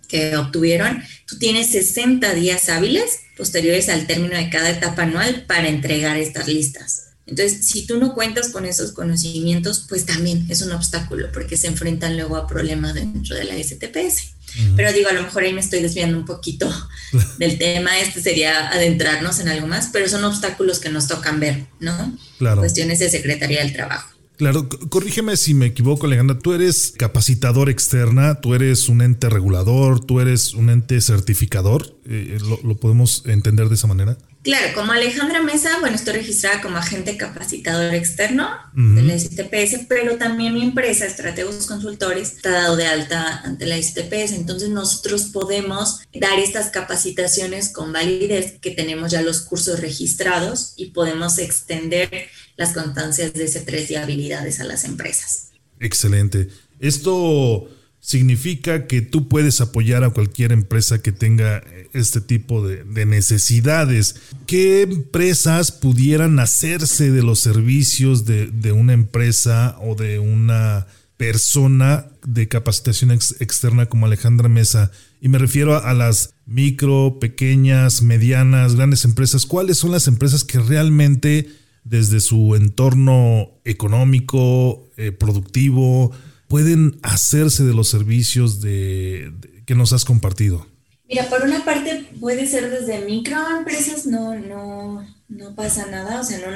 Que 0.07 0.37
obtuvieron, 0.37 1.03
tú 1.25 1.37
tienes 1.37 1.71
60 1.71 2.33
días 2.33 2.69
hábiles 2.69 3.19
posteriores 3.37 3.89
al 3.89 4.07
término 4.07 4.35
de 4.35 4.49
cada 4.49 4.69
etapa 4.69 5.03
anual 5.03 5.45
para 5.47 5.67
entregar 5.67 6.17
estas 6.17 6.47
listas. 6.47 7.03
Entonces, 7.27 7.67
si 7.67 7.85
tú 7.85 7.99
no 7.99 8.13
cuentas 8.13 8.49
con 8.49 8.65
esos 8.65 8.93
conocimientos, 8.93 9.85
pues 9.89 10.05
también 10.05 10.45
es 10.49 10.61
un 10.61 10.71
obstáculo 10.71 11.29
porque 11.33 11.57
se 11.57 11.67
enfrentan 11.67 12.15
luego 12.15 12.37
a 12.37 12.47
problemas 12.47 12.93
dentro 12.93 13.35
de 13.35 13.43
la 13.43 13.61
STPS. 13.61 14.33
Pero 14.75 14.93
digo, 14.93 15.09
a 15.09 15.13
lo 15.13 15.23
mejor 15.23 15.43
ahí 15.43 15.53
me 15.53 15.59
estoy 15.59 15.81
desviando 15.81 16.17
un 16.17 16.25
poquito 16.25 16.73
del 17.37 17.57
tema, 17.57 17.99
este 17.99 18.21
sería 18.21 18.69
adentrarnos 18.69 19.39
en 19.39 19.49
algo 19.49 19.67
más, 19.67 19.89
pero 19.91 20.07
son 20.07 20.23
obstáculos 20.23 20.79
que 20.79 20.89
nos 20.89 21.07
tocan 21.07 21.39
ver, 21.39 21.65
¿no? 21.79 22.17
Claro. 22.39 22.61
Cuestiones 22.61 22.99
de 22.99 23.09
Secretaría 23.09 23.59
del 23.59 23.73
Trabajo. 23.73 24.16
Claro, 24.37 24.69
corrígeme 24.69 25.35
si 25.35 25.55
me 25.55 25.65
equivoco, 25.65 26.05
Alejandra. 26.05 26.37
Tú 26.37 26.53
eres 26.53 26.93
capacitador 26.95 27.69
externa, 27.71 28.39
tú 28.39 28.53
eres 28.53 28.87
un 28.87 29.01
ente 29.01 29.29
regulador, 29.29 30.05
tú 30.05 30.19
eres 30.19 30.53
un 30.53 30.69
ente 30.69 31.01
certificador. 31.01 31.97
Eh, 32.05 32.37
¿lo, 32.63 32.77
podemos 32.77 33.23
entender 33.25 33.67
de 33.67 33.75
esa 33.75 33.87
manera? 33.87 34.15
Claro, 34.43 34.67
como 34.75 34.91
Alejandra 34.91 35.41
Mesa, 35.41 35.79
bueno, 35.81 35.95
estoy 35.95 36.13
registrada 36.13 36.61
como 36.61 36.77
agente 36.77 37.17
capacitador 37.17 37.93
externo 37.93 38.47
de 38.73 39.01
la 39.01 39.19
STPS, 39.19 39.87
pero 39.89 40.17
también 40.17 40.53
mi 40.53 40.63
empresa, 40.63 41.05
Estrategos 41.05 41.65
Consultores, 41.65 42.33
está 42.33 42.51
dado 42.51 42.77
de 42.77 42.85
alta 42.85 43.41
ante 43.43 43.65
la 43.65 43.75
STPS. 43.75 44.33
Entonces 44.33 44.69
nosotros 44.69 45.23
podemos 45.33 45.99
dar 46.13 46.39
estas 46.39 46.69
capacitaciones 46.69 47.73
con 47.73 47.91
validez, 47.91 48.59
que 48.61 48.71
tenemos 48.71 49.11
ya 49.11 49.21
los 49.21 49.41
cursos 49.41 49.81
registrados 49.81 50.73
y 50.77 50.91
podemos 50.91 51.39
extender 51.39 52.29
las 52.57 52.73
constancias 52.73 53.33
de 53.33 53.45
ese 53.45 53.61
3 53.61 53.87
de 53.87 53.97
habilidades 53.97 54.59
a 54.59 54.65
las 54.65 54.83
empresas. 54.83 55.51
Excelente. 55.79 56.49
Esto 56.79 57.69
significa 57.99 58.87
que 58.87 59.01
tú 59.01 59.27
puedes 59.27 59.61
apoyar 59.61 60.03
a 60.03 60.11
cualquier 60.11 60.51
empresa 60.51 61.01
que 61.01 61.11
tenga 61.11 61.63
este 61.93 62.21
tipo 62.21 62.65
de, 62.65 63.05
necesidades. 63.05 64.15
¿Qué 64.45 64.83
empresas 64.83 65.71
pudieran 65.71 66.39
hacerse 66.39 67.11
de 67.11 67.21
los 67.21 67.39
servicios 67.39 68.25
de, 68.25 68.71
una 68.71 68.93
empresa 68.93 69.77
o 69.81 69.95
de 69.95 70.19
una 70.19 70.87
persona 71.17 72.07
de 72.25 72.47
capacitación 72.47 73.11
externa 73.11 73.87
como 73.87 74.05
Alejandra 74.05 74.47
Mesa? 74.47 74.91
Y 75.19 75.29
me 75.29 75.37
refiero 75.37 75.75
a, 75.83 75.93
las 75.93 76.33
micro, 76.45 77.17
pequeñas, 77.19 78.01
medianas, 78.01 78.75
grandes 78.75 79.03
empresas. 79.03 79.45
¿Cuáles 79.45 79.77
son 79.77 79.91
las 79.91 80.07
empresas 80.07 80.43
que 80.43 80.59
realmente 80.59 81.49
desde 81.89 82.19
su 82.19 82.55
entorno 82.55 83.59
económico, 83.63 84.89
eh, 84.97 85.11
productivo, 85.11 86.11
pueden 86.47 86.99
hacerse 87.03 87.63
de 87.63 87.73
los 87.73 87.89
servicios 87.89 88.61
de, 88.61 89.33
que 89.65 89.75
nos 89.75 89.93
has 89.93 90.05
compartido? 90.05 90.67
Mira, 91.09 91.29
por 91.29 91.43
una 91.43 91.63
parte 91.63 92.05
puede 92.19 92.47
ser 92.47 92.69
desde 92.69 93.05
microempresas, 93.05 94.05
no, 94.05 94.35
no, 94.35 95.07
no 95.29 95.55
pasa 95.55 95.85
nada, 95.85 96.21
o 96.21 96.23
sea, 96.23 96.39
no 96.39 96.55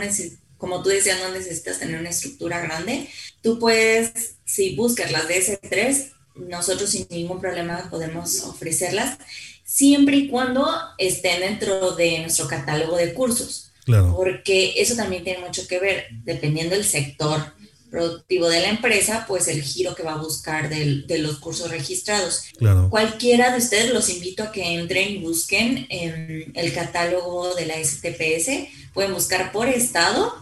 como 0.58 0.84
tú 0.84 0.90
decías, 0.90 1.20
no 1.20 1.32
necesitas 1.32 1.80
tener 1.80 2.00
una 2.00 2.12
estructura 2.12 2.60
grande. 2.60 3.08
Tú 3.42 3.58
puedes, 3.58 4.36
si 4.46 4.76
buscas 4.76 5.12
las 5.12 5.28
DS3, 5.28 6.12
nosotros 6.36 6.90
sin 6.90 7.08
ningún 7.10 7.42
problema 7.42 7.88
podemos 7.90 8.44
ofrecerlas, 8.44 9.18
siempre 9.64 10.18
y 10.18 10.28
cuando 10.30 10.70
estén 10.98 11.40
dentro 11.40 11.92
de 11.96 12.20
nuestro 12.20 12.48
catálogo 12.48 12.96
de 12.96 13.14
cursos. 13.14 13.71
Claro. 13.86 14.14
Porque 14.16 14.76
eso 14.78 14.96
también 14.96 15.24
tiene 15.24 15.46
mucho 15.46 15.68
que 15.68 15.80
ver, 15.80 16.08
dependiendo 16.24 16.76
del 16.76 16.86
sector 16.86 17.54
productivo 17.90 18.48
de 18.48 18.62
la 18.62 18.70
empresa, 18.70 19.26
pues 19.28 19.50
el 19.50 19.62
giro 19.62 19.96
que 19.96 20.04
va 20.04 20.14
a 20.14 20.22
buscar 20.22 20.70
de 20.70 21.18
los 21.20 21.40
cursos 21.40 21.70
registrados. 21.70 22.44
Claro. 22.58 22.90
Cualquiera 22.90 23.52
de 23.52 23.58
ustedes 23.58 23.92
los 23.92 24.10
invito 24.10 24.44
a 24.44 24.52
que 24.54 24.76
entren 24.76 25.10
y 25.12 25.18
busquen 25.18 25.88
en 25.90 26.54
el 26.56 26.74
catálogo 26.74 27.54
de 27.54 27.66
la 27.66 27.76
STPS, 27.84 28.70
pueden 28.94 29.14
buscar 29.14 29.52
por 29.52 29.68
estado 29.68 30.34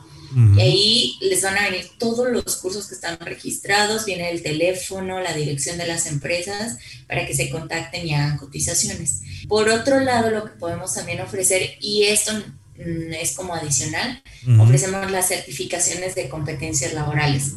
y 0.56 0.62
ahí 0.62 1.16
les 1.22 1.42
van 1.42 1.58
a 1.58 1.72
venir 1.72 1.90
todos 1.98 2.30
los 2.30 2.58
cursos 2.58 2.86
que 2.88 2.94
están 2.94 3.20
registrados, 3.20 4.06
viene 4.06 4.30
el 4.30 4.44
teléfono, 4.44 5.20
la 5.20 5.34
dirección 5.34 5.80
de 5.80 5.88
las 5.88 6.06
empresas 6.06 6.78
para 7.08 7.26
que 7.26 7.34
se 7.34 7.50
contacten 7.50 8.08
y 8.08 8.14
hagan 8.14 8.38
cotizaciones. 8.38 9.22
Por 9.48 9.70
otro 9.70 10.00
lado, 10.02 10.30
lo 10.30 10.46
que 10.46 10.52
podemos 10.52 10.94
también 10.94 11.22
ofrecer, 11.22 11.78
y 11.80 12.04
esto 12.04 12.34
es 12.80 13.34
como 13.34 13.54
adicional. 13.54 14.22
Ofrecemos 14.60 15.12
las 15.12 15.28
certificaciones 15.28 16.16
de 16.16 16.30
competencias 16.30 16.94
laborales. 16.94 17.54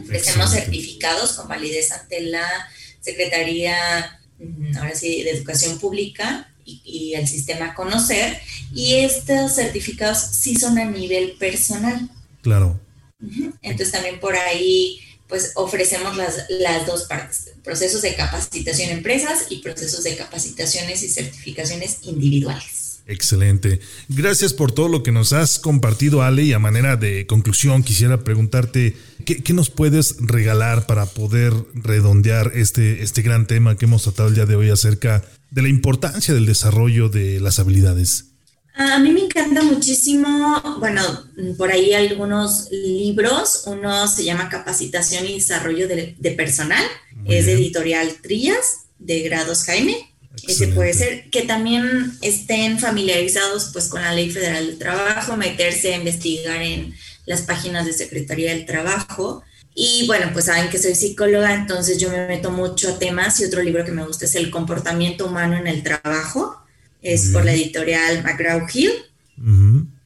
Ofrecemos 0.00 0.50
certificados 0.50 1.32
con 1.32 1.48
validez 1.48 1.92
ante 1.92 2.22
la 2.22 2.46
Secretaría, 3.00 4.20
mm, 4.38 4.76
ahora 4.76 4.94
sí, 4.94 5.22
de 5.22 5.30
Educación 5.30 5.78
Pública 5.78 6.50
y, 6.64 7.14
el 7.14 7.28
sistema 7.28 7.74
Conocer. 7.74 8.40
Y 8.74 8.96
estos 8.96 9.54
certificados 9.54 10.18
sí 10.18 10.56
son 10.56 10.78
a 10.78 10.84
nivel 10.84 11.32
personal. 11.32 12.08
Claro. 12.42 12.80
Entonces 13.62 13.92
también 13.92 14.20
por 14.20 14.36
ahí 14.36 15.00
pues 15.26 15.52
ofrecemos 15.56 16.16
las, 16.16 16.46
las 16.48 16.86
dos 16.86 17.04
partes, 17.04 17.50
procesos 17.62 18.00
de 18.00 18.14
capacitación 18.14 18.88
en 18.88 18.98
empresas 18.98 19.46
y 19.50 19.58
procesos 19.58 20.02
de 20.04 20.16
capacitaciones 20.16 21.02
y 21.02 21.08
certificaciones 21.08 21.98
individuales. 22.02 22.87
Excelente. 23.08 23.80
Gracias 24.08 24.52
por 24.52 24.70
todo 24.70 24.88
lo 24.88 25.02
que 25.02 25.12
nos 25.12 25.32
has 25.32 25.58
compartido, 25.58 26.22
Ale. 26.22 26.42
Y 26.42 26.52
a 26.52 26.58
manera 26.58 26.96
de 26.96 27.26
conclusión, 27.26 27.82
quisiera 27.82 28.22
preguntarte, 28.22 28.96
¿qué, 29.24 29.52
nos 29.54 29.70
puedes 29.70 30.16
regalar 30.20 30.86
para 30.86 31.06
poder 31.06 31.54
redondear 31.72 32.52
este, 32.54 33.02
este 33.02 33.22
gran 33.22 33.46
tema 33.46 33.76
que 33.78 33.86
hemos 33.86 34.02
tratado 34.02 34.28
el 34.28 34.34
día 34.34 34.44
de 34.44 34.56
hoy 34.56 34.68
acerca 34.68 35.24
de 35.50 35.62
la 35.62 35.68
importancia 35.68 36.34
del 36.34 36.44
desarrollo 36.44 37.08
de 37.08 37.40
las 37.40 37.58
habilidades? 37.58 38.26
A 38.74 38.98
mí 38.98 39.10
me 39.10 39.24
encanta 39.24 39.62
muchísimo, 39.62 40.76
bueno, 40.78 41.02
por 41.56 41.72
ahí 41.72 41.94
algunos 41.94 42.68
libros. 42.70 43.62
Uno 43.66 44.06
se 44.06 44.22
llama 44.22 44.50
Capacitación 44.50 45.26
y 45.26 45.34
Desarrollo 45.36 45.88
de, 45.88 46.34
Personal, 46.36 46.84
es 47.24 47.46
de 47.46 47.54
editorial 47.54 48.16
Trillas, 48.22 48.86
de 48.98 49.22
Grados 49.22 49.64
Jaime. 49.64 50.14
Ese 50.46 50.68
puede 50.68 50.94
ser 50.94 51.30
que 51.30 51.42
también 51.42 52.12
estén 52.22 52.78
familiarizados 52.78 53.70
pues 53.72 53.88
con 53.88 54.02
la 54.02 54.14
Ley 54.14 54.30
Federal 54.30 54.66
del 54.66 54.78
Trabajo, 54.78 55.36
meterse 55.36 55.94
a 55.94 55.96
investigar 55.96 56.62
en 56.62 56.94
las 57.26 57.42
páginas 57.42 57.86
de 57.86 57.92
Secretaría 57.92 58.52
del 58.52 58.66
Trabajo. 58.66 59.42
Y 59.74 60.06
bueno, 60.06 60.30
pues 60.32 60.46
saben 60.46 60.70
que 60.70 60.78
soy 60.78 60.94
psicóloga, 60.94 61.54
entonces 61.54 61.98
yo 61.98 62.10
me 62.10 62.26
meto 62.26 62.50
mucho 62.50 62.88
a 62.88 62.98
temas 62.98 63.38
y 63.40 63.44
otro 63.44 63.62
libro 63.62 63.84
que 63.84 63.92
me 63.92 64.04
gusta 64.04 64.24
es 64.24 64.34
El 64.34 64.50
comportamiento 64.50 65.26
humano 65.26 65.56
en 65.56 65.68
el 65.68 65.82
trabajo, 65.82 66.60
es 67.00 67.28
por 67.28 67.44
la 67.44 67.52
editorial 67.52 68.24
McGraw-Hill. 68.24 68.90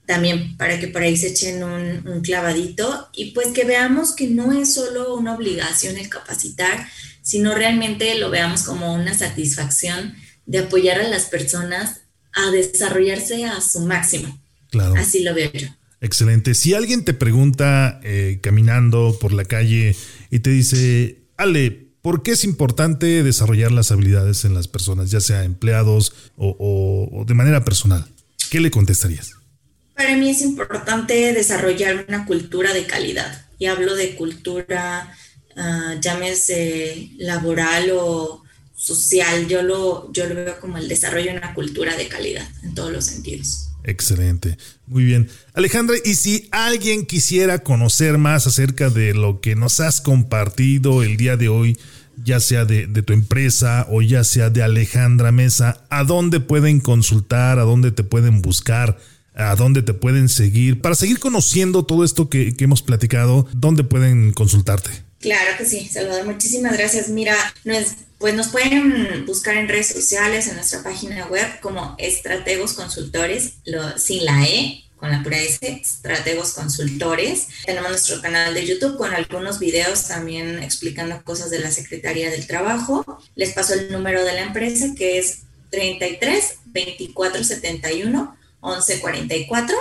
También 0.05 0.59
para 0.59 0.79
que 0.79 0.89
por 0.89 1.01
ahí 1.01 1.17
se 1.17 1.29
echen 1.29 1.63
un, 1.63 2.07
un 2.07 2.21
clavadito. 2.21 3.09
Y 3.15 3.31
pues 3.31 3.49
que 3.49 3.65
veamos 3.65 4.15
que 4.15 4.27
no 4.27 4.53
es 4.53 4.75
solo 4.75 5.15
una 5.15 5.35
obligación 5.35 5.97
el 5.97 6.11
capacitar, 6.11 6.87
sino 7.23 7.55
realmente 7.55 8.15
lo 8.17 8.31
veamos 8.31 8.65
como 8.65 8.93
una 8.95 9.15
satisfacción 9.15 10.15
de 10.47 10.59
apoyar 10.59 11.01
a 11.01 11.09
las 11.09 11.27
personas 11.27 12.01
a 12.35 12.51
desarrollarse 12.51 13.45
a 13.45 13.61
su 13.61 13.81
máximo. 13.81 14.39
Claro. 14.71 14.95
Así 14.97 15.23
lo 15.23 15.35
veo 15.35 15.51
yo. 15.53 15.69
Excelente. 16.01 16.55
Si 16.55 16.75
alguien 16.75 17.05
te 17.05 17.15
pregunta 17.15 18.01
eh, 18.03 18.41
caminando 18.43 19.17
por 19.21 19.33
la 19.33 19.45
calle 19.45 19.95
y 20.31 20.41
te 20.41 20.51
dice, 20.51 21.23
Ale, 21.37 21.93
¿por 22.03 22.25
qué 22.25 22.33
es 22.33 22.43
importante 22.43 23.23
desarrollar 23.23 23.71
las 23.71 23.93
habilidades 23.93 24.45
en 24.45 24.55
las 24.55 24.67
personas, 24.67 25.13
ya 25.13 25.21
sea 25.21 25.45
empleados 25.45 26.13
o, 26.37 27.25
de 27.27 27.35
manera 27.35 27.65
personal? 27.65 28.05
¿Qué 28.51 28.59
le 28.59 28.73
contestarías? 28.73 29.35
Para 29.95 30.17
mí 30.17 30.31
es 30.31 30.43
importante 30.43 31.33
desarrollar 31.33 32.05
una 32.09 32.27
cultura 32.27 32.75
de 32.75 32.85
calidad. 32.85 33.47
Y 33.61 33.67
hablo 33.67 33.95
de 33.95 34.17
cultura, 34.17 35.15
uh, 35.57 36.01
llámese 36.01 37.11
laboral 37.19 37.91
o 37.95 38.43
social, 38.83 39.47
yo 39.47 39.63
lo, 39.63 40.13
yo 40.13 40.27
lo 40.27 40.35
veo 40.35 40.61
como 40.61 40.77
el 40.77 40.89
desarrollo 40.89 41.31
de 41.31 41.39
una 41.39 41.55
cultura 41.55 41.97
de 41.97 42.09
calidad 42.09 42.49
en 42.65 42.75
todos 42.75 42.93
los 42.93 43.05
sentidos. 43.05 43.69
Excelente, 43.85 44.59
muy 44.87 45.05
bien. 45.05 45.29
Alejandra, 45.55 45.97
y 46.05 46.15
si 46.15 46.49
alguien 46.51 47.07
quisiera 47.07 47.61
conocer 47.61 48.19
más 48.19 48.47
acerca 48.47 48.91
de 48.91 49.15
lo 49.15 49.41
que 49.41 49.55
nos 49.55 49.81
has 49.81 50.01
compartido 50.01 51.03
el 51.03 51.17
día 51.17 51.37
de 51.37 51.49
hoy, 51.49 51.79
ya 52.25 52.41
sea 52.41 52.65
de, 52.65 52.87
tu 52.87 53.13
empresa 53.13 53.87
o 53.91 54.03
ya 54.03 54.25
sea 54.25 54.51
de 54.51 54.63
Alejandra 54.63 55.33
Mesa, 55.33 55.85
¿a 55.89 56.05
dónde 56.05 56.41
pueden 56.41 56.81
consultar? 56.81 57.59
¿A 57.59 57.63
dónde 57.63 57.91
te 57.91 58.05
pueden 58.05 58.43
buscar? 58.43 58.99
¿A 59.35 59.55
dónde 59.57 59.83
te 59.83 59.95
pueden 59.95 60.29
seguir? 60.29 60.81
Para 60.81 60.95
seguir 60.95 61.19
conociendo 61.19 61.85
todo 61.85 62.05
esto 62.05 62.29
que 62.29 62.55
hemos 62.59 62.83
platicado, 62.83 63.47
¿dónde 63.53 63.83
pueden 63.83 64.33
consultarte? 64.33 64.91
Claro 65.23 65.57
que 65.57 65.65
sí, 65.65 65.89
Salvador, 65.89 66.27
muchísimas 66.27 66.77
gracias. 66.77 67.09
Mira, 67.09 67.37
pues 68.19 68.35
nos 68.35 68.49
pueden 68.49 69.25
buscar 69.25 69.57
en 69.57 69.69
redes 69.69 69.87
sociales, 69.87 70.49
en 70.49 70.57
nuestra 70.57 70.83
página 70.83 71.27
web 71.29 71.47
como 71.61 71.95
Estrategos 71.97 72.73
Consultores, 72.73 73.53
sin 73.97 74.25
la 74.25 74.45
E, 74.45 74.83
con 74.97 75.13
la 75.13 75.23
pura 75.23 75.39
S, 75.39 75.59
Estrategos 75.63 76.55
Consultores. 76.55 77.47
Tenemos 77.65 77.91
nuestro 77.91 78.21
canal 78.21 78.53
de 78.53 78.67
YouTube 78.67 78.97
con 78.97 79.15
algunos 79.15 79.61
videos 79.61 80.09
también 80.09 80.61
explicando 80.61 81.23
cosas 81.23 81.51
de 81.51 81.61
la 81.61 81.71
Secretaría 81.71 82.29
del 82.29 82.49
Trabajo. 82.49 83.23
Les 83.37 83.53
paso 83.53 83.75
el 83.75 83.93
número 83.93 84.25
de 84.25 84.33
la 84.33 84.43
empresa 84.43 84.93
que 84.97 85.19
es 85.19 85.43
33 85.71 86.57
24 86.67 87.45
71 87.45 88.37
11 88.61 89.01
44. 89.01 89.77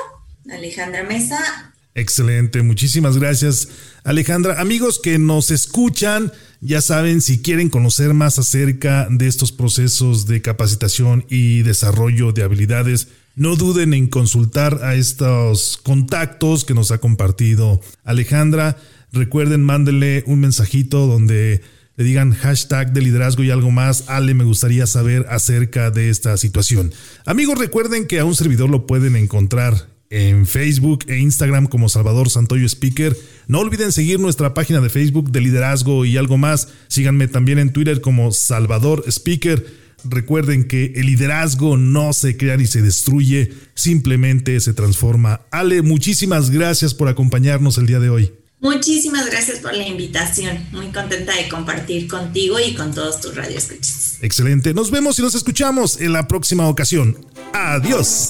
Alejandra 0.52 1.04
Mesa, 1.04 1.72
Excelente, 1.94 2.62
muchísimas 2.62 3.18
gracias 3.18 3.68
Alejandra. 4.04 4.60
Amigos 4.60 5.00
que 5.00 5.20
nos 5.20 5.52
escuchan, 5.52 6.32
ya 6.60 6.82
saben, 6.82 7.22
si 7.22 7.42
quieren 7.42 7.70
conocer 7.70 8.14
más 8.14 8.40
acerca 8.40 9.08
de 9.10 9.28
estos 9.28 9.52
procesos 9.52 10.26
de 10.26 10.42
capacitación 10.42 11.26
y 11.30 11.62
desarrollo 11.62 12.32
de 12.32 12.44
habilidades, 12.44 13.10
no 13.36 13.56
duden 13.56 13.94
en 13.94 14.08
consultar 14.08 14.84
a 14.84 14.96
estos 14.96 15.78
contactos 15.78 16.66
que 16.66 16.74
nos 16.74 16.92
ha 16.92 16.98
compartido 16.98 17.80
Alejandra. 18.04 18.78
Recuerden, 19.12 19.64
mándenle 19.64 20.24
un 20.26 20.40
mensajito 20.40 21.06
donde 21.06 21.62
le 21.96 22.04
digan 22.04 22.34
hashtag 22.34 22.94
de 22.94 23.02
liderazgo 23.02 23.44
y 23.44 23.52
algo 23.52 23.70
más. 23.70 24.06
Ale, 24.08 24.34
me 24.34 24.44
gustaría 24.44 24.88
saber 24.88 25.28
acerca 25.30 25.92
de 25.92 26.10
esta 26.10 26.36
situación. 26.38 26.92
Amigos, 27.26 27.60
recuerden 27.60 28.08
que 28.08 28.20
a 28.20 28.26
un 28.26 28.36
servidor 28.36 28.70
lo 28.70 28.88
pueden 28.88 29.16
encontrar 29.16 29.91
en 30.12 30.46
Facebook 30.46 31.06
e 31.08 31.18
Instagram 31.18 31.66
como 31.66 31.90
Salvador 31.90 32.30
Santoyo 32.30 32.68
Speaker. 32.68 33.18
No 33.48 33.60
olviden 33.60 33.92
seguir 33.92 34.20
nuestra 34.20 34.54
página 34.54 34.82
de 34.82 34.90
Facebook 34.90 35.32
de 35.32 35.42
liderazgo 35.42 36.06
y 36.06 36.18
algo 36.18 36.38
más. 36.38 36.68
Síganme 36.88 37.28
también 37.28 37.58
en 37.58 37.74
Twitter 37.74 38.02
como 38.02 38.32
Salvador 38.32 39.04
Speaker. 39.08 39.66
Recuerden 40.04 40.68
que 40.68 40.94
el 40.96 41.06
liderazgo 41.06 41.78
no 41.78 42.14
se 42.14 42.36
crea 42.36 42.58
ni 42.58 42.68
se 42.68 42.82
destruye, 42.82 43.54
simplemente 43.74 44.60
se 44.60 44.74
transforma. 44.74 45.42
Ale, 45.52 45.82
muchísimas 45.82 46.50
gracias 46.50 46.94
por 46.94 47.08
acompañarnos 47.08 47.78
el 47.78 47.88
día 47.88 48.00
de 48.00 48.10
hoy. 48.10 48.34
Muchísimas 48.60 49.26
gracias 49.28 49.60
por 49.60 49.74
la 49.74 49.88
invitación. 49.88 50.68
Muy 50.72 50.88
contenta 50.88 51.36
de 51.36 51.50
compartir 51.50 52.08
contigo 52.08 52.60
y 52.60 52.76
con 52.76 52.94
todos 52.94 53.22
tus 53.22 53.36
radioescuchas. 53.36 54.18
Excelente. 54.22 54.74
Nos 54.74 54.92
vemos 54.92 55.18
y 55.18 55.24
nos 55.24 55.34
escuchamos 55.34 56.00
en 56.00 56.14
la 56.14 56.28
próxima 56.28 56.68
ocasión. 56.68 57.18
Adiós. 57.54 58.30